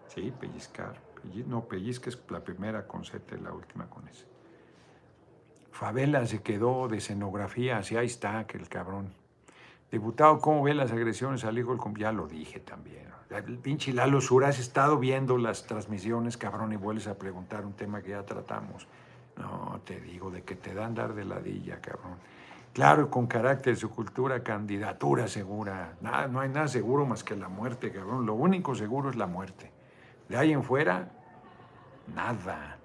Sí, 0.08 0.32
pellizcar. 0.40 1.00
no, 1.46 1.66
pellizques 1.66 2.18
la 2.30 2.40
primera 2.42 2.86
con 2.86 3.04
Z 3.04 3.36
y 3.36 3.40
la 3.40 3.52
última 3.52 3.88
con 3.88 4.08
S. 4.08 4.26
Favela 5.70 6.24
se 6.26 6.40
quedó 6.42 6.88
de 6.88 6.98
escenografía, 6.98 7.78
así 7.78 7.96
ahí 7.96 8.06
está, 8.06 8.46
que 8.46 8.56
el 8.56 8.68
cabrón. 8.68 9.12
Diputado, 9.90 10.40
¿cómo 10.40 10.62
ve 10.62 10.74
las 10.74 10.92
agresiones 10.92 11.44
al 11.44 11.58
hijo 11.58 11.76
del 11.76 11.94
Ya 11.96 12.12
lo 12.12 12.26
dije 12.26 12.60
también. 12.60 13.04
El 13.30 13.58
pinche 13.58 13.92
Lalo 13.92 14.20
Sura, 14.20 14.48
has 14.48 14.58
estado 14.58 14.98
viendo 14.98 15.36
las 15.38 15.66
transmisiones, 15.66 16.36
cabrón, 16.36 16.72
y 16.72 16.76
vuelves 16.76 17.08
a 17.08 17.18
preguntar 17.18 17.66
un 17.66 17.72
tema 17.72 18.02
que 18.02 18.10
ya 18.10 18.24
tratamos. 18.24 18.86
No, 19.36 19.80
te 19.84 20.00
digo, 20.00 20.30
de 20.30 20.42
que 20.42 20.54
te 20.54 20.74
dan 20.74 20.94
dar 20.94 21.14
de 21.14 21.24
ladilla, 21.24 21.80
cabrón. 21.80 22.18
Claro, 22.74 23.08
con 23.08 23.28
carácter, 23.28 23.76
su 23.76 23.88
cultura, 23.88 24.42
candidatura 24.42 25.28
segura. 25.28 25.96
Nada, 26.00 26.26
no 26.26 26.40
hay 26.40 26.48
nada 26.48 26.66
seguro 26.66 27.06
más 27.06 27.22
que 27.22 27.36
la 27.36 27.48
muerte, 27.48 27.92
cabrón. 27.92 28.26
Lo 28.26 28.34
único 28.34 28.74
seguro 28.74 29.10
es 29.10 29.16
la 29.16 29.28
muerte. 29.28 29.70
De 30.28 30.36
ahí 30.36 30.52
en 30.52 30.64
fuera, 30.64 31.08
nada. 32.12 32.78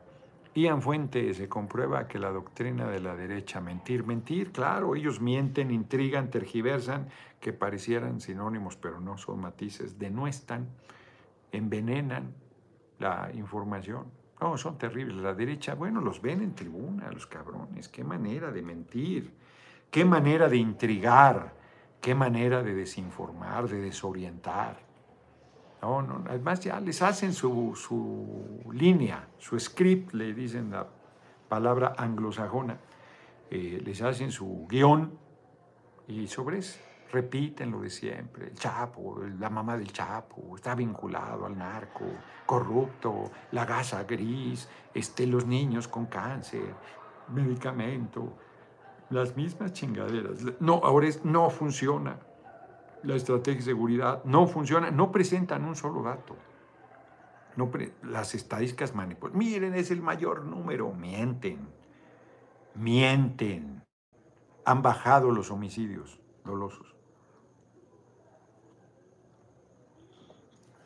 Ian 0.53 0.83
Fuente 0.83 1.33
se 1.33 1.49
comprueba 1.49 2.07
que 2.07 2.19
la 2.19 2.29
doctrina 2.29 2.87
de 2.87 2.99
la 2.99 3.15
derecha, 3.15 3.61
mentir, 3.61 4.05
mentir, 4.05 4.51
claro, 4.51 4.95
ellos 4.95 5.21
mienten, 5.21 5.71
intrigan, 5.71 6.29
tergiversan, 6.29 7.07
que 7.39 7.51
parecieran 7.51 8.21
sinónimos, 8.21 8.75
pero 8.75 8.99
no 8.99 9.17
son 9.17 9.41
matices, 9.41 9.97
denuestan, 9.97 10.67
envenenan 11.51 12.35
la 12.99 13.31
información. 13.33 14.05
No, 14.39 14.55
son 14.55 14.77
terribles. 14.77 15.17
La 15.17 15.33
derecha, 15.33 15.73
bueno, 15.73 15.99
los 15.99 16.21
ven 16.21 16.41
en 16.43 16.53
tribuna, 16.53 17.11
los 17.11 17.25
cabrones. 17.25 17.89
Qué 17.89 18.03
manera 18.03 18.51
de 18.51 18.61
mentir, 18.61 19.33
qué 19.91 20.05
manera 20.05 20.47
de 20.47 20.57
intrigar, 20.57 21.53
qué 22.01 22.15
manera 22.15 22.63
de 22.63 22.73
desinformar, 22.73 23.67
de 23.67 23.81
desorientar. 23.81 24.77
No, 25.81 26.01
no, 26.01 26.23
además 26.27 26.59
ya 26.59 26.79
les 26.79 27.01
hacen 27.01 27.33
su, 27.33 27.73
su 27.75 28.69
línea, 28.73 29.27
su 29.37 29.57
script, 29.59 30.13
le 30.13 30.33
dicen 30.33 30.71
la 30.71 30.87
palabra 31.47 31.95
anglosajona, 31.97 32.77
eh, 33.49 33.81
les 33.83 34.01
hacen 34.01 34.31
su 34.31 34.67
guion 34.69 35.17
y 36.07 36.27
sobre 36.27 36.59
eso 36.59 36.79
repiten 37.11 37.71
lo 37.71 37.81
de 37.81 37.89
siempre. 37.89 38.47
El 38.47 38.55
Chapo, 38.55 39.21
la 39.39 39.49
mamá 39.49 39.77
del 39.77 39.91
Chapo, 39.91 40.55
está 40.55 40.75
vinculado 40.75 41.45
al 41.45 41.57
narco, 41.57 42.05
corrupto, 42.45 43.31
la 43.51 43.65
gasa 43.65 44.03
gris, 44.03 44.69
este, 44.93 45.25
los 45.25 45.45
niños 45.45 45.87
con 45.87 46.05
cáncer, 46.05 46.73
medicamento, 47.29 48.37
las 49.09 49.35
mismas 49.35 49.73
chingaderas. 49.73 50.39
No, 50.59 50.81
ahora 50.83 51.07
es, 51.07 51.23
no 51.25 51.49
funciona 51.49 52.19
la 53.03 53.15
estrategia 53.15 53.59
de 53.59 53.65
seguridad, 53.65 54.23
no 54.25 54.47
funciona, 54.47 54.91
no 54.91 55.11
presentan 55.11 55.65
un 55.65 55.75
solo 55.75 56.03
dato. 56.03 56.35
No 57.55 57.69
las 58.03 58.35
estadísticas 58.35 58.95
manipulan. 58.95 59.37
Miren, 59.37 59.73
es 59.73 59.91
el 59.91 60.01
mayor 60.01 60.45
número. 60.45 60.93
Mienten. 60.93 61.67
Mienten. 62.75 63.83
Han 64.63 64.81
bajado 64.81 65.31
los 65.31 65.51
homicidios 65.51 66.19
dolosos. 66.45 66.95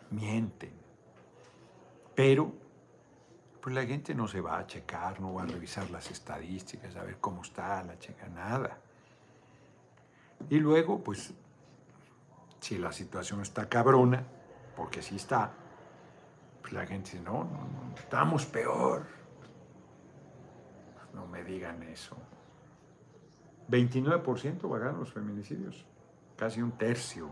Mienten. 0.09 0.74
Pero, 2.15 2.53
pues 3.64 3.74
la 3.74 3.86
gente 3.86 4.14
no 4.14 4.28
se 4.28 4.41
va 4.41 4.57
a 4.57 4.68
checar, 4.68 5.22
no 5.22 5.36
va 5.36 5.43
a 5.43 5.45
revisar 5.45 5.89
las 5.89 6.11
estadísticas, 6.11 6.97
a 6.97 7.03
ver 7.03 7.16
cómo 7.22 7.43
está 7.43 7.82
la 7.82 7.97
checa, 7.97 8.28
nada. 8.28 8.78
Y 10.49 10.59
luego, 10.59 11.01
pues 11.01 11.34
si 12.59 12.78
la 12.78 12.91
situación 12.91 13.41
está 13.41 13.70
cabrona, 13.70 14.22
porque 14.76 15.01
sí 15.01 15.16
está, 15.16 15.53
pues 16.59 16.74
la 16.74 16.86
gente 16.86 17.11
dice, 17.11 17.24
no, 17.24 17.45
no, 17.45 17.95
estamos 17.95 18.45
peor. 18.45 19.05
No 21.14 21.26
me 21.28 21.45
digan 21.45 21.84
eso. 21.84 22.18
29% 23.70 24.68
bajaron 24.68 24.99
los 24.99 25.14
feminicidios, 25.14 25.86
casi 26.36 26.61
un 26.61 26.74
tercio. 26.74 27.30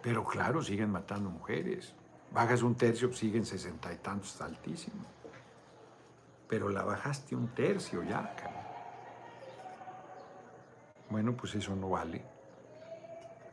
Pero 0.00 0.24
claro, 0.24 0.62
siguen 0.62 0.90
matando 0.90 1.28
mujeres. 1.28 1.94
Bajas 2.32 2.62
un 2.62 2.74
tercio, 2.74 3.12
siguen 3.12 3.44
sesenta 3.44 3.92
y 3.92 3.96
tantos, 3.96 4.40
altísimo. 4.40 5.04
Pero 6.48 6.68
la 6.68 6.82
bajaste 6.82 7.34
un 7.34 7.48
tercio 7.48 8.02
ya, 8.02 8.34
Bueno, 11.08 11.36
pues 11.36 11.56
eso 11.56 11.74
no 11.74 11.90
vale. 11.90 12.24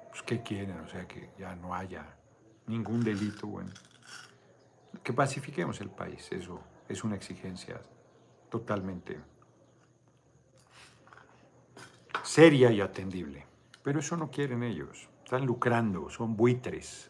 Pues, 0.10 0.22
¿qué 0.22 0.44
quieren? 0.44 0.80
O 0.80 0.88
sea, 0.88 1.08
que 1.08 1.32
ya 1.40 1.56
no 1.56 1.74
haya 1.74 2.06
ningún 2.68 3.04
delito, 3.04 3.48
bueno. 3.48 3.72
Que 5.04 5.12
pacifiquemos 5.12 5.82
el 5.82 5.90
país, 5.90 6.28
eso 6.32 6.60
es 6.88 7.04
una 7.04 7.16
exigencia 7.16 7.82
totalmente 8.50 9.20
seria 12.28 12.72
y 12.72 12.82
atendible. 12.82 13.46
Pero 13.84 14.00
eso 14.00 14.18
no 14.18 14.30
quieren 14.30 14.62
ellos. 14.62 15.08
Están 15.24 15.46
lucrando, 15.46 16.10
son 16.10 16.36
buitres. 16.36 17.10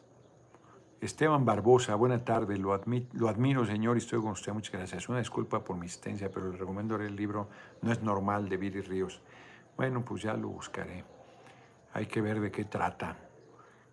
Esteban 1.00 1.46
Barbosa, 1.46 1.96
buena 1.96 2.24
tarde, 2.24 2.58
lo, 2.58 2.80
lo 3.14 3.30
admiro 3.30 3.66
señor 3.66 3.98
y 3.98 4.00
estoy 4.00 4.20
con 4.20 4.32
usted, 4.32 4.52
muchas 4.54 4.74
gracias. 4.74 5.10
Una 5.10 5.20
disculpa 5.20 5.64
por 5.64 5.78
mi 5.78 5.86
asistencia, 5.86 6.32
pero 6.32 6.52
le 6.52 6.58
recomiendo 6.58 6.96
el 6.96 7.16
libro 7.16 7.50
No 7.82 7.92
es 7.92 8.02
normal 8.02 8.50
de 8.50 8.58
Viri 8.58 8.82
Ríos. 8.82 9.22
Bueno, 9.76 10.04
pues 10.04 10.24
ya 10.24 10.34
lo 10.34 10.50
buscaré 10.50 11.04
hay 11.98 12.06
que 12.06 12.22
ver 12.22 12.40
de 12.40 12.52
qué 12.52 12.66
trata. 12.66 13.18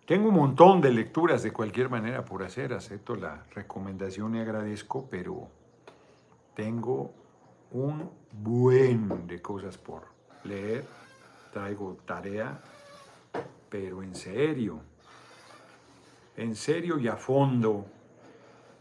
Tengo 0.05 0.29
un 0.29 0.35
montón 0.35 0.79
de 0.79 0.91
lecturas 0.91 1.41
de 1.41 1.51
cualquier 1.51 1.89
manera 1.89 2.23
por 2.23 2.43
hacer, 2.43 2.71
acepto 2.71 3.15
la 3.15 3.45
recomendación 3.55 4.35
y 4.35 4.39
agradezco, 4.39 5.07
pero 5.09 5.47
tengo 6.53 7.11
un 7.71 8.11
buen 8.31 9.25
de 9.25 9.41
cosas 9.41 9.79
por 9.79 10.03
leer, 10.43 10.85
traigo 11.51 11.97
tarea, 12.05 12.61
pero 13.67 14.03
en 14.03 14.13
serio, 14.13 14.81
en 16.37 16.55
serio 16.55 16.99
y 16.99 17.07
a 17.07 17.15
fondo. 17.15 17.85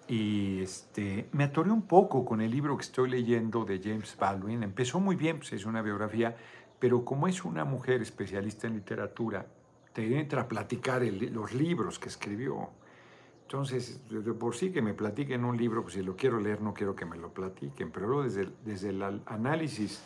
Y 0.07 0.61
este, 0.61 1.29
me 1.33 1.45
atoré 1.45 1.71
un 1.71 1.83
poco 1.83 2.25
con 2.25 2.41
el 2.41 2.51
libro 2.51 2.77
que 2.77 2.83
estoy 2.83 3.09
leyendo 3.09 3.65
de 3.65 3.81
James 3.83 4.17
Baldwin. 4.19 4.63
Empezó 4.63 5.01
muy 5.01 5.17
bien, 5.17 5.39
pues 5.39 5.53
es 5.55 5.65
una 5.65 5.81
biografía, 5.81 6.37
pero 6.79 7.05
como 7.05 7.27
es 7.27 7.45
una 7.45 7.65
mujer 7.65 8.03
especialista 8.03 8.67
en 8.67 8.75
literatura, 8.75 9.47
te 9.93 10.19
entra 10.19 10.43
a 10.43 10.49
platicar 10.49 11.03
los 11.03 11.55
libros 11.55 11.99
que 11.99 12.09
escribió. 12.09 12.69
Entonces, 13.43 14.01
por 14.39 14.57
sí 14.57 14.73
que 14.73 14.83
me 14.83 14.95
platiquen 14.95 15.45
un 15.45 15.57
libro, 15.57 15.83
pues 15.83 15.95
si 15.95 16.03
lo 16.03 16.17
quiero 16.17 16.41
leer, 16.41 16.61
no 16.61 16.75
quiero 16.75 16.95
que 16.97 17.05
me 17.05 17.17
lo 17.17 17.33
platiquen, 17.33 17.91
pero 17.91 18.23
desde, 18.23 18.49
desde 18.65 18.91
el 18.91 19.03
análisis 19.27 20.03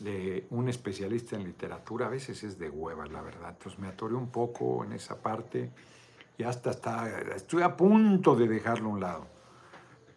de 0.00 0.46
un 0.50 0.68
especialista 0.68 1.36
en 1.36 1.44
literatura, 1.44 2.06
a 2.06 2.10
veces 2.10 2.44
es 2.44 2.58
de 2.58 2.70
hueva, 2.70 3.06
la 3.06 3.20
verdad. 3.20 3.50
Entonces 3.50 3.78
me 3.78 3.88
atoré 3.88 4.14
un 4.14 4.30
poco 4.30 4.84
en 4.84 4.92
esa 4.92 5.20
parte 5.20 5.70
y 6.36 6.42
hasta 6.42 6.70
está, 6.70 7.08
estoy 7.34 7.62
a 7.62 7.76
punto 7.76 8.34
de 8.34 8.48
dejarlo 8.48 8.90
a 8.90 8.92
un 8.92 9.00
lado. 9.00 9.26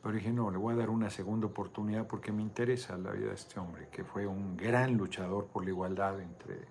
Pero 0.01 0.15
dije, 0.15 0.31
no, 0.31 0.49
le 0.49 0.57
voy 0.57 0.73
a 0.73 0.77
dar 0.77 0.89
una 0.89 1.09
segunda 1.09 1.47
oportunidad 1.47 2.07
porque 2.07 2.31
me 2.31 2.41
interesa 2.41 2.97
la 2.97 3.11
vida 3.11 3.27
de 3.27 3.35
este 3.35 3.59
hombre, 3.59 3.89
que 3.91 4.03
fue 4.03 4.25
un 4.25 4.55
gran 4.55 4.95
luchador 4.95 5.47
por 5.47 5.63
la 5.63 5.69
igualdad 5.69 6.19
entre 6.21 6.67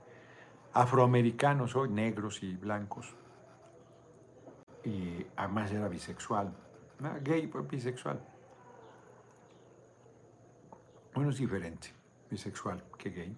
afroamericanos, 0.72 1.76
hoy 1.76 1.90
negros 1.90 2.42
y 2.42 2.56
blancos. 2.56 3.14
Y 4.84 5.26
además 5.36 5.70
era 5.72 5.88
bisexual. 5.88 6.52
gay, 7.22 7.46
pero 7.46 7.64
bisexual. 7.64 8.20
Bueno, 11.14 11.30
es 11.30 11.38
diferente, 11.38 11.88
bisexual 12.30 12.82
que 12.98 13.10
gay. 13.10 13.36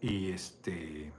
Y 0.00 0.30
este, 0.30 1.12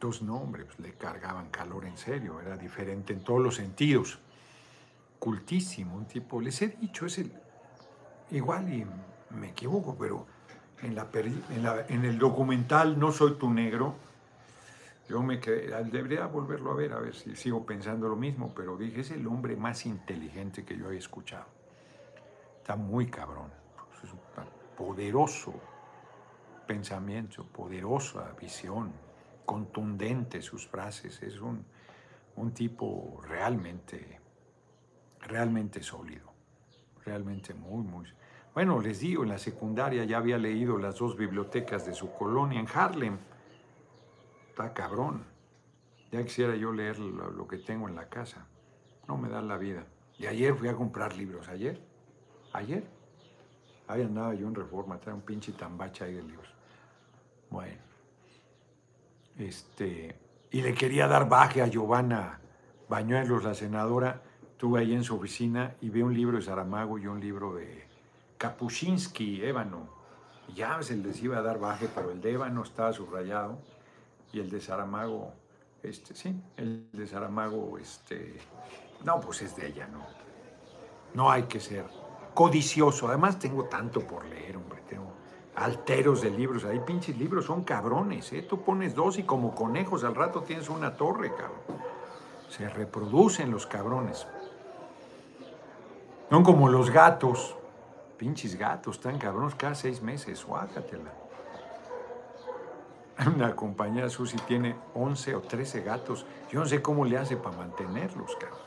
dos 0.00 0.22
nombres, 0.22 0.66
pues, 0.66 0.78
le 0.80 0.92
cargaban 0.94 1.50
calor 1.50 1.84
en 1.86 1.96
serio, 1.96 2.40
era 2.40 2.56
diferente 2.56 3.12
en 3.12 3.24
todos 3.24 3.42
los 3.42 3.56
sentidos 3.56 4.18
cultísimo, 5.24 5.96
un 5.96 6.04
tipo, 6.04 6.38
les 6.38 6.60
he 6.60 6.68
dicho, 6.68 7.06
es 7.06 7.16
el, 7.16 7.32
igual 8.30 8.70
y 8.70 8.84
me 9.34 9.48
equivoco, 9.48 9.96
pero 9.98 10.26
en, 10.82 10.94
la, 10.94 11.08
en, 11.88 12.04
el 12.04 12.18
documental 12.18 12.98
No 12.98 13.10
soy 13.10 13.36
tu 13.36 13.48
negro, 13.48 13.94
yo 15.08 15.22
me 15.22 15.40
quedé, 15.40 15.82
debería 15.84 16.26
volverlo 16.26 16.72
a 16.72 16.74
ver, 16.74 16.92
a 16.92 16.98
ver 16.98 17.14
si 17.14 17.34
sigo 17.36 17.64
pensando 17.64 18.06
lo 18.06 18.16
mismo, 18.16 18.52
pero 18.54 18.76
dije, 18.76 19.00
es 19.00 19.12
el 19.12 19.26
hombre 19.26 19.56
más 19.56 19.86
inteligente 19.86 20.62
que 20.62 20.76
yo 20.76 20.90
he 20.90 20.98
escuchado. 20.98 21.46
Está 22.58 22.76
muy 22.76 23.06
cabrón, 23.06 23.50
es 24.02 24.12
un 24.12 24.18
poderoso 24.76 25.54
pensamiento, 26.66 27.44
poderosa 27.44 28.30
visión, 28.38 28.92
contundente 29.44 30.42
sus 30.42 30.66
frases, 30.66 31.22
es 31.22 31.40
un, 31.40 31.64
un 32.36 32.52
tipo 32.52 33.20
realmente 33.22 34.20
realmente 35.26 35.82
sólido, 35.82 36.32
realmente 37.04 37.54
muy, 37.54 37.82
muy... 37.82 38.06
Bueno, 38.54 38.80
les 38.80 39.00
digo, 39.00 39.24
en 39.24 39.30
la 39.30 39.38
secundaria 39.38 40.04
ya 40.04 40.18
había 40.18 40.38
leído 40.38 40.78
las 40.78 40.98
dos 40.98 41.16
bibliotecas 41.16 41.86
de 41.86 41.94
su 41.94 42.12
colonia 42.12 42.60
en 42.60 42.68
Harlem. 42.72 43.18
Está 44.48 44.72
cabrón. 44.72 45.24
Ya 46.12 46.22
quisiera 46.22 46.54
yo 46.54 46.72
leer 46.72 47.00
lo, 47.00 47.48
que 47.48 47.58
tengo 47.58 47.88
en 47.88 47.96
la 47.96 48.08
casa. 48.08 48.46
No 49.08 49.16
me 49.16 49.28
da 49.28 49.42
la 49.42 49.56
vida. 49.56 49.84
Y 50.18 50.26
ayer 50.26 50.54
fui 50.54 50.68
a 50.68 50.74
comprar 50.74 51.16
libros. 51.16 51.48
¿Ayer? 51.48 51.80
¿Ayer? 52.52 52.86
Ahí 53.88 54.02
andaba 54.02 54.32
yo 54.34 54.46
en 54.46 54.54
reforma, 54.54 55.00
trae 55.00 55.14
un 55.14 55.22
pinche 55.22 55.52
tambacha 55.52 56.04
ahí 56.04 56.14
de 56.14 56.22
libros. 56.22 56.54
Bueno. 57.50 57.93
Este. 59.38 60.16
Y 60.50 60.62
le 60.62 60.74
quería 60.74 61.06
dar 61.08 61.28
baje 61.28 61.62
a 61.62 61.66
Giovanna 61.66 62.40
Bañuelos, 62.88 63.44
la 63.44 63.54
senadora. 63.54 64.22
Estuve 64.52 64.80
ahí 64.80 64.94
en 64.94 65.02
su 65.02 65.16
oficina 65.16 65.74
y 65.80 65.90
vi 65.90 66.02
un 66.02 66.14
libro 66.14 66.36
de 66.36 66.42
Saramago 66.42 66.98
y 66.98 67.06
un 67.06 67.20
libro 67.20 67.54
de 67.54 67.86
Kapuscinski, 68.38 69.42
Ébano. 69.42 69.88
ya 70.54 70.80
se 70.82 70.96
les 70.96 71.22
iba 71.22 71.38
a 71.38 71.42
dar 71.42 71.58
baje, 71.58 71.88
pero 71.92 72.12
el 72.12 72.20
de 72.20 72.32
Ébano 72.32 72.62
estaba 72.62 72.92
subrayado 72.92 73.58
y 74.32 74.40
el 74.40 74.50
de 74.50 74.60
Saramago 74.60 75.32
este, 75.84 76.14
sí, 76.14 76.34
el 76.56 76.88
de 76.92 77.06
Saramago, 77.06 77.76
este, 77.76 78.38
no, 79.04 79.20
pues 79.20 79.42
es 79.42 79.54
de 79.54 79.66
ella, 79.66 79.86
no. 79.86 80.06
No 81.12 81.30
hay 81.30 81.42
que 81.42 81.60
ser 81.60 81.84
codicioso. 82.32 83.06
Además 83.08 83.38
tengo 83.38 83.64
tanto 83.64 84.00
por 84.00 84.24
leer, 84.24 84.56
hombre. 84.56 84.80
Tengo 84.88 85.13
alteros 85.56 86.20
de 86.22 86.30
libros. 86.30 86.64
Ahí 86.64 86.80
pinches 86.80 87.16
libros 87.16 87.46
son 87.46 87.64
cabrones, 87.64 88.32
¿eh? 88.32 88.42
Tú 88.42 88.62
pones 88.62 88.94
dos 88.94 89.18
y 89.18 89.22
como 89.22 89.54
conejos 89.54 90.04
al 90.04 90.14
rato 90.14 90.42
tienes 90.42 90.68
una 90.68 90.96
torre, 90.96 91.30
cabrón. 91.30 91.60
Se 92.48 92.68
reproducen 92.68 93.50
los 93.50 93.66
cabrones. 93.66 94.26
Son 96.30 96.42
como 96.42 96.68
los 96.68 96.90
gatos. 96.90 97.56
Pinches 98.16 98.56
gatos, 98.56 99.00
tan 99.00 99.18
cabrones 99.18 99.54
cada 99.54 99.74
seis 99.74 100.00
meses. 100.00 100.38
Suájatela. 100.38 101.12
Una 103.34 103.54
compañera 103.54 104.10
Susi 104.10 104.36
tiene 104.38 104.74
11 104.94 105.36
o 105.36 105.40
13 105.40 105.82
gatos. 105.82 106.26
Yo 106.50 106.60
no 106.60 106.66
sé 106.66 106.82
cómo 106.82 107.04
le 107.04 107.16
hace 107.18 107.36
para 107.36 107.56
mantenerlos, 107.56 108.36
cabrón. 108.36 108.58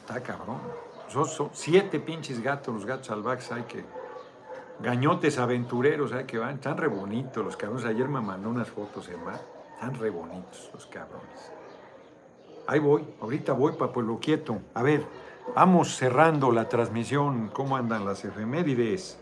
Está 0.00 0.22
cabrón. 0.22 0.60
Son, 1.08 1.50
siete 1.52 1.98
pinches 2.00 2.40
gatos, 2.40 2.74
los 2.74 2.86
gatos 2.86 3.06
salvajes 3.06 3.50
hay 3.50 3.62
que. 3.62 3.84
Gañotes 4.80 5.38
aventureros, 5.38 6.12
hay 6.12 6.24
que 6.24 6.38
van. 6.38 6.56
Están 6.56 6.76
re 6.76 6.88
bonitos 6.88 7.44
los 7.44 7.56
cabrones. 7.56 7.84
Ayer 7.84 8.08
me 8.08 8.20
mandó 8.20 8.48
unas 8.48 8.68
fotos, 8.68 9.08
hermano. 9.08 9.38
Están 9.74 9.94
re 9.94 10.10
bonitos 10.10 10.70
los 10.72 10.86
cabrones. 10.86 11.52
Ahí 12.66 12.78
voy, 12.78 13.04
ahorita 13.20 13.52
voy 13.52 13.72
para 13.72 13.92
Pueblo 13.92 14.18
Quieto. 14.20 14.58
A 14.74 14.82
ver, 14.82 15.04
vamos 15.54 15.96
cerrando 15.96 16.52
la 16.52 16.68
transmisión. 16.68 17.48
¿Cómo 17.52 17.76
andan 17.76 18.04
las 18.04 18.24
efemérides? 18.24 19.18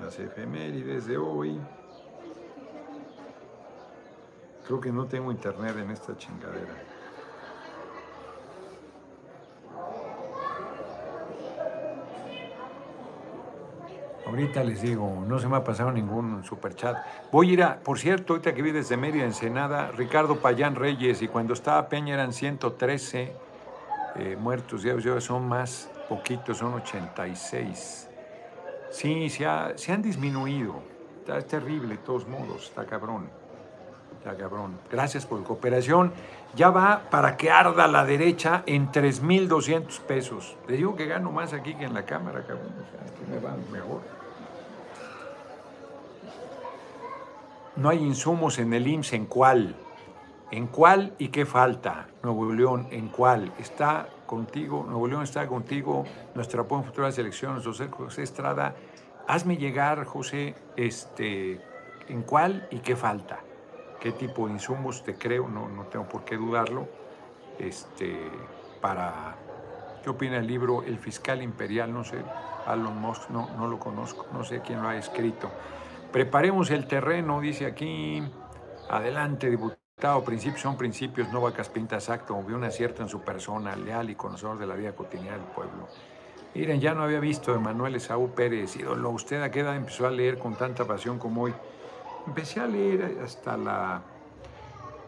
las 0.00 0.18
efemérides 0.18 1.06
de 1.06 1.18
hoy. 1.18 1.60
Creo 4.66 4.80
que 4.80 4.92
no 4.92 5.06
tengo 5.06 5.32
internet 5.32 5.76
en 5.76 5.90
esta 5.90 6.16
chingadera. 6.16 6.87
Ahorita 14.28 14.62
les 14.62 14.82
digo, 14.82 15.24
no 15.26 15.38
se 15.38 15.48
me 15.48 15.56
ha 15.56 15.64
pasado 15.64 15.90
ningún 15.90 16.44
superchat. 16.44 16.98
Voy 17.32 17.48
a 17.48 17.52
ir 17.54 17.62
a, 17.62 17.78
por 17.78 17.98
cierto, 17.98 18.34
ahorita 18.34 18.52
que 18.52 18.60
vi 18.60 18.72
desde 18.72 18.98
Mérida, 18.98 19.24
Ensenada, 19.24 19.90
Ricardo 19.90 20.36
Payán 20.36 20.74
Reyes, 20.74 21.22
y 21.22 21.28
cuando 21.28 21.54
estaba 21.54 21.88
Peña 21.88 22.12
eran 22.12 22.34
113 22.34 23.32
eh, 24.16 24.36
muertos, 24.38 24.82
ya 24.82 25.20
son 25.22 25.48
más 25.48 25.90
poquitos, 26.10 26.58
son 26.58 26.74
86. 26.74 28.10
Sí, 28.90 29.30
se, 29.30 29.46
han 29.46 30.02
disminuido. 30.02 30.82
Está, 31.20 31.38
es 31.38 31.46
terrible, 31.46 31.96
de 31.96 32.02
todos 32.02 32.28
modos, 32.28 32.64
está 32.64 32.84
cabrón. 32.84 33.30
Está 34.18 34.36
cabrón. 34.36 34.78
Gracias 34.90 35.24
por 35.24 35.40
la 35.40 35.46
cooperación. 35.46 36.12
Ya 36.54 36.68
va 36.68 37.04
para 37.10 37.38
que 37.38 37.50
arda 37.50 37.86
la 37.86 38.04
derecha 38.04 38.62
en 38.66 38.92
3.200 38.92 40.00
pesos. 40.00 40.58
Le 40.66 40.76
digo 40.76 40.96
que 40.96 41.06
gano 41.06 41.32
más 41.32 41.54
aquí 41.54 41.74
que 41.74 41.84
en 41.84 41.94
la 41.94 42.04
cámara, 42.04 42.42
cabrón. 42.42 42.74
aquí 43.06 43.30
me 43.30 43.38
va 43.38 43.56
mejor. 43.72 44.17
No 47.78 47.90
hay 47.90 47.98
insumos 47.98 48.58
en 48.58 48.72
el 48.72 48.88
IMSS, 48.88 49.12
¿en 49.12 49.26
cuál? 49.26 49.76
¿En 50.50 50.66
cuál 50.66 51.14
y 51.16 51.28
qué 51.28 51.46
falta? 51.46 52.08
Nuevo 52.24 52.52
León, 52.52 52.88
¿en 52.90 53.06
cuál? 53.06 53.52
Está 53.56 54.08
contigo, 54.26 54.84
Nuevo 54.84 55.06
León 55.06 55.22
está 55.22 55.46
contigo, 55.46 56.04
nuestra 56.34 56.62
apoyo 56.62 56.80
en 56.80 56.88
futuras 56.88 57.16
elecciones, 57.18 57.64
José, 57.64 57.86
José 57.86 58.24
Estrada, 58.24 58.74
hazme 59.28 59.58
llegar, 59.58 60.04
José, 60.06 60.56
este, 60.74 61.60
en 62.08 62.22
cuál 62.22 62.66
y 62.72 62.80
qué 62.80 62.96
falta, 62.96 63.38
qué 64.00 64.10
tipo 64.10 64.48
de 64.48 64.54
insumos 64.54 65.04
te 65.04 65.14
creo, 65.14 65.46
no, 65.46 65.68
no 65.68 65.84
tengo 65.84 66.08
por 66.08 66.24
qué 66.24 66.36
dudarlo, 66.36 66.88
este, 67.60 68.28
para, 68.80 69.36
¿qué 70.02 70.10
opina 70.10 70.38
el 70.38 70.48
libro 70.48 70.82
El 70.82 70.98
Fiscal 70.98 71.42
Imperial? 71.42 71.92
No 71.92 72.02
sé, 72.02 72.18
Alon 72.66 73.00
Musk, 73.00 73.30
no, 73.30 73.50
no 73.56 73.68
lo 73.68 73.78
conozco, 73.78 74.26
no 74.32 74.42
sé 74.42 74.62
quién 74.62 74.82
lo 74.82 74.88
ha 74.88 74.96
escrito. 74.96 75.48
Preparemos 76.12 76.70
el 76.70 76.86
terreno, 76.86 77.40
dice 77.40 77.66
aquí, 77.66 78.22
adelante, 78.88 79.50
diputado 79.50 80.24
principios 80.24 80.62
son 80.62 80.76
principios, 80.76 81.30
no 81.32 81.40
vacas 81.40 81.68
pintas 81.68 82.08
acto, 82.08 82.40
vio 82.42 82.56
un 82.56 82.64
acierto 82.64 83.02
en 83.02 83.08
su 83.08 83.20
persona, 83.20 83.76
leal 83.76 84.08
y 84.08 84.14
conocedor 84.14 84.58
de 84.58 84.66
la 84.66 84.74
vida 84.74 84.92
cotidiana 84.92 85.36
del 85.36 85.46
pueblo. 85.46 85.88
Miren, 86.54 86.80
ya 86.80 86.94
no 86.94 87.02
había 87.02 87.20
visto 87.20 87.52
a 87.52 87.56
Emanuel 87.56 87.96
Esaú 87.96 88.30
Pérez, 88.30 88.76
ídolo, 88.76 89.10
¿usted 89.10 89.42
a 89.42 89.50
qué 89.50 89.60
edad 89.60 89.76
empezó 89.76 90.06
a 90.06 90.10
leer 90.10 90.38
con 90.38 90.54
tanta 90.54 90.86
pasión 90.86 91.18
como 91.18 91.42
hoy? 91.42 91.54
Empecé 92.26 92.60
a 92.60 92.66
leer 92.66 93.18
hasta 93.22 93.56
la, 93.56 94.02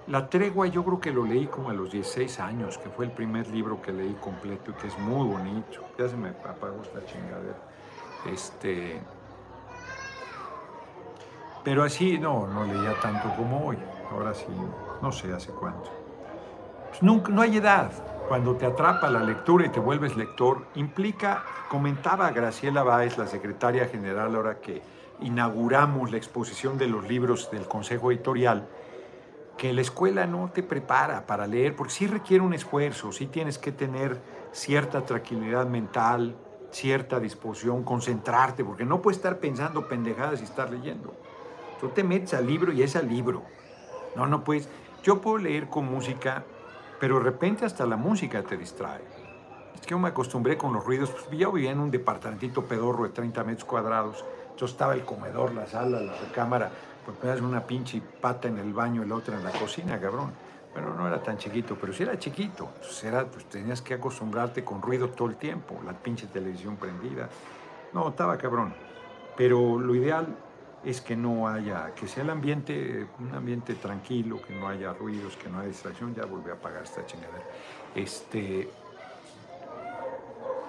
la 0.06 0.28
tregua, 0.28 0.66
yo 0.66 0.84
creo 0.84 1.00
que 1.00 1.12
lo 1.12 1.24
leí 1.24 1.46
como 1.46 1.70
a 1.70 1.72
los 1.72 1.92
16 1.92 2.40
años, 2.40 2.76
que 2.76 2.90
fue 2.90 3.06
el 3.06 3.12
primer 3.12 3.48
libro 3.48 3.80
que 3.80 3.92
leí 3.92 4.16
completo 4.20 4.72
y 4.72 4.74
que 4.74 4.88
es 4.88 4.98
muy 4.98 5.26
bonito. 5.26 5.82
Ya 5.98 6.08
se 6.08 6.16
me 6.16 6.28
apagó 6.28 6.82
esta 6.82 7.04
chingadera. 7.06 7.58
Este, 8.26 9.00
pero 11.64 11.82
así 11.82 12.18
no, 12.18 12.46
no 12.46 12.64
leía 12.64 12.94
tanto 13.00 13.34
como 13.36 13.66
hoy 13.66 13.78
ahora 14.10 14.34
sí, 14.34 14.46
no 15.00 15.12
sé 15.12 15.32
hace 15.32 15.52
cuánto. 15.52 15.90
Pues 16.88 17.02
nunca, 17.02 17.32
no 17.32 17.42
hay 17.42 17.56
edad. 17.56 17.90
Cuando 18.28 18.56
te 18.56 18.66
atrapa 18.66 19.10
la 19.10 19.20
lectura 19.20 19.66
y 19.66 19.70
te 19.70 19.80
vuelves 19.80 20.16
lector, 20.16 20.66
implica, 20.76 21.44
comentaba 21.68 22.30
Graciela 22.30 22.82
Báez, 22.82 23.18
la 23.18 23.26
secretaria 23.26 23.86
general, 23.86 24.34
ahora 24.36 24.60
que 24.60 24.82
inauguramos 25.20 26.10
la 26.10 26.16
exposición 26.16 26.78
de 26.78 26.86
los 26.86 27.08
libros 27.08 27.50
del 27.50 27.66
Consejo 27.66 28.12
Editorial, 28.12 28.68
que 29.56 29.72
la 29.72 29.80
escuela 29.80 30.26
no 30.26 30.50
te 30.50 30.62
prepara 30.62 31.26
para 31.26 31.46
leer, 31.46 31.74
porque 31.76 31.92
sí 31.92 32.06
requiere 32.06 32.42
un 32.42 32.54
esfuerzo, 32.54 33.12
sí 33.12 33.26
tienes 33.26 33.58
que 33.58 33.72
tener 33.72 34.20
cierta 34.52 35.04
tranquilidad 35.04 35.66
mental, 35.66 36.36
cierta 36.70 37.18
disposición, 37.18 37.82
concentrarte, 37.82 38.64
porque 38.64 38.84
no 38.84 39.02
puedes 39.02 39.18
estar 39.18 39.38
pensando 39.38 39.88
pendejadas 39.88 40.40
y 40.40 40.44
estar 40.44 40.70
leyendo. 40.70 41.14
Tú 41.80 41.88
te 41.88 42.04
metes 42.04 42.34
al 42.34 42.46
libro 42.46 42.72
y 42.72 42.82
es 42.82 42.94
al 42.94 43.08
libro. 43.08 43.42
No, 44.14 44.26
no 44.26 44.44
puedes. 44.44 44.68
Yo 45.02 45.22
puedo 45.22 45.38
leer 45.38 45.68
con 45.68 45.86
música, 45.86 46.44
pero 47.00 47.18
de 47.18 47.24
repente 47.24 47.64
hasta 47.64 47.86
la 47.86 47.96
música 47.96 48.42
te 48.42 48.58
distrae. 48.58 49.00
Es 49.74 49.80
que 49.80 49.92
yo 49.92 49.98
me 49.98 50.08
acostumbré 50.08 50.58
con 50.58 50.74
los 50.74 50.84
ruidos. 50.84 51.10
Pues 51.10 51.38
yo 51.38 51.50
vivía 51.50 51.70
en 51.70 51.80
un 51.80 51.90
departamentito 51.90 52.64
pedorro 52.64 53.04
de 53.04 53.10
30 53.10 53.44
metros 53.44 53.64
cuadrados. 53.64 54.22
Yo 54.58 54.66
estaba 54.66 54.92
el 54.92 55.06
comedor, 55.06 55.54
la 55.54 55.66
sala, 55.66 56.00
la 56.00 56.12
recámara. 56.16 56.70
Pues 57.06 57.16
me 57.22 57.30
das 57.30 57.40
una 57.40 57.66
pinche 57.66 58.02
pata 58.20 58.48
en 58.48 58.58
el 58.58 58.74
baño 58.74 59.02
y 59.02 59.08
la 59.08 59.14
otra 59.14 59.38
en 59.38 59.44
la 59.44 59.52
cocina, 59.52 59.98
cabrón. 59.98 60.32
Pero 60.74 60.94
no 60.94 61.08
era 61.08 61.22
tan 61.22 61.38
chiquito, 61.38 61.78
pero 61.80 61.94
sí 61.94 62.02
era 62.02 62.18
chiquito. 62.18 62.68
Entonces 62.74 63.04
era, 63.04 63.24
pues 63.24 63.46
tenías 63.46 63.80
que 63.80 63.94
acostumbrarte 63.94 64.62
con 64.62 64.82
ruido 64.82 65.08
todo 65.08 65.28
el 65.28 65.36
tiempo. 65.36 65.80
La 65.86 65.94
pinche 65.94 66.26
televisión 66.26 66.76
prendida. 66.76 67.30
No, 67.94 68.10
estaba 68.10 68.36
cabrón. 68.36 68.74
Pero 69.34 69.80
lo 69.80 69.94
ideal 69.94 70.26
es 70.84 71.00
que 71.00 71.14
no 71.14 71.46
haya, 71.46 71.94
que 71.94 72.08
sea 72.08 72.22
el 72.22 72.30
ambiente, 72.30 73.06
un 73.18 73.34
ambiente 73.34 73.74
tranquilo, 73.74 74.40
que 74.40 74.54
no 74.54 74.68
haya 74.68 74.92
ruidos, 74.92 75.36
que 75.36 75.48
no 75.48 75.58
haya 75.58 75.68
distracción, 75.68 76.14
ya 76.14 76.24
volví 76.24 76.50
a 76.50 76.54
apagar 76.54 76.82
esta 76.82 77.04
chingadera. 77.04 77.44
Este, 77.94 78.70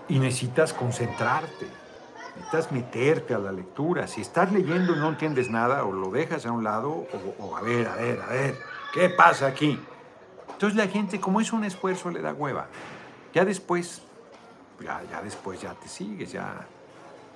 y 0.10 0.20
necesitas 0.20 0.74
concentrarte, 0.74 1.68
necesitas 2.36 2.72
meterte 2.74 3.34
a 3.34 3.40
la 3.40 3.54
lectura. 3.54 4.06
Si 4.08 4.22
estás 4.22 4.52
leyendo 4.52 4.96
y 4.96 5.00
no 5.00 5.10
entiendes 5.10 5.50
nada, 5.50 5.86
o 5.86 5.94
lo 5.94 6.12
dejas 6.12 6.46
a 6.46 6.52
un 6.52 6.64
lado, 6.64 7.08
o, 7.40 7.56
a 7.56 7.62
ver, 7.62 7.88
a 7.88 7.96
ver, 7.96 8.22
a 8.22 8.28
ver, 8.28 8.58
¿qué 8.94 9.10
pasa 9.10 9.48
aquí? 9.48 9.80
Entonces 10.52 10.78
la 10.78 10.88
gente, 10.88 11.22
como 11.22 11.40
es 11.40 11.54
un 11.54 11.64
esfuerzo, 11.64 12.10
le 12.12 12.22
da 12.22 12.34
hueva. 12.34 12.68
Ya 13.34 13.46
después, 13.46 14.02
ya, 14.82 15.02
ya 15.10 15.22
después 15.22 15.62
ya 15.62 15.74
te 15.74 15.88
sigues, 15.88 16.34
ya 16.34 16.68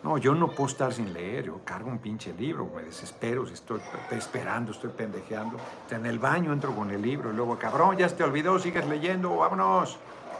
No, 0.06 0.20
yo 0.20 0.36
no 0.36 0.50
puedo 0.50 0.70
estar 0.70 0.94
sin 0.94 1.12
leer, 1.14 1.46
yo 1.46 1.62
cargo 1.66 1.90
un 1.90 1.98
pinche 1.98 2.32
libro, 2.32 2.70
me 2.76 2.84
desespero, 2.84 3.44
estoy 3.46 3.82
esperando, 4.12 4.72
estoy 4.72 4.92
pendejeando. 4.92 5.58
En 5.90 6.06
el 6.06 6.20
baño 6.20 6.54
entro 6.54 6.76
con 6.76 6.92
el 6.92 7.02
libro 7.02 7.34
y 7.34 7.36
luego, 7.36 7.58
cabrón, 7.58 7.98
ya 7.98 8.08
se 8.08 8.18
te 8.18 8.24
olvidó, 8.24 8.60
sigues 8.60 8.88
leyendo, 8.88 9.36
vámonos. 9.36 9.98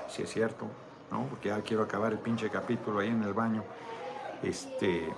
Si 0.08 0.22
es 0.22 0.30
cierto, 0.30 0.68
¿no? 1.10 1.24
Porque 1.24 1.50
ya 1.50 1.62
quiero 1.62 1.82
acabar 1.82 2.12
el 2.12 2.20
pinche 2.20 2.48
capítulo 2.52 3.00
ahí 3.00 3.08
en 3.08 3.24
el 3.24 3.34
baño. 3.34 3.64
Este. 4.44 5.12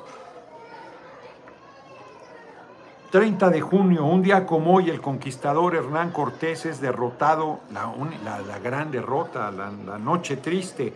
30 3.11 3.49
de 3.49 3.59
junio, 3.59 4.05
un 4.05 4.21
día 4.21 4.45
como 4.45 4.75
hoy, 4.75 4.89
el 4.89 5.01
conquistador 5.01 5.75
Hernán 5.75 6.11
Cortés 6.11 6.65
es 6.65 6.79
derrotado, 6.79 7.59
la, 7.73 7.91
la, 8.23 8.59
gran 8.59 8.91
derrota, 8.91 9.51
la, 9.51 9.71
la 9.71 9.97
noche 9.97 10.37
triste 10.37 10.93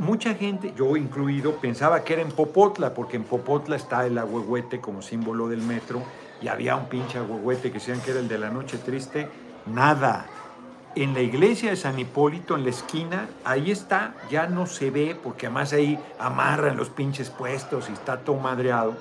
mucha 0.00 0.34
gente, 0.34 0.72
yo 0.76 0.96
incluido, 0.96 1.56
pensaba 1.56 2.02
que 2.02 2.14
era 2.14 2.22
en 2.22 2.32
Popotla, 2.32 2.94
porque 2.94 3.16
en 3.16 3.24
Popotla 3.24 3.76
está 3.76 4.06
el 4.06 4.18
agüehuete 4.18 4.80
como 4.80 5.02
símbolo 5.02 5.48
del 5.48 5.62
metro, 5.62 6.02
y 6.40 6.48
había 6.48 6.74
un 6.74 6.86
pinche 6.86 7.18
agüehuete 7.18 7.68
que 7.68 7.74
decían 7.74 8.00
que 8.00 8.12
era 8.12 8.20
el 8.20 8.28
de 8.28 8.38
la 8.38 8.50
noche 8.50 8.78
triste. 8.78 9.28
Nada. 9.66 10.26
En 10.96 11.12
la 11.14 11.20
iglesia 11.20 11.70
de 11.70 11.76
San 11.76 11.98
Hipólito, 11.98 12.56
en 12.56 12.64
la 12.64 12.70
esquina, 12.70 13.28
ahí 13.44 13.70
está, 13.70 14.14
ya 14.30 14.46
no 14.46 14.66
se 14.66 14.90
ve, 14.90 15.16
porque 15.22 15.46
además 15.46 15.72
ahí 15.72 15.98
amarran 16.18 16.76
los 16.76 16.88
pinches 16.88 17.30
puestos 17.30 17.90
y 17.90 17.92
está 17.92 18.20
todo 18.20 18.36
madreado. 18.36 18.96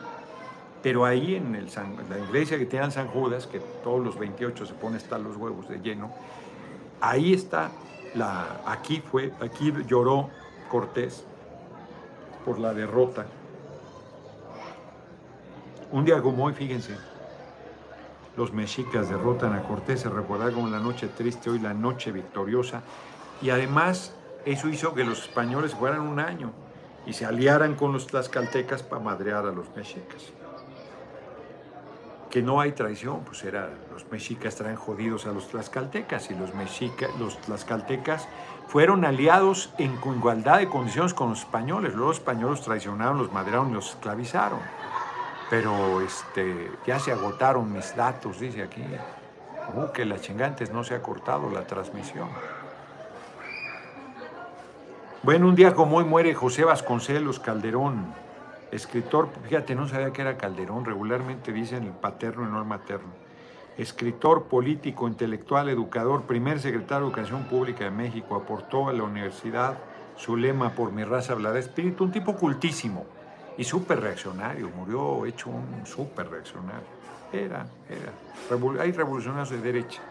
Pero 0.83 1.05
ahí 1.05 1.35
en, 1.35 1.53
la 1.53 2.19
iglesia 2.19 2.57
que 2.57 2.65
tiene 2.65 2.91
San 2.91 3.07
Judas, 3.07 3.47
que 3.47 3.59
todos 3.83 4.03
los 4.03 4.19
28 4.19 4.65
se 4.65 4.73
pone 4.73 4.97
hasta 4.97 5.17
los 5.17 5.37
huevos 5.37 5.67
de 5.67 5.79
lleno, 5.79 6.11
ahí 7.01 7.33
está, 7.33 7.71
la, 8.13 8.61
aquí 8.65 9.01
fue, 9.01 9.31
aquí 9.41 9.73
lloró 9.87 10.29
Cortés 10.69 11.25
por 12.45 12.59
la 12.59 12.73
derrota. 12.73 13.25
Un 15.91 16.05
día 16.05 16.21
como 16.21 16.45
hoy, 16.45 16.53
fíjense, 16.53 16.95
los 18.37 18.53
mexicas 18.53 19.09
derrotan 19.09 19.53
a 19.53 19.63
Cortés, 19.63 20.01
se 20.01 20.09
recuerda 20.09 20.51
como 20.51 20.69
la 20.69 20.79
noche 20.79 21.07
triste, 21.07 21.49
hoy 21.49 21.59
la 21.59 21.73
noche 21.73 22.11
victoriosa, 22.11 22.83
y 23.41 23.49
además 23.49 24.13
eso 24.45 24.69
hizo 24.69 24.93
que 24.93 25.03
los 25.03 25.23
españoles 25.23 25.73
fueran 25.73 26.01
un 26.01 26.19
año 26.19 26.51
y 27.05 27.13
se 27.13 27.25
aliaran 27.25 27.75
con 27.75 27.91
los 27.91 28.07
tlaxcaltecas 28.07 28.83
para 28.83 29.01
madrear 29.01 29.45
a 29.45 29.51
los 29.51 29.75
mexicas 29.75 30.31
que 32.29 32.41
no 32.41 32.61
hay 32.61 32.73
traición, 32.73 33.21
pues 33.21 33.43
era, 33.43 33.69
los 33.91 34.09
mexicas 34.11 34.55
traen 34.55 34.75
jodidos 34.75 35.25
a 35.25 35.31
los 35.31 35.47
tlaxcaltecas 35.47 36.29
y 36.29 36.35
los, 36.35 36.53
mexicas, 36.53 37.09
los 37.19 37.39
tlaxcaltecas 37.41 38.27
fueron 38.69 39.03
aliados 39.03 39.73
en 39.79 39.93
igualdad 40.15 40.59
de 40.59 40.69
condiciones 40.69 41.15
con 41.15 41.29
los 41.29 41.39
españoles. 41.39 41.95
Los 41.95 42.17
españoles 42.17 42.61
traicionaron, 42.61 43.17
los 43.17 43.33
madrearon 43.33 43.73
los 43.73 43.89
esclavizaron. 43.89 44.59
Pero 45.49 46.01
este, 46.01 46.71
ya 46.85 46.99
se 46.99 47.11
agotaron 47.11 47.73
mis 47.73 47.95
datos, 47.95 48.39
dice 48.39 48.61
aquí. 48.61 48.83
Uh, 49.73 49.91
que 49.91 50.05
la 50.05 50.19
chingantes 50.19 50.71
no 50.71 50.83
se 50.83 50.93
ha 50.93 51.01
cortado 51.01 51.49
la 51.49 51.65
transmisión. 51.65 52.29
Bueno, 55.23 55.47
un 55.47 55.55
día 55.55 55.73
como 55.73 55.97
hoy 55.97 56.05
muere 56.05 56.35
José 56.35 56.63
Vasconcelos 56.63 57.39
Calderón, 57.39 58.13
escritor, 58.71 59.29
fíjate, 59.43 59.73
no 59.73 59.87
sabía 59.87 60.13
que 60.13 60.21
era 60.21 60.37
Calderón, 60.37 60.85
regularmente 60.85 61.51
dicen 61.51 61.83
el 61.83 61.91
paterno 61.91 62.47
y 62.47 62.51
no 62.51 62.59
el 62.59 62.65
materno. 62.65 63.28
Escritor, 63.79 64.43
político, 64.43 65.07
intelectual, 65.07 65.69
educador, 65.69 66.23
primer 66.23 66.59
secretario 66.59 67.05
de 67.05 67.13
Educación 67.13 67.45
Pública 67.45 67.85
de 67.85 67.91
México, 67.91 68.35
aportó 68.35 68.89
a 68.89 68.93
la 68.93 69.03
universidad 69.03 69.77
su 70.17 70.35
lema 70.35 70.71
por 70.71 70.91
mi 70.91 71.05
raza 71.05 71.31
hablará 71.31 71.57
espíritu, 71.59 72.03
un 72.03 72.11
tipo 72.11 72.35
cultísimo 72.35 73.05
y 73.57 73.63
súper 73.63 74.01
reaccionario, 74.01 74.69
murió 74.75 75.25
hecho 75.25 75.49
un 75.49 75.85
súper 75.85 76.29
reaccionario. 76.29 76.89
Era, 77.31 77.67
era, 77.89 78.81
hay 78.81 78.91
revolucionarios 78.91 79.49
de 79.49 79.61
derecha. 79.61 80.01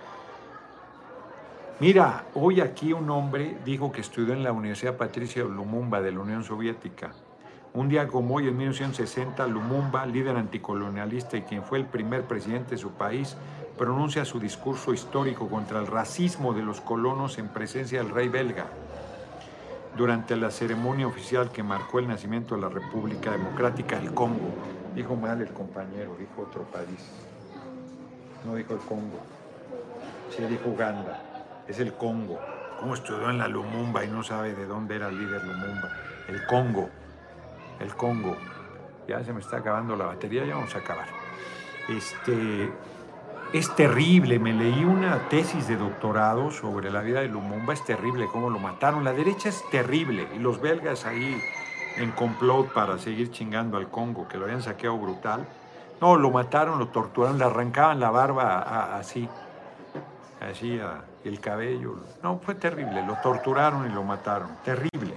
Mira, 1.79 2.25
hoy 2.33 2.62
aquí 2.62 2.95
un 2.95 3.11
hombre 3.11 3.59
dijo 3.66 3.93
que 3.93 4.01
estudió 4.01 4.33
en 4.33 4.45
la 4.45 4.53
Universidad 4.53 4.97
Patricia 4.97 5.45
Lumumba 5.45 6.01
de 6.01 6.12
la 6.12 6.21
Unión 6.21 6.43
Soviética 6.43 7.12
un 7.75 7.89
día 7.89 8.09
como 8.09 8.37
hoy, 8.37 8.49
en 8.49 8.57
1960, 8.57 9.47
Lumumba, 9.47 10.07
líder 10.07 10.37
anticolonialista 10.37 11.37
y 11.37 11.43
quien 11.43 11.62
fue 11.62 11.79
el 11.79 11.85
primer 11.85 12.23
presidente 12.25 12.73
de 12.73 12.79
su 12.79 12.91
país, 12.91 13.37
pronuncia 13.79 14.24
su 14.26 14.39
discurso 14.39 14.93
histórico 14.93 15.49
contra 15.49 15.79
el 15.79 15.87
racismo 15.87 16.53
de 16.53 16.62
los 16.62 16.83
colonos 16.83 17.39
en 17.39 17.49
presencia 17.49 18.03
del 18.03 18.11
rey 18.11 18.29
belga 18.29 18.66
durante 19.97 20.37
la 20.37 20.51
ceremonia 20.51 21.07
oficial 21.07 21.51
que 21.51 21.62
marcó 21.62 21.99
el 21.99 22.09
nacimiento 22.09 22.55
de 22.55 22.61
la 22.61 22.68
República 22.68 23.31
Democrática 23.31 23.99
del 23.99 24.12
Congo. 24.12 24.51
Dijo 24.95 25.16
mal 25.16 25.41
el 25.41 25.53
compañero, 25.53 26.14
dijo 26.18 26.43
otro 26.43 26.64
país. 26.64 27.11
No 28.45 28.55
dijo 28.55 28.74
el 28.74 28.81
Congo. 28.81 29.20
Sí 30.29 30.43
dijo 30.43 30.68
Uganda. 30.68 31.22
Es 31.66 31.79
el 31.81 31.95
Congo. 31.95 32.39
¿Cómo 32.79 32.95
estudió 32.95 33.31
en 33.31 33.39
la 33.39 33.49
Lumumba 33.49 34.05
y 34.05 34.09
no 34.09 34.22
sabe 34.22 34.55
de 34.55 34.66
dónde 34.66 34.97
era 34.97 35.09
el 35.09 35.18
líder 35.18 35.43
Lumumba? 35.43 35.91
El 36.29 36.45
Congo 36.47 36.91
el 37.81 37.95
Congo. 37.95 38.37
Ya 39.07 39.22
se 39.24 39.33
me 39.33 39.41
está 39.41 39.59
acabando 39.59 39.97
la 39.97 40.07
batería, 40.07 40.45
ya 40.45 40.55
vamos 40.55 40.74
a 40.74 40.79
acabar. 40.79 41.07
Este, 41.89 42.70
es 43.53 43.75
terrible, 43.75 44.39
me 44.39 44.53
leí 44.53 44.85
una 44.85 45.29
tesis 45.31 45.67
de 45.69 45.77
doctorado 45.77 46.51
sobre 46.51 46.91
la 46.91 47.01
vida 47.01 47.21
de 47.21 47.29
Lumumba, 47.29 47.73
es 47.73 47.83
terrible 47.83 48.27
cómo 48.31 48.51
lo 48.51 48.59
mataron. 48.59 49.05
La 49.05 49.13
derecha 49.13 49.49
es 49.49 49.65
terrible 49.71 50.29
y 50.35 50.39
los 50.39 50.61
belgas 50.61 51.07
ahí 51.07 51.41
en 51.97 52.11
complot 52.13 52.73
para 52.75 52.99
seguir 52.99 53.31
chingando 53.31 53.79
al 53.79 53.89
Congo, 53.89 54.29
que 54.29 54.37
lo 54.37 54.45
habían 54.45 54.63
saqueado 54.63 54.99
brutal. 54.99 55.47
No, 56.01 56.17
lo 56.17 56.31
mataron, 56.31 56.79
lo 56.79 56.89
torturaron, 56.89 57.39
le 57.39 57.45
arrancaban 57.45 57.99
la 57.99 58.11
barba 58.11 58.97
así, 58.97 59.27
así, 60.41 60.79
el 61.25 61.41
cabello. 61.41 61.97
No, 62.23 62.39
fue 62.39 62.55
terrible, 62.55 63.05
lo 63.05 63.15
torturaron 63.23 63.91
y 63.91 63.95
lo 63.95 64.05
mataron, 64.05 64.59
terrible. 64.63 65.15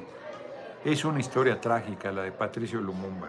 Es 0.86 1.04
una 1.04 1.20
historia 1.20 1.60
trágica 1.60 2.12
la 2.14 2.24
de 2.24 2.32
Patricio 2.32 2.80
Lumumba, 2.80 3.28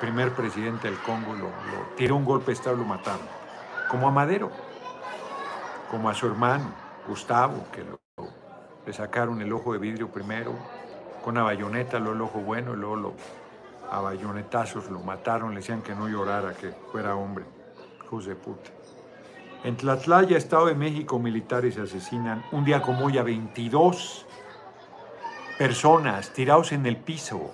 primer 0.00 0.32
presidente 0.32 0.88
del 0.88 0.98
Congo, 0.98 1.34
lo, 1.34 1.48
tiró 1.96 2.16
un 2.16 2.24
golpe 2.24 2.46
de 2.46 2.52
Estado 2.54 2.74
y 2.76 2.80
lo 2.80 2.84
mataron. 2.84 3.37
Como 3.88 4.08
a 4.08 4.10
Madero, 4.10 4.50
como 5.90 6.10
a 6.10 6.14
su 6.14 6.26
hermano 6.26 6.72
Gustavo, 7.08 7.64
que 7.72 7.84
le 8.86 8.92
sacaron 8.92 9.40
el 9.40 9.52
ojo 9.52 9.72
de 9.72 9.78
vidrio 9.78 10.08
primero, 10.08 10.52
con 11.24 11.34
una 11.34 11.42
bayoneta, 11.42 11.98
luego 11.98 12.14
el 12.14 12.20
ojo 12.22 12.38
bueno, 12.40 12.74
luego 12.74 13.14
a 13.90 14.00
bayonetazos 14.00 14.90
lo 14.90 15.00
mataron, 15.00 15.50
le 15.50 15.60
decían 15.60 15.82
que 15.82 15.94
no 15.94 16.08
llorara, 16.08 16.52
que 16.52 16.70
fuera 16.92 17.16
hombre. 17.16 17.44
Hijos 18.04 18.26
de 18.26 18.34
puta. 18.34 18.70
En 19.64 19.76
Tlatlaya, 19.76 20.36
Estado 20.36 20.66
de 20.66 20.74
México, 20.74 21.18
militares 21.18 21.78
asesinan 21.78 22.44
un 22.52 22.64
día 22.64 22.80
como 22.80 23.06
hoy 23.06 23.18
a 23.18 23.22
22 23.22 24.26
personas 25.58 26.32
tirados 26.32 26.72
en 26.72 26.86
el 26.86 26.96
piso. 26.96 27.50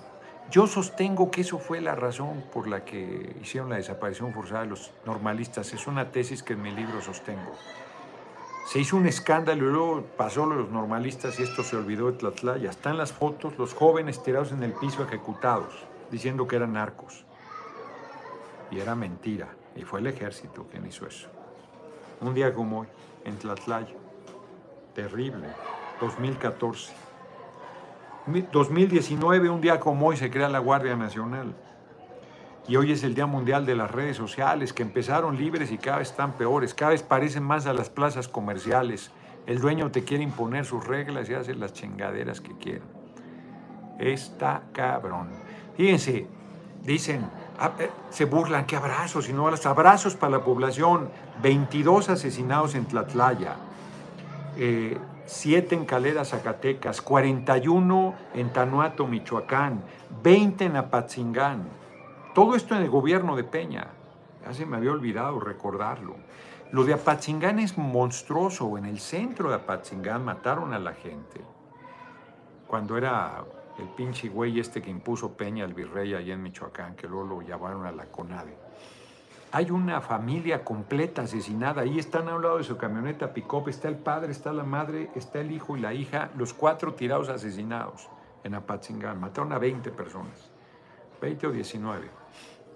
Yo 0.51 0.67
sostengo 0.67 1.31
que 1.31 1.41
eso 1.41 1.57
fue 1.57 1.81
la 1.81 1.95
razón 1.95 2.43
por 2.53 2.67
la 2.67 2.85
que 2.85 3.35
hicieron 3.41 3.69
la 3.69 3.77
desaparición 3.77 4.31
forzada 4.31 4.61
de 4.61 4.67
los 4.67 4.91
normalistas. 5.05 5.73
Es 5.73 5.87
una 5.87 6.11
tesis 6.11 6.43
que 6.43 6.53
en 6.53 6.61
mi 6.61 6.71
libro 6.71 7.01
sostengo. 7.01 7.51
Se 8.67 8.79
hizo 8.79 8.95
un 8.95 9.07
escándalo 9.07 9.67
y 9.67 9.71
luego 9.71 10.05
pasó 10.17 10.45
lo 10.45 10.55
de 10.55 10.61
los 10.63 10.71
normalistas 10.71 11.39
y 11.39 11.43
esto 11.43 11.63
se 11.63 11.75
olvidó 11.75 12.11
de 12.11 12.17
Tlatlaya. 12.17 12.69
Están 12.69 12.97
las 12.97 13.11
fotos, 13.11 13.57
los 13.57 13.73
jóvenes 13.73 14.21
tirados 14.23 14.51
en 14.51 14.63
el 14.63 14.73
piso 14.73 15.03
ejecutados, 15.03 15.83
diciendo 16.11 16.47
que 16.47 16.55
eran 16.55 16.73
narcos. 16.73 17.25
Y 18.71 18.79
era 18.79 18.95
mentira. 18.95 19.49
Y 19.75 19.83
fue 19.83 19.99
el 19.99 20.07
ejército 20.07 20.67
quien 20.69 20.85
hizo 20.85 21.05
eso. 21.05 21.27
Un 22.21 22.33
día 22.33 22.53
como 22.53 22.81
hoy, 22.81 22.87
en 23.23 23.37
Tlatlaya. 23.37 23.95
Terrible. 24.93 25.47
2014. 25.99 27.04
2019, 28.25 29.49
un 29.49 29.61
día 29.61 29.79
como 29.79 30.07
hoy, 30.07 30.17
se 30.17 30.31
crea 30.31 30.49
la 30.49 30.59
Guardia 30.59 30.95
Nacional. 30.95 31.55
Y 32.67 32.77
hoy 32.77 32.91
es 32.91 33.03
el 33.03 33.13
Día 33.13 33.27
Mundial 33.27 33.65
de 33.65 33.75
las 33.75 33.91
Redes 33.91 34.17
Sociales, 34.17 34.73
que 34.73 34.81
empezaron 34.81 35.37
libres 35.37 35.71
y 35.71 35.77
cada 35.77 35.99
vez 35.99 36.09
están 36.09 36.33
peores, 36.33 36.73
cada 36.73 36.91
vez 36.91 37.03
parecen 37.03 37.43
más 37.43 37.67
a 37.67 37.73
las 37.73 37.91
plazas 37.91 38.27
comerciales. 38.27 39.11
El 39.45 39.59
dueño 39.59 39.91
te 39.91 40.03
quiere 40.03 40.23
imponer 40.23 40.65
sus 40.65 40.85
reglas 40.87 41.29
y 41.29 41.35
hace 41.35 41.53
las 41.53 41.73
chingaderas 41.73 42.41
que 42.41 42.57
quiere. 42.57 42.81
Está 43.99 44.63
cabrón. 44.73 45.29
Fíjense, 45.77 46.27
dicen, 46.83 47.29
ah, 47.59 47.73
eh, 47.77 47.91
se 48.09 48.25
burlan, 48.25 48.65
qué 48.65 48.75
abrazos, 48.75 49.29
y 49.29 49.33
no 49.33 49.49
los 49.51 49.63
abrazos 49.67 50.15
para 50.15 50.37
la 50.37 50.43
población. 50.43 51.09
22 51.43 52.09
asesinados 52.09 52.73
en 52.73 52.85
Tlatlaya. 52.85 53.57
Eh, 54.57 54.97
7 55.25 55.73
en 55.73 55.85
Calera, 55.85 56.23
Zacatecas, 56.23 57.01
41 57.01 58.15
en 58.35 58.53
Tanuato, 58.53 59.07
Michoacán, 59.07 59.81
20 60.23 60.65
en 60.65 60.75
Apatzingán. 60.75 61.67
Todo 62.33 62.55
esto 62.55 62.75
en 62.75 62.83
el 62.83 62.89
gobierno 62.89 63.35
de 63.35 63.43
Peña. 63.43 63.87
Ya 64.45 64.53
se 64.53 64.65
me 64.65 64.77
había 64.77 64.91
olvidado 64.91 65.39
recordarlo. 65.39 66.15
Lo 66.71 66.83
de 66.83 66.93
Apatzingán 66.93 67.59
es 67.59 67.77
monstruoso. 67.77 68.77
En 68.77 68.85
el 68.85 68.99
centro 68.99 69.49
de 69.49 69.55
Apatzingán 69.55 70.23
mataron 70.23 70.73
a 70.73 70.79
la 70.79 70.93
gente. 70.93 71.41
Cuando 72.67 72.97
era 72.97 73.43
el 73.79 73.87
pinche 73.89 74.29
güey 74.29 74.59
este 74.59 74.81
que 74.81 74.89
impuso 74.89 75.33
Peña, 75.33 75.65
el 75.65 75.73
virrey 75.73 76.13
allá 76.13 76.33
en 76.33 76.43
Michoacán, 76.43 76.95
que 76.95 77.07
luego 77.07 77.25
lo 77.25 77.41
llevaron 77.41 77.85
a 77.85 77.91
la 77.91 78.05
CONADE. 78.05 78.64
Hay 79.55 79.71
una 79.71 80.01
familia 80.01 80.65
completa 80.65 81.21
asesinada. 81.21 81.83
Ahí 81.83 81.97
están 81.97 82.27
a 82.27 82.35
un 82.35 82.41
lado 82.41 82.57
de 82.57 82.65
su 82.65 82.75
camioneta 82.75 83.33
pick-up. 83.33 83.69
Está 83.69 83.87
el 83.87 83.95
padre, 83.95 84.33
está 84.33 84.51
la 84.51 84.65
madre, 84.65 85.09
está 85.15 85.39
el 85.39 85.49
hijo 85.49 85.77
y 85.77 85.79
la 85.79 85.93
hija. 85.93 86.29
Los 86.35 86.53
cuatro 86.53 86.93
tirados 86.95 87.29
asesinados 87.29 88.09
en 88.43 88.53
Apatzingán. 88.53 89.17
Mataron 89.17 89.53
a 89.53 89.57
20 89.57 89.91
personas. 89.91 90.51
20 91.21 91.47
o 91.47 91.51
19. 91.51 92.09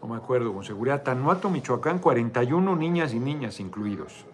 No 0.01 0.07
me 0.07 0.15
acuerdo 0.15 0.53
con 0.53 0.63
seguridad. 0.63 1.03
Tanuato, 1.03 1.49
Michoacán, 1.49 1.99
41 1.99 2.73
niñas 2.77 3.13
y 3.13 3.19
niñas 3.19 3.59
incluidos. 3.59 4.25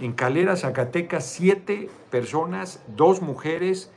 En 0.00 0.14
Calera, 0.14 0.56
Zacatecas, 0.56 1.26
7 1.26 1.90
personas, 2.10 2.82
dos 2.96 3.20
mujeres, 3.20 3.92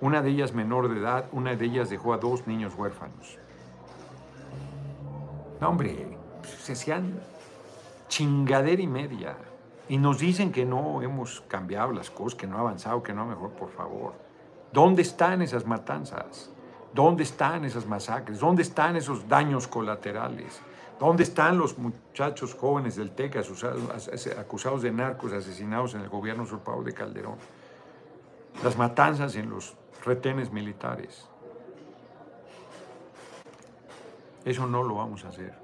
una 0.00 0.22
de 0.22 0.30
ellas 0.30 0.54
menor 0.54 0.88
de 0.88 0.98
edad, 0.98 1.26
una 1.30 1.54
de 1.54 1.66
ellas 1.66 1.90
dejó 1.90 2.14
a 2.14 2.16
dos 2.16 2.46
niños 2.46 2.72
huérfanos. 2.74 3.38
No, 5.60 5.68
hombre, 5.68 6.16
se 6.42 6.72
hacían 6.72 7.20
chingadera 8.08 8.82
y 8.82 8.86
media. 8.86 9.36
Y 9.88 9.98
nos 9.98 10.18
dicen 10.18 10.50
que 10.50 10.64
no 10.64 11.02
hemos 11.02 11.42
cambiado 11.42 11.92
las 11.92 12.10
cosas, 12.10 12.38
que 12.38 12.46
no 12.46 12.56
ha 12.56 12.60
avanzado, 12.60 13.02
que 13.02 13.12
no 13.12 13.26
mejor, 13.26 13.50
por 13.50 13.70
favor. 13.70 14.14
¿Dónde 14.72 15.02
están 15.02 15.42
esas 15.42 15.66
matanzas? 15.66 16.50
¿Dónde 16.92 17.22
están 17.24 17.64
esas 17.64 17.86
masacres? 17.86 18.40
¿Dónde 18.40 18.62
están 18.62 18.96
esos 18.96 19.28
daños 19.28 19.68
colaterales? 19.68 20.60
¿Dónde 20.98 21.24
están 21.24 21.58
los 21.58 21.76
muchachos 21.76 22.54
jóvenes 22.54 22.96
del 22.96 23.10
TEC 23.10 23.36
acusados 24.38 24.82
de 24.82 24.92
narcos 24.92 25.32
asesinados 25.32 25.94
en 25.94 26.00
el 26.00 26.08
gobierno 26.08 26.44
usurpado 26.44 26.82
de 26.82 26.94
Calderón? 26.94 27.36
Las 28.62 28.78
matanzas 28.78 29.34
en 29.36 29.50
los 29.50 29.76
retenes 30.04 30.50
militares. 30.52 31.28
Eso 34.44 34.66
no 34.66 34.82
lo 34.82 34.94
vamos 34.94 35.24
a 35.24 35.28
hacer 35.28 35.63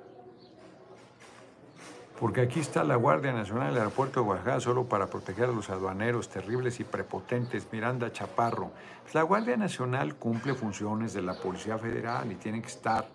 porque 2.21 2.43
aquí 2.43 2.61
está 2.61 2.85
la 2.85 2.97
Guardia 2.97 3.33
Nacional 3.33 3.69
del 3.69 3.79
Aeropuerto 3.79 4.21
de 4.21 4.29
Oaxaca 4.29 4.61
solo 4.61 4.85
para 4.85 5.07
proteger 5.07 5.45
a 5.45 5.53
los 5.53 5.71
aduaneros 5.71 6.29
terribles 6.29 6.79
y 6.79 6.85
prepotentes, 6.85 7.67
Miranda 7.73 8.13
Chaparro. 8.13 8.73
Pues 9.03 9.15
la 9.15 9.23
Guardia 9.23 9.57
Nacional 9.57 10.17
cumple 10.17 10.55
funciones 10.55 11.15
de 11.15 11.23
la 11.23 11.33
Policía 11.33 11.79
Federal 11.79 12.31
y 12.31 12.35
tienen 12.35 12.61
que 12.61 12.69
estar. 12.69 13.09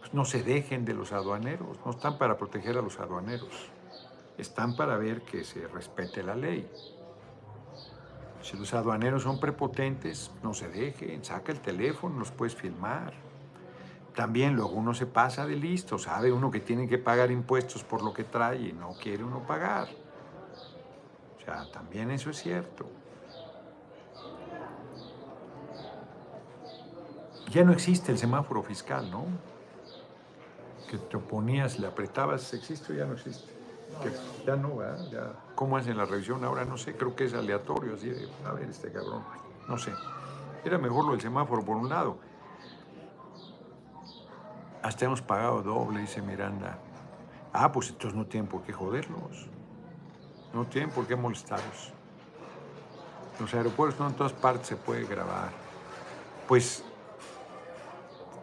Pues 0.00 0.12
no 0.12 0.26
se 0.26 0.42
dejen 0.42 0.84
de 0.84 0.92
los 0.92 1.12
aduaneros, 1.12 1.78
no 1.82 1.92
están 1.92 2.18
para 2.18 2.36
proteger 2.36 2.76
a 2.76 2.82
los 2.82 3.00
aduaneros, 3.00 3.70
están 4.36 4.76
para 4.76 4.98
ver 4.98 5.22
que 5.22 5.42
se 5.42 5.66
respete 5.66 6.22
la 6.22 6.34
ley. 6.34 6.70
Si 8.42 8.58
los 8.58 8.74
aduaneros 8.74 9.22
son 9.22 9.40
prepotentes, 9.40 10.30
no 10.42 10.52
se 10.52 10.68
dejen, 10.68 11.24
saca 11.24 11.52
el 11.52 11.60
teléfono, 11.60 12.18
los 12.18 12.30
puedes 12.30 12.54
filmar 12.54 13.23
también 14.14 14.54
luego 14.54 14.72
uno 14.72 14.94
se 14.94 15.06
pasa 15.06 15.44
de 15.46 15.56
listo, 15.56 15.98
sabe 15.98 16.32
uno 16.32 16.50
que 16.50 16.60
tiene 16.60 16.88
que 16.88 16.98
pagar 16.98 17.30
impuestos 17.30 17.82
por 17.82 18.02
lo 18.02 18.12
que 18.12 18.24
trae 18.24 18.68
y 18.68 18.72
no 18.72 18.94
quiere 18.94 19.24
uno 19.24 19.40
pagar. 19.40 19.88
O 21.36 21.44
sea, 21.44 21.70
también 21.72 22.10
eso 22.10 22.30
es 22.30 22.38
cierto. 22.38 22.86
Ya 27.50 27.64
no 27.64 27.72
existe 27.72 28.12
el 28.12 28.18
semáforo 28.18 28.62
fiscal, 28.62 29.10
¿no? 29.10 29.26
Que 30.88 30.98
te 30.98 31.16
oponías, 31.16 31.78
le 31.78 31.86
apretabas, 31.86 32.54
¿existe 32.54 32.92
o 32.92 32.96
ya 32.96 33.04
no 33.04 33.14
existe? 33.14 33.52
ya 34.44 34.56
no, 34.56 34.76
¿verdad? 34.76 35.06
Ya, 35.10 35.32
¿Cómo 35.54 35.76
hacen 35.76 35.96
la 35.96 36.04
revisión 36.04 36.44
ahora? 36.44 36.64
No 36.64 36.76
sé, 36.76 36.96
creo 36.96 37.14
que 37.14 37.24
es 37.24 37.34
aleatorio, 37.34 37.94
así 37.94 38.10
de, 38.10 38.28
a 38.44 38.52
ver, 38.52 38.68
este 38.68 38.90
cabrón, 38.90 39.22
no 39.68 39.78
sé. 39.78 39.92
Era 40.64 40.78
mejor 40.78 41.04
lo 41.04 41.12
del 41.12 41.20
semáforo 41.20 41.64
por 41.64 41.76
un 41.76 41.88
lado 41.88 42.18
hasta 44.84 45.06
hemos 45.06 45.22
pagado 45.22 45.62
doble, 45.62 46.00
dice 46.00 46.20
Miranda. 46.20 46.76
Ah, 47.54 47.72
pues 47.72 47.88
entonces 47.88 48.14
no 48.14 48.26
tienen 48.26 48.46
por 48.46 48.62
qué 48.64 48.74
joderlos. 48.74 49.46
No 50.52 50.66
tienen 50.66 50.90
por 50.90 51.06
qué 51.06 51.16
molestarlos. 51.16 51.90
Los 53.40 53.54
aeropuertos 53.54 53.98
no 53.98 54.08
en 54.08 54.14
todas 54.14 54.34
partes 54.34 54.66
se 54.68 54.76
puede 54.76 55.06
grabar. 55.06 55.48
Pues 56.46 56.84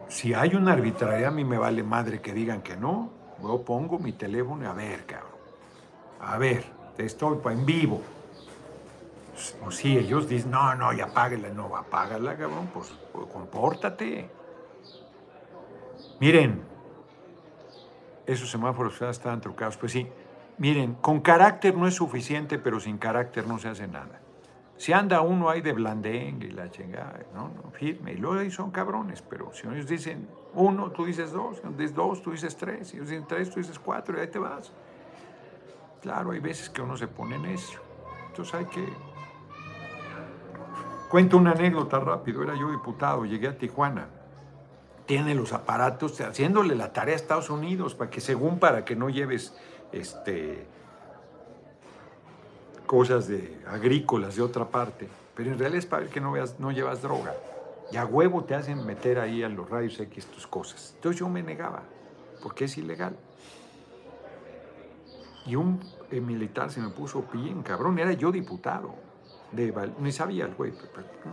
si 0.08 0.34
hay 0.34 0.56
una 0.56 0.72
arbitrariedad, 0.72 1.28
a 1.28 1.34
mí 1.34 1.44
me 1.44 1.58
vale 1.58 1.84
madre 1.84 2.20
que 2.20 2.34
digan 2.34 2.60
que 2.60 2.76
no. 2.76 3.10
Yo 3.40 3.62
pongo 3.62 4.00
mi 4.00 4.12
teléfono 4.12 4.64
y 4.64 4.66
a 4.66 4.72
ver, 4.72 5.06
cabrón. 5.06 5.30
A 6.20 6.38
ver, 6.38 6.64
te 6.96 7.04
estoy 7.04 7.38
en 7.52 7.64
vivo. 7.64 8.02
O 9.64 9.70
si 9.70 9.96
ellos 9.96 10.28
dicen, 10.28 10.50
no, 10.50 10.74
no, 10.74 10.92
ya 10.92 11.04
apáguela, 11.04 11.50
no, 11.50 11.76
apágala, 11.76 12.36
cabrón, 12.36 12.68
pues, 12.74 12.92
pues 13.12 13.26
compórtate. 13.28 14.41
Miren, 16.22 16.62
esos 18.28 18.48
semáforos 18.48 19.02
estaban 19.02 19.40
trucados. 19.40 19.76
Pues 19.76 19.90
sí, 19.90 20.06
miren, 20.56 20.94
con 20.94 21.20
carácter 21.20 21.76
no 21.76 21.88
es 21.88 21.94
suficiente, 21.94 22.60
pero 22.60 22.78
sin 22.78 22.96
carácter 22.96 23.44
no 23.48 23.58
se 23.58 23.66
hace 23.66 23.88
nada. 23.88 24.20
Si 24.76 24.92
anda 24.92 25.20
uno 25.20 25.50
ahí 25.50 25.62
de 25.62 25.72
blandengue 25.72 26.46
y 26.46 26.52
la 26.52 26.70
chingada, 26.70 27.18
no, 27.34 27.48
no, 27.48 27.72
firme. 27.72 28.12
Y 28.12 28.18
luego 28.18 28.38
ahí 28.38 28.52
son 28.52 28.70
cabrones, 28.70 29.20
pero 29.20 29.52
si 29.52 29.66
ellos 29.66 29.88
dicen 29.88 30.28
uno, 30.54 30.92
tú 30.92 31.06
dices 31.06 31.32
dos. 31.32 31.56
Si 31.56 31.68
dices 31.70 31.92
dos, 31.96 32.22
tú 32.22 32.30
dices 32.30 32.56
tres. 32.56 32.86
Si 32.86 32.98
ellos 32.98 33.08
dicen 33.08 33.26
tres, 33.26 33.50
tú 33.50 33.58
dices 33.58 33.80
cuatro 33.80 34.16
y 34.16 34.20
ahí 34.20 34.28
te 34.28 34.38
vas. 34.38 34.72
Claro, 36.02 36.30
hay 36.30 36.38
veces 36.38 36.70
que 36.70 36.82
uno 36.82 36.96
se 36.96 37.08
pone 37.08 37.34
en 37.34 37.46
eso. 37.46 37.80
Entonces 38.28 38.54
hay 38.54 38.66
que... 38.66 38.86
Cuento 41.08 41.36
una 41.36 41.50
anécdota 41.50 41.98
rápido. 41.98 42.44
Era 42.44 42.54
yo 42.54 42.70
diputado, 42.70 43.24
llegué 43.24 43.48
a 43.48 43.58
Tijuana 43.58 44.21
tiene 45.12 45.34
los 45.34 45.52
aparatos, 45.52 46.18
haciéndole 46.22 46.74
la 46.74 46.94
tarea 46.94 47.12
a 47.12 47.16
Estados 47.16 47.50
Unidos, 47.50 47.94
para 47.94 48.08
que 48.08 48.22
según 48.22 48.58
para 48.58 48.82
que 48.82 48.96
no 48.96 49.10
lleves 49.10 49.54
este, 49.92 50.64
cosas 52.86 53.28
de 53.28 53.60
agrícolas 53.68 54.36
de 54.36 54.40
otra 54.40 54.64
parte, 54.64 55.06
pero 55.36 55.52
en 55.52 55.58
realidad 55.58 55.80
es 55.80 55.84
para 55.84 56.04
ver 56.04 56.10
que 56.10 56.22
no, 56.22 56.32
veas, 56.32 56.58
no 56.58 56.72
llevas 56.72 57.02
droga. 57.02 57.34
Y 57.90 57.98
a 57.98 58.06
huevo 58.06 58.44
te 58.44 58.54
hacen 58.54 58.86
meter 58.86 59.18
ahí 59.18 59.42
a 59.42 59.50
los 59.50 59.68
rayos 59.68 60.00
X 60.00 60.24
tus 60.28 60.46
cosas. 60.46 60.94
Entonces 60.94 61.20
yo 61.20 61.28
me 61.28 61.42
negaba, 61.42 61.82
porque 62.42 62.64
es 62.64 62.78
ilegal. 62.78 63.14
Y 65.44 65.56
un 65.56 65.78
eh, 66.10 66.22
militar 66.22 66.70
se 66.70 66.80
me 66.80 66.88
puso 66.88 67.22
bien 67.34 67.62
cabrón, 67.62 67.98
era 67.98 68.12
yo 68.12 68.32
diputado. 68.32 68.94
De, 69.50 69.74
ni 69.98 70.10
sabía 70.10 70.46
el 70.46 70.54
güey. 70.54 70.72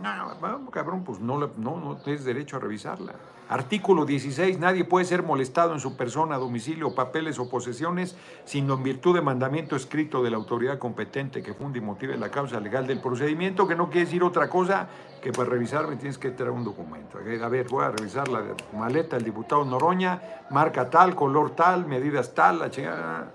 No, 0.02 0.70
cabrón, 0.70 1.02
pues 1.02 1.18
no, 1.18 1.38
no, 1.38 1.80
no 1.80 1.96
tienes 1.96 2.24
derecho 2.24 2.58
a 2.58 2.60
revisarla. 2.60 3.14
Artículo 3.50 4.04
16. 4.04 4.60
Nadie 4.60 4.84
puede 4.84 5.04
ser 5.04 5.24
molestado 5.24 5.72
en 5.72 5.80
su 5.80 5.96
persona, 5.96 6.38
domicilio, 6.38 6.94
papeles 6.94 7.40
o 7.40 7.50
posesiones, 7.50 8.16
sino 8.44 8.74
en 8.74 8.84
virtud 8.84 9.16
de 9.16 9.22
mandamiento 9.22 9.74
escrito 9.74 10.22
de 10.22 10.30
la 10.30 10.36
autoridad 10.36 10.78
competente 10.78 11.42
que 11.42 11.52
funde 11.52 11.80
y 11.80 11.82
motive 11.82 12.16
la 12.16 12.30
causa 12.30 12.60
legal 12.60 12.86
del 12.86 13.00
procedimiento, 13.00 13.66
que 13.66 13.74
no 13.74 13.90
quiere 13.90 14.04
decir 14.04 14.22
otra 14.22 14.48
cosa 14.48 14.86
que 15.20 15.32
para 15.32 15.50
revisarme 15.50 15.96
tienes 15.96 16.16
que 16.16 16.30
traer 16.30 16.52
un 16.52 16.62
documento. 16.62 17.18
A 17.18 17.48
ver, 17.48 17.66
voy 17.68 17.84
a 17.84 17.90
revisar 17.90 18.28
la 18.28 18.54
maleta 18.72 19.16
del 19.16 19.24
diputado 19.24 19.64
Noroña, 19.64 20.44
marca 20.50 20.88
tal, 20.88 21.16
color 21.16 21.50
tal, 21.50 21.86
medidas 21.86 22.32
tal, 22.32 22.60
la 22.60 22.70
chingada, 22.70 23.34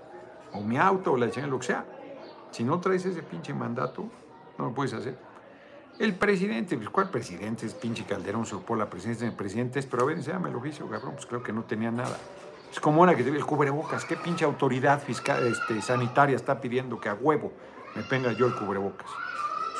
o 0.54 0.62
mi 0.62 0.78
auto, 0.78 1.12
o 1.12 1.18
la 1.18 1.30
chingada, 1.30 1.50
lo 1.50 1.58
que 1.58 1.66
sea. 1.66 1.84
Si 2.52 2.64
no 2.64 2.80
traes 2.80 3.04
ese 3.04 3.22
pinche 3.22 3.52
mandato, 3.52 4.06
no 4.56 4.64
lo 4.64 4.72
puedes 4.72 4.94
hacer. 4.94 5.25
El 5.98 6.14
presidente, 6.14 6.76
pues, 6.76 6.90
¿cuál 6.90 7.08
presidente? 7.08 7.64
Es 7.64 7.72
pinche 7.72 8.04
Calderón, 8.04 8.42
ocupó 8.42 8.76
la 8.76 8.90
presidencia 8.90 9.26
del 9.26 9.34
presidente, 9.34 9.82
pero 9.82 10.02
a 10.02 10.06
ver, 10.06 10.18
enséñame 10.18 10.50
el 10.50 10.56
oficio, 10.56 10.86
cabrón, 10.88 11.14
pues 11.14 11.24
creo 11.24 11.42
que 11.42 11.54
no 11.54 11.64
tenía 11.64 11.90
nada. 11.90 12.18
Es 12.70 12.78
como 12.80 13.00
ahora 13.00 13.16
que 13.16 13.22
te 13.22 13.30
el 13.30 13.46
cubrebocas, 13.46 14.04
¿qué 14.04 14.14
pinche 14.14 14.44
autoridad 14.44 15.00
fiscal, 15.00 15.46
este, 15.46 15.80
sanitaria 15.80 16.36
está 16.36 16.60
pidiendo 16.60 17.00
que 17.00 17.08
a 17.08 17.14
huevo 17.14 17.50
me 17.94 18.02
tenga 18.02 18.32
yo 18.32 18.46
el 18.46 18.54
cubrebocas? 18.54 19.06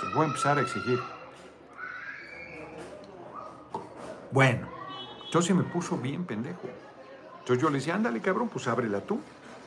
Pues 0.01 0.15
voy 0.15 0.25
a 0.25 0.29
empezar 0.29 0.57
a 0.57 0.63
exigir. 0.63 0.99
Bueno, 4.31 4.69
entonces 5.27 5.55
me 5.55 5.65
puso 5.65 5.99
bien 5.99 6.25
pendejo. 6.25 6.69
Entonces 7.41 7.63
yo 7.63 7.69
le 7.69 7.77
decía, 7.77 7.95
ándale, 7.95 8.21
cabrón, 8.23 8.49
pues 8.49 8.67
ábrela 8.69 9.03
tú. 9.03 9.21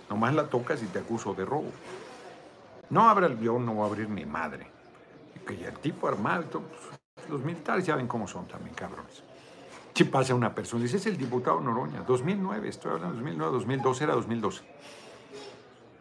Nomás 0.09 0.33
la 0.33 0.47
tocas 0.47 0.81
y 0.81 0.87
te 0.87 0.97
acuso 0.97 1.35
de 1.35 1.45
robo. 1.45 1.71
No 2.89 3.07
abra, 3.07 3.27
yo 3.39 3.59
no 3.59 3.75
voy 3.75 3.83
a 3.83 3.85
abrir 3.85 4.09
mi 4.09 4.25
madre 4.25 4.78
y 5.53 5.63
el 5.63 5.77
tipo 5.79 6.07
armado, 6.07 6.61
pues, 6.61 7.29
los 7.29 7.43
militares 7.43 7.85
ya 7.85 7.95
ven 7.95 8.07
cómo 8.07 8.27
son 8.27 8.47
también, 8.47 8.75
cabrones. 8.75 9.23
Si 9.93 10.05
pasa 10.05 10.33
una 10.33 10.55
persona, 10.55 10.83
dice, 10.83 10.97
es 10.97 11.05
el 11.07 11.17
diputado 11.17 11.59
Noroña, 11.59 12.03
2009, 12.03 12.69
estoy 12.69 12.91
hablando 12.91 13.15
de 13.15 13.21
2009, 13.21 13.51
2012, 13.51 14.03
era 14.03 14.13
2012. 14.13 14.63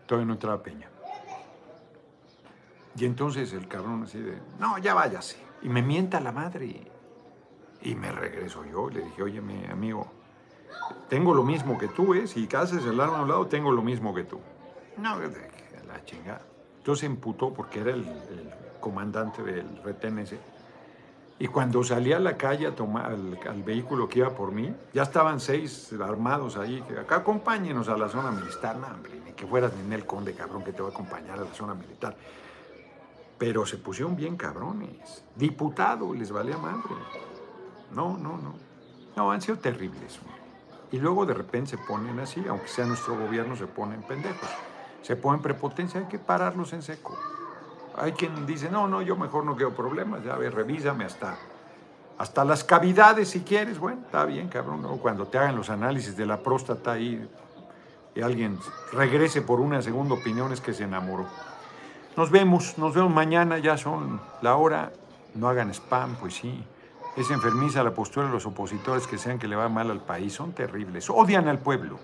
Todavía 0.06 0.26
no 0.26 0.32
entraba 0.34 0.62
Peña. 0.62 0.88
Y 2.96 3.04
entonces 3.04 3.52
el 3.52 3.66
cabrón 3.66 4.04
así 4.04 4.18
de, 4.18 4.38
no, 4.58 4.78
ya 4.78 4.94
váyase. 4.94 5.36
Y 5.62 5.68
me 5.68 5.82
mienta 5.82 6.20
la 6.20 6.32
madre. 6.32 6.90
Y 7.82 7.94
me 7.94 8.12
regreso 8.12 8.64
yo, 8.64 8.88
le 8.88 9.04
dije, 9.04 9.22
oye, 9.22 9.40
mi 9.40 9.64
amigo, 9.66 10.10
tengo 11.08 11.34
lo 11.34 11.42
mismo 11.42 11.76
que 11.78 11.88
tú, 11.88 12.14
¿eh? 12.14 12.26
Si 12.26 12.48
haces 12.54 12.84
el 12.84 13.00
arma 13.00 13.18
a 13.18 13.22
un 13.22 13.28
lado, 13.28 13.46
tengo 13.46 13.72
lo 13.72 13.82
mismo 13.82 14.14
que 14.14 14.24
tú. 14.24 14.40
No, 14.96 15.18
la 15.18 16.04
chingada. 16.04 16.42
Entonces 16.78 17.04
emputó 17.04 17.52
porque 17.52 17.80
era 17.80 17.92
el 17.92 18.04
comandante 18.80 19.42
del 19.42 19.82
retén 19.82 20.18
ese. 20.18 20.38
Y 21.40 21.46
cuando 21.46 21.84
salí 21.84 22.12
a 22.12 22.18
la 22.18 22.36
calle 22.36 22.66
a 22.66 22.74
tomar 22.74 23.12
al, 23.12 23.62
vehículo 23.62 24.08
que 24.08 24.18
iba 24.20 24.30
por 24.30 24.50
mí, 24.50 24.74
ya 24.92 25.02
estaban 25.02 25.38
seis 25.38 25.92
armados 26.00 26.56
ahí. 26.56 26.82
Que 26.82 26.98
acá 26.98 27.16
acompáñenos 27.16 27.88
a 27.88 27.96
la 27.96 28.08
zona 28.08 28.32
militar. 28.32 28.76
No, 28.76 28.88
hombre, 28.88 29.20
ni 29.24 29.32
que 29.32 29.46
fueras 29.46 29.72
el 29.90 30.04
Conde, 30.04 30.34
cabrón, 30.34 30.64
que 30.64 30.72
te 30.72 30.82
va 30.82 30.88
a 30.88 30.90
acompañar 30.90 31.38
a 31.38 31.42
la 31.42 31.54
zona 31.54 31.74
militar. 31.74 32.16
Pero 33.38 33.64
se 33.64 33.76
pusieron 33.76 34.16
bien 34.16 34.36
cabrones. 34.36 35.22
Diputado, 35.36 36.12
les 36.12 36.32
valía 36.32 36.58
madre. 36.58 36.96
No, 37.92 38.18
no, 38.18 38.36
no. 38.36 38.54
No, 39.16 39.30
han 39.30 39.40
sido 39.40 39.58
terribles. 39.58 40.18
Y 40.90 40.98
luego 40.98 41.24
de 41.24 41.34
repente 41.34 41.70
se 41.70 41.78
ponen 41.78 42.18
así, 42.18 42.44
aunque 42.48 42.66
sea 42.66 42.84
nuestro 42.84 43.16
gobierno, 43.16 43.54
se 43.54 43.68
ponen 43.68 44.02
pendejos. 44.02 44.48
Se 45.02 45.14
ponen 45.14 45.40
prepotencia, 45.40 46.00
hay 46.00 46.06
que 46.06 46.18
pararlos 46.18 46.72
en 46.72 46.82
seco. 46.82 47.16
Hay 48.00 48.12
quien 48.12 48.46
dice, 48.46 48.70
no, 48.70 48.86
no, 48.86 49.02
yo 49.02 49.16
mejor 49.16 49.44
no 49.44 49.56
quiero 49.56 49.74
problemas, 49.74 50.22
ya 50.24 50.36
ve, 50.36 50.50
revísame 50.50 51.04
hasta, 51.04 51.36
hasta 52.16 52.44
las 52.44 52.62
cavidades 52.62 53.30
si 53.30 53.40
quieres. 53.40 53.78
Bueno, 53.78 54.02
está 54.04 54.24
bien, 54.24 54.48
cabrón. 54.48 54.98
Cuando 54.98 55.26
te 55.26 55.38
hagan 55.38 55.56
los 55.56 55.70
análisis 55.70 56.16
de 56.16 56.26
la 56.26 56.38
próstata 56.38 56.92
ahí 56.92 57.28
y 58.14 58.20
alguien 58.20 58.58
regrese 58.92 59.42
por 59.42 59.60
una 59.60 59.82
segunda 59.82 60.14
opinión 60.14 60.52
es 60.52 60.60
que 60.60 60.72
se 60.74 60.84
enamoró. 60.84 61.26
Nos 62.16 62.30
vemos, 62.30 62.78
nos 62.78 62.94
vemos 62.94 63.12
mañana, 63.12 63.58
ya 63.58 63.76
son 63.76 64.20
la 64.42 64.56
hora. 64.56 64.92
No 65.34 65.48
hagan 65.48 65.70
spam, 65.70 66.16
pues 66.16 66.34
sí. 66.34 66.64
Es 67.16 67.30
enfermiza 67.30 67.82
la 67.82 67.92
postura 67.92 68.26
de 68.26 68.32
los 68.32 68.46
opositores 68.46 69.06
que 69.06 69.18
sean 69.18 69.38
que 69.38 69.48
le 69.48 69.56
va 69.56 69.68
mal 69.68 69.90
al 69.90 70.00
país. 70.00 70.34
Son 70.34 70.52
terribles. 70.52 71.10
Odian 71.10 71.48
al 71.48 71.58
pueblo. 71.58 71.98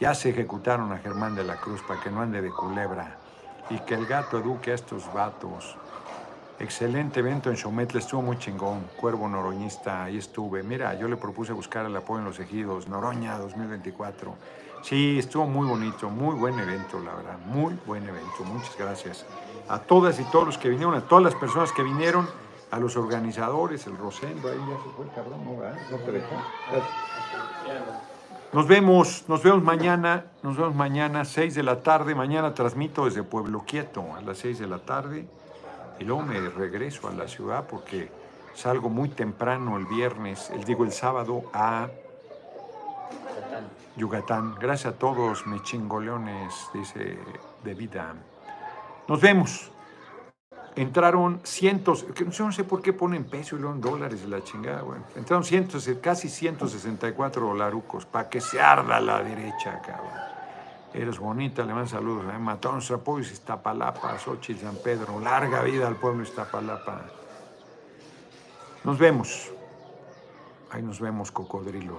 Ya 0.00 0.14
se 0.14 0.30
ejecutaron 0.30 0.92
a 0.92 0.98
Germán 0.98 1.34
de 1.34 1.44
la 1.44 1.56
Cruz 1.56 1.80
para 1.82 2.00
que 2.00 2.10
no 2.10 2.20
ande 2.20 2.40
de 2.40 2.50
culebra 2.50 3.17
y 3.70 3.78
que 3.80 3.94
el 3.94 4.06
gato 4.06 4.38
eduque 4.38 4.72
a 4.72 4.74
estos 4.74 5.12
vatos. 5.12 5.76
Excelente 6.60 7.20
evento 7.20 7.50
en 7.50 7.56
Chometla, 7.56 8.00
estuvo 8.00 8.20
muy 8.20 8.38
chingón. 8.38 8.84
Cuervo 9.00 9.28
Noroñista, 9.28 10.04
ahí 10.04 10.18
estuve. 10.18 10.62
Mira, 10.64 10.94
yo 10.94 11.06
le 11.06 11.16
propuse 11.16 11.52
buscar 11.52 11.86
el 11.86 11.96
apoyo 11.96 12.18
en 12.18 12.24
los 12.24 12.40
ejidos. 12.40 12.88
Noroña 12.88 13.38
2024. 13.38 14.34
Sí, 14.82 15.18
estuvo 15.18 15.46
muy 15.46 15.68
bonito, 15.68 16.10
muy 16.10 16.34
buen 16.34 16.58
evento, 16.58 16.98
la 16.98 17.14
verdad. 17.14 17.38
Muy 17.46 17.78
buen 17.86 18.02
evento. 18.08 18.44
Muchas 18.44 18.76
gracias 18.76 19.24
a 19.68 19.78
todas 19.78 20.18
y 20.18 20.24
todos 20.24 20.46
los 20.46 20.58
que 20.58 20.68
vinieron, 20.68 20.94
a 20.94 21.02
todas 21.02 21.22
las 21.22 21.34
personas 21.34 21.70
que 21.72 21.82
vinieron, 21.82 22.28
a 22.70 22.78
los 22.78 22.96
organizadores, 22.96 23.86
el 23.86 23.96
Rosendo, 23.96 24.48
ahí 24.48 24.58
ya 24.58 24.82
se 24.82 24.90
fue 24.96 25.06
cabrón, 25.14 25.44
¿no? 25.44 25.52
¿No 25.52 26.04
te 26.04 26.12
dejó? 26.12 26.34
Nos 28.50 28.66
vemos, 28.66 29.26
nos 29.28 29.42
vemos 29.42 29.62
mañana, 29.62 30.24
nos 30.42 30.56
vemos 30.56 30.74
mañana, 30.74 31.26
6 31.26 31.54
de 31.54 31.62
la 31.62 31.80
tarde. 31.80 32.14
Mañana 32.14 32.54
transmito 32.54 33.04
desde 33.04 33.22
Pueblo 33.22 33.64
Quieto 33.66 34.14
a 34.16 34.22
las 34.22 34.38
6 34.38 34.60
de 34.60 34.66
la 34.66 34.78
tarde 34.78 35.28
y 35.98 36.04
luego 36.04 36.22
me 36.22 36.40
regreso 36.40 37.08
a 37.08 37.12
la 37.12 37.28
ciudad 37.28 37.66
porque 37.68 38.10
salgo 38.54 38.88
muy 38.88 39.10
temprano 39.10 39.76
el 39.76 39.84
viernes, 39.84 40.48
el 40.48 40.64
digo 40.64 40.84
el 40.84 40.92
sábado 40.92 41.42
a 41.52 41.88
Yucatán. 43.96 44.54
Gracias 44.58 44.94
a 44.94 44.98
todos 44.98 45.46
mis 45.46 45.62
chingoleones, 45.64 46.70
dice 46.72 47.18
de 47.62 47.74
vida. 47.74 48.14
Nos 49.08 49.20
vemos 49.20 49.70
entraron 50.78 51.40
cientos, 51.42 52.06
yo 52.14 52.44
no 52.44 52.52
sé 52.52 52.62
por 52.62 52.80
qué 52.80 52.92
ponen 52.92 53.24
peso 53.24 53.56
y 53.56 53.58
luego 53.58 53.74
en 53.74 53.80
dólares 53.80 54.24
la 54.28 54.44
chingada, 54.44 54.82
bueno, 54.82 55.04
entraron 55.16 55.44
cientos, 55.44 55.90
casi 56.00 56.28
164 56.28 57.46
dolarucos 57.46 58.06
para 58.06 58.28
que 58.28 58.40
se 58.40 58.60
arda 58.60 59.00
la 59.00 59.22
derecha, 59.22 59.80
cabrón. 59.84 60.28
Eres 60.94 61.18
bonita, 61.18 61.64
le 61.64 61.74
mando 61.74 61.90
saludos 61.90 62.26
a 62.32 62.36
Emma 62.36 62.60
Tonsa, 62.60 62.98
pues 62.98 63.32
Iztapalapa, 63.32 64.18
Xochitl, 64.18 64.62
San 64.62 64.76
Pedro, 64.76 65.20
larga 65.20 65.62
vida 65.62 65.88
al 65.88 65.96
pueblo 65.96 66.22
Iztapalapa. 66.22 67.02
Nos 68.84 68.98
vemos. 68.98 69.50
Ahí 70.70 70.82
nos 70.82 71.00
vemos, 71.00 71.32
cocodrilos. 71.32 71.96